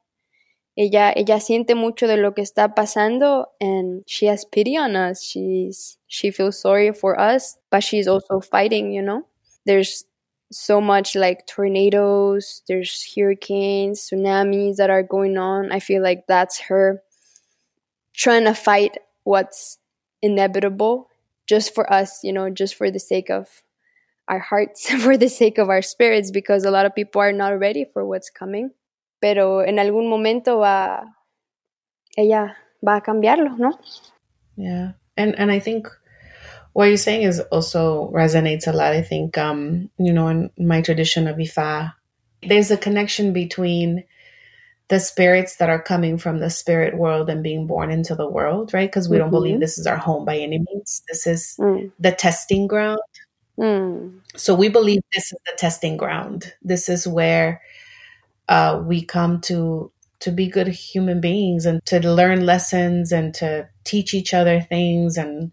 ella, 0.75 1.11
ella 1.15 1.39
siente 1.39 1.75
mucho 1.75 2.07
de 2.07 2.17
lo 2.17 2.33
que 2.33 2.41
está 2.41 2.75
pasando 2.75 3.49
and 3.59 4.03
she 4.05 4.27
has 4.29 4.45
pity 4.45 4.77
on 4.77 4.95
us. 4.95 5.21
She's, 5.21 5.99
she 6.07 6.31
feels 6.31 6.59
sorry 6.59 6.93
for 6.93 7.19
us, 7.19 7.57
but 7.71 7.81
she's 7.81 8.07
also 8.07 8.41
fighting, 8.41 8.91
you 8.91 9.01
know? 9.01 9.25
there's 9.65 10.05
so 10.51 10.79
much 10.79 11.15
like 11.15 11.45
tornadoes, 11.47 12.61
there's 12.67 13.13
hurricanes, 13.15 14.09
tsunamis 14.09 14.77
that 14.77 14.89
are 14.89 15.03
going 15.03 15.37
on. 15.37 15.71
I 15.71 15.79
feel 15.79 16.01
like 16.03 16.25
that's 16.27 16.59
her 16.61 17.01
trying 18.13 18.45
to 18.45 18.53
fight 18.53 18.97
what's 19.23 19.79
inevitable 20.21 21.09
just 21.47 21.73
for 21.73 21.91
us, 21.91 22.23
you 22.23 22.33
know, 22.33 22.49
just 22.49 22.75
for 22.75 22.91
the 22.91 22.99
sake 22.99 23.29
of 23.29 23.63
our 24.27 24.39
hearts, 24.39 24.89
for 25.03 25.17
the 25.17 25.29
sake 25.29 25.57
of 25.57 25.69
our 25.69 25.81
spirits, 25.81 26.31
because 26.31 26.65
a 26.65 26.71
lot 26.71 26.85
of 26.85 26.95
people 26.95 27.21
are 27.21 27.33
not 27.33 27.59
ready 27.59 27.85
for 27.85 28.05
what's 28.05 28.29
coming. 28.29 28.71
Pero 29.21 29.59
en 29.59 29.77
algún 29.77 30.09
momento 30.09 30.59
va, 30.59 31.03
ella 32.17 32.55
va 32.85 32.97
a 32.97 33.01
cambiarlo, 33.01 33.57
¿no? 33.57 33.79
Yeah. 34.57 34.93
And 35.17 35.37
and 35.39 35.51
I 35.51 35.59
think 35.59 35.87
what 36.73 36.85
you're 36.87 36.97
saying 36.97 37.23
is 37.23 37.39
also 37.51 38.11
resonates 38.13 38.67
a 38.67 38.73
lot. 38.73 38.93
I 38.93 39.01
think 39.01 39.37
um, 39.37 39.89
you 39.97 40.13
know, 40.13 40.27
in 40.27 40.51
my 40.57 40.81
tradition 40.81 41.27
of 41.27 41.37
Ifa, 41.37 41.93
there's 42.43 42.71
a 42.71 42.77
connection 42.77 43.33
between 43.33 44.03
the 44.87 44.99
spirits 44.99 45.55
that 45.57 45.69
are 45.69 45.81
coming 45.81 46.17
from 46.17 46.39
the 46.39 46.49
spirit 46.49 46.95
world 46.97 47.29
and 47.29 47.41
being 47.41 47.65
born 47.65 47.91
into 47.91 48.15
the 48.15 48.29
world, 48.29 48.73
right? 48.73 48.89
Because 48.89 49.09
we 49.09 49.15
mm-hmm. 49.15 49.23
don't 49.23 49.31
believe 49.31 49.59
this 49.59 49.77
is 49.77 49.87
our 49.87 49.97
home 49.97 50.25
by 50.25 50.37
any 50.37 50.59
means. 50.59 51.01
This 51.07 51.25
is 51.25 51.55
mm. 51.59 51.91
the 51.99 52.11
testing 52.11 52.67
ground. 52.67 52.99
Mm. 53.57 54.19
So 54.35 54.53
we 54.53 54.69
believe 54.69 55.01
this 55.13 55.31
is 55.31 55.39
the 55.45 55.57
testing 55.57 55.97
ground. 55.97 56.53
This 56.61 56.87
is 56.87 57.07
where 57.07 57.61
uh, 58.47 58.81
we 58.85 59.03
come 59.03 59.41
to 59.41 59.91
to 60.19 60.31
be 60.31 60.47
good 60.47 60.67
human 60.67 61.19
beings 61.19 61.65
and 61.65 61.85
to 61.85 61.99
learn 61.99 62.45
lessons 62.45 63.11
and 63.11 63.33
to 63.35 63.67
teach 63.83 64.13
each 64.13 64.33
other 64.33 64.61
things 64.61 65.17
and 65.17 65.51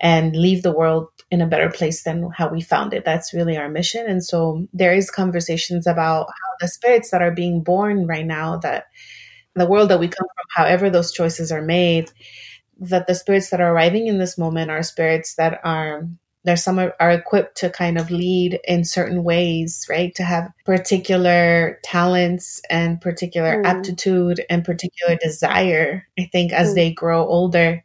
and 0.00 0.34
leave 0.34 0.62
the 0.62 0.72
world 0.72 1.08
in 1.30 1.40
a 1.40 1.46
better 1.46 1.70
place 1.70 2.02
than 2.02 2.30
how 2.36 2.48
we 2.48 2.60
found 2.60 2.92
it. 2.92 3.04
That's 3.04 3.34
really 3.34 3.56
our 3.56 3.68
mission. 3.68 4.06
And 4.06 4.24
so 4.24 4.66
there 4.72 4.94
is 4.94 5.10
conversations 5.10 5.86
about 5.86 6.26
how 6.26 6.50
the 6.60 6.68
spirits 6.68 7.10
that 7.10 7.22
are 7.22 7.30
being 7.30 7.62
born 7.62 8.06
right 8.06 8.26
now, 8.26 8.56
that 8.58 8.86
the 9.54 9.66
world 9.66 9.90
that 9.90 10.00
we 10.00 10.08
come 10.08 10.26
from, 10.26 10.64
however 10.64 10.90
those 10.90 11.12
choices 11.12 11.52
are 11.52 11.62
made, 11.62 12.10
that 12.80 13.06
the 13.06 13.14
spirits 13.14 13.50
that 13.50 13.60
are 13.60 13.72
arriving 13.72 14.06
in 14.06 14.18
this 14.18 14.38
moment 14.38 14.70
are 14.70 14.82
spirits 14.82 15.34
that 15.34 15.60
are 15.64 16.08
there's 16.44 16.62
some 16.62 16.78
are, 16.78 16.94
are 16.98 17.10
equipped 17.10 17.58
to 17.58 17.68
kind 17.68 17.98
of 17.98 18.10
lead 18.10 18.58
in 18.64 18.84
certain 18.84 19.22
ways, 19.24 19.86
right? 19.90 20.14
To 20.14 20.22
have 20.22 20.50
particular 20.64 21.78
talents 21.84 22.62
and 22.70 22.98
particular 23.00 23.62
mm. 23.62 23.66
aptitude 23.66 24.40
and 24.48 24.64
particular 24.64 25.16
desire. 25.16 26.06
I 26.18 26.30
think 26.32 26.52
as 26.52 26.70
mm. 26.70 26.74
they 26.76 26.92
grow 26.92 27.26
older, 27.26 27.84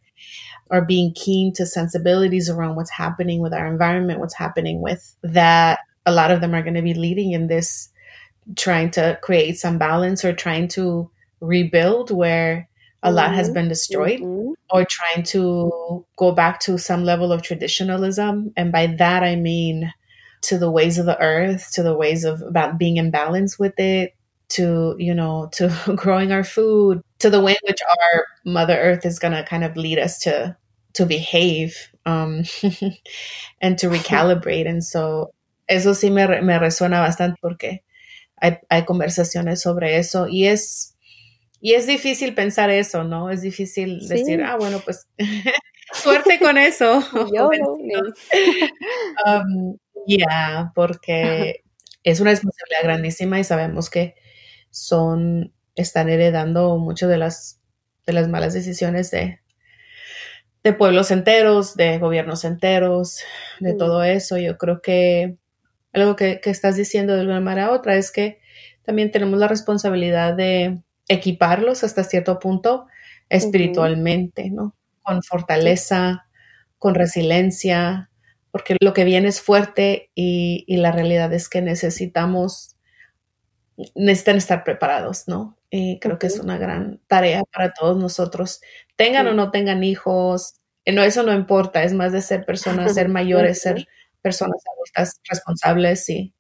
or 0.70 0.82
being 0.82 1.14
keen 1.14 1.54
to 1.54 1.66
sensibilities 1.66 2.50
around 2.50 2.76
what's 2.76 2.90
happening 2.92 3.42
with 3.42 3.54
our 3.54 3.68
environment, 3.68 4.20
what's 4.20 4.34
happening 4.34 4.82
with 4.82 5.16
that. 5.24 5.80
A 6.06 6.12
lot 6.12 6.32
of 6.32 6.42
them 6.42 6.54
are 6.54 6.62
going 6.62 6.76
to 6.76 6.82
be 6.82 6.94
leading 6.94 7.32
in 7.32 7.48
this, 7.48 7.90
trying 8.56 8.92
to 8.92 9.20
create 9.22 9.58
some 9.58 9.78
balance 9.78 10.24
or 10.24 10.34
trying 10.34 10.68
to 10.70 11.10
rebuild 11.40 12.12
where 12.12 12.68
a 13.04 13.12
lot 13.12 13.34
has 13.34 13.48
mm-hmm. 13.48 13.54
been 13.54 13.68
destroyed 13.68 14.20
mm-hmm. 14.20 14.54
or 14.72 14.86
trying 14.86 15.24
to 15.24 16.06
go 16.18 16.32
back 16.32 16.60
to 16.62 16.78
some 16.78 17.04
level 17.04 17.32
of 17.32 17.44
traditionalism. 17.44 18.52
And 18.58 18.72
by 18.72 18.88
that, 18.88 19.24
I 19.24 19.36
mean 19.36 19.94
to 20.44 20.58
the 20.58 20.72
ways 20.72 20.98
of 20.98 21.06
the 21.06 21.20
earth, 21.20 21.72
to 21.74 21.84
the 21.84 21.96
ways 21.96 22.24
of 22.24 22.42
about 22.42 22.78
being 22.78 22.98
in 22.98 23.12
balance 23.12 23.60
with 23.60 23.80
it, 23.80 24.16
to 24.48 24.96
you 25.00 25.14
know 25.14 25.50
to 25.54 25.72
growing 25.96 26.32
our 26.32 26.44
food 26.44 27.02
to 27.26 27.32
the 27.32 27.42
way 27.42 27.54
in 27.54 27.58
which 27.68 27.82
our 27.82 28.26
mother 28.44 28.78
earth 28.78 29.04
is 29.04 29.18
going 29.18 29.34
to 29.34 29.44
kind 29.44 29.64
of 29.64 29.76
lead 29.76 29.98
us 29.98 30.20
to 30.20 30.56
to 30.94 31.06
behave 31.08 31.90
um, 32.06 32.44
and 33.62 33.80
to 33.80 33.88
recalibrate 33.88 34.70
and 34.70 34.84
so 34.84 35.34
eso 35.68 35.94
sí 35.94 36.12
me, 36.12 36.28
me 36.42 36.60
resuena 36.60 37.02
bastante 37.02 37.36
porque 37.42 37.80
hay, 38.40 38.58
hay 38.70 38.84
conversaciones 38.84 39.64
sobre 39.64 39.98
eso 39.98 40.28
y 40.28 40.46
es 40.46 40.96
y 41.62 41.74
es 41.74 41.88
difícil 41.88 42.36
pensar 42.36 42.70
eso, 42.70 43.04
¿no? 43.04 43.32
Es 43.32 43.42
difícil 43.42 44.02
sí. 44.02 44.08
decir, 44.08 44.44
ah, 44.44 44.56
bueno, 44.56 44.82
pues 44.86 45.08
suerte 45.94 46.38
con 46.38 46.60
eso. 46.60 47.02
Yo, 47.34 47.50
um, 49.26 49.76
yeah, 50.06 50.72
porque 50.76 51.64
es 52.04 52.20
una 52.20 52.30
responsabilidad 52.30 52.84
grandísima 52.84 53.40
y 53.40 53.44
sabemos 53.44 53.90
que 53.90 54.14
son, 54.70 55.55
están 55.76 56.10
heredando 56.10 56.78
muchas 56.78 57.10
de 57.10 57.18
las, 57.18 57.60
de 58.06 58.14
las 58.14 58.28
malas 58.28 58.54
decisiones 58.54 59.12
de, 59.12 59.40
de 60.64 60.74
pueblos 60.74 61.12
enteros, 61.12 61.76
de 61.76 62.00
gobiernos 62.00 62.44
enteros, 62.46 63.20
de 63.60 63.74
mm. 63.74 63.78
todo 63.78 64.04
eso. 64.04 64.38
Yo 64.38 64.58
creo 64.58 64.82
que 64.82 65.38
algo 65.94 66.16
que, 66.16 66.40
que, 66.42 66.50
estás 66.50 66.76
diciendo 66.76 67.16
de 67.16 67.26
una 67.26 67.40
manera 67.40 67.72
u 67.72 67.76
otra 67.76 67.96
es 67.96 68.12
que 68.12 68.40
también 68.84 69.12
tenemos 69.12 69.40
la 69.40 69.48
responsabilidad 69.48 70.34
de 70.34 70.82
equiparlos 71.08 71.84
hasta 71.84 72.04
cierto 72.04 72.40
punto 72.40 72.88
espiritualmente, 73.30 74.50
¿no? 74.50 74.76
Con 75.02 75.24
fortaleza, 75.24 76.28
con 76.78 76.96
resiliencia, 76.96 78.10
porque 78.52 78.78
lo 78.80 78.94
que 78.94 79.04
viene 79.04 79.28
es 79.28 79.42
fuerte 79.42 80.10
y, 80.16 80.64
y 80.68 80.78
la 80.78 80.92
realidad 80.92 81.34
es 81.34 81.50
que 81.50 81.62
necesitamos 81.62 82.76
necesitan 83.94 84.38
estar 84.38 84.64
preparados, 84.64 85.28
¿no? 85.28 85.58
Y 85.78 86.00
creo 86.00 86.18
que 86.18 86.28
es 86.28 86.40
una 86.40 86.58
gran 86.58 87.02
tarea 87.08 87.44
para 87.52 87.74
todos 87.74 87.98
nosotros, 87.98 88.62
tengan 88.96 89.28
o 89.28 89.34
no 89.34 89.52
tengan 89.52 89.84
hijos, 89.84 90.54
eh, 90.86 90.94
no, 90.94 91.04
eso 91.04 91.22
no 91.24 91.34
importa, 91.34 91.84
es 91.84 91.92
más 91.92 92.14
de 92.14 92.22
ser 92.22 92.46
personas, 92.46 92.94
ser 92.94 93.10
mayores, 93.10 93.62
ser 93.62 93.86
personas 94.22 94.64
adultas 94.74 95.20
responsables 95.30 96.10
y 96.10 96.34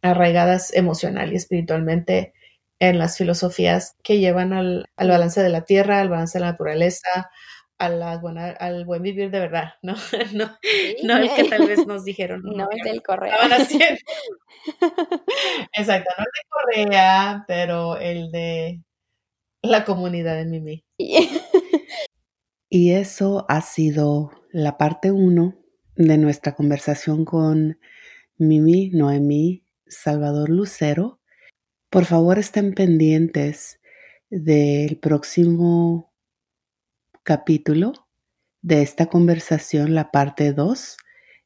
arraigadas 0.00 0.72
emocional 0.72 1.34
y 1.34 1.36
espiritualmente 1.36 2.32
en 2.78 2.98
las 2.98 3.18
filosofías 3.18 3.94
que 4.02 4.20
llevan 4.20 4.54
al, 4.54 4.86
al 4.96 5.08
balance 5.10 5.42
de 5.42 5.50
la 5.50 5.66
tierra, 5.66 6.00
al 6.00 6.08
balance 6.08 6.38
de 6.38 6.44
la 6.46 6.52
naturaleza, 6.52 7.30
a 7.82 7.88
la 7.88 8.18
buena, 8.18 8.50
al 8.50 8.84
buen 8.84 9.02
vivir 9.02 9.32
de 9.32 9.40
verdad, 9.40 9.72
¿no? 9.82 9.94
No, 10.32 10.56
no 11.02 11.16
el 11.16 11.34
que 11.34 11.44
tal 11.44 11.66
vez 11.66 11.84
nos 11.86 12.04
dijeron. 12.04 12.42
No, 12.56 12.68
el 12.70 12.80
del 12.84 13.02
correo. 13.02 13.34
Exacto, 15.76 16.10
no 16.16 16.24
el 16.24 16.30
de 16.32 16.42
Correa, 16.48 17.44
pero 17.48 17.96
el 17.98 18.30
de 18.30 18.82
la 19.62 19.84
comunidad 19.84 20.36
de 20.36 20.44
Mimi. 20.44 20.84
y 22.68 22.92
eso 22.92 23.46
ha 23.48 23.60
sido 23.62 24.30
la 24.50 24.78
parte 24.78 25.10
uno 25.10 25.56
de 25.96 26.18
nuestra 26.18 26.54
conversación 26.54 27.24
con 27.24 27.80
Mimi, 28.36 28.90
Noemí, 28.90 29.64
Salvador 29.86 30.50
Lucero. 30.50 31.20
Por 31.90 32.04
favor, 32.04 32.38
estén 32.38 32.74
pendientes 32.74 33.80
del 34.30 34.98
próximo 34.98 36.11
capítulo 37.22 37.92
de 38.62 38.82
esta 38.82 39.06
conversación, 39.06 39.94
la 39.94 40.10
parte 40.10 40.52
2, 40.52 40.96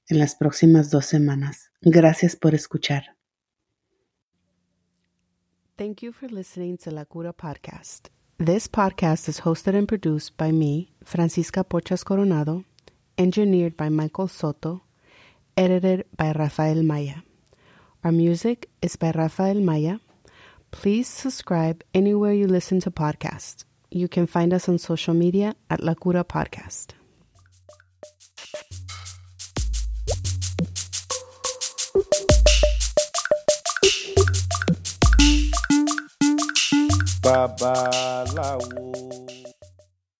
en 0.08 0.18
las 0.18 0.34
próximas 0.34 0.90
dos 0.90 1.06
semanas. 1.06 1.70
Gracias 1.80 2.36
por 2.36 2.54
escuchar. 2.54 3.16
Thank 5.76 6.02
you 6.02 6.12
for 6.12 6.30
listening 6.30 6.78
to 6.78 6.90
La 6.90 7.04
Cura 7.04 7.32
Podcast. 7.32 8.08
This 8.38 8.68
podcast 8.68 9.28
is 9.28 9.40
hosted 9.40 9.76
and 9.76 9.86
produced 9.86 10.36
by 10.36 10.52
me, 10.52 10.92
Francisca 11.04 11.64
Pochas 11.64 12.04
Coronado, 12.04 12.64
engineered 13.18 13.76
by 13.76 13.90
Michael 13.90 14.28
Soto, 14.28 14.82
edited 15.56 16.06
by 16.16 16.32
Rafael 16.32 16.82
Maya. 16.82 17.22
Our 18.04 18.12
music 18.12 18.68
is 18.80 18.96
by 18.96 19.10
Rafael 19.10 19.60
Maya. 19.60 19.98
Please 20.70 21.08
subscribe 21.08 21.82
anywhere 21.94 22.32
you 22.32 22.46
listen 22.46 22.80
to 22.80 22.90
podcasts. 22.90 23.64
You 23.96 24.08
can 24.08 24.26
find 24.26 24.52
us 24.52 24.68
on 24.68 24.76
social 24.76 25.14
media 25.14 25.56
at 25.70 25.82
La 25.82 25.94
Cura 25.94 26.22
Podcast. 26.22 26.92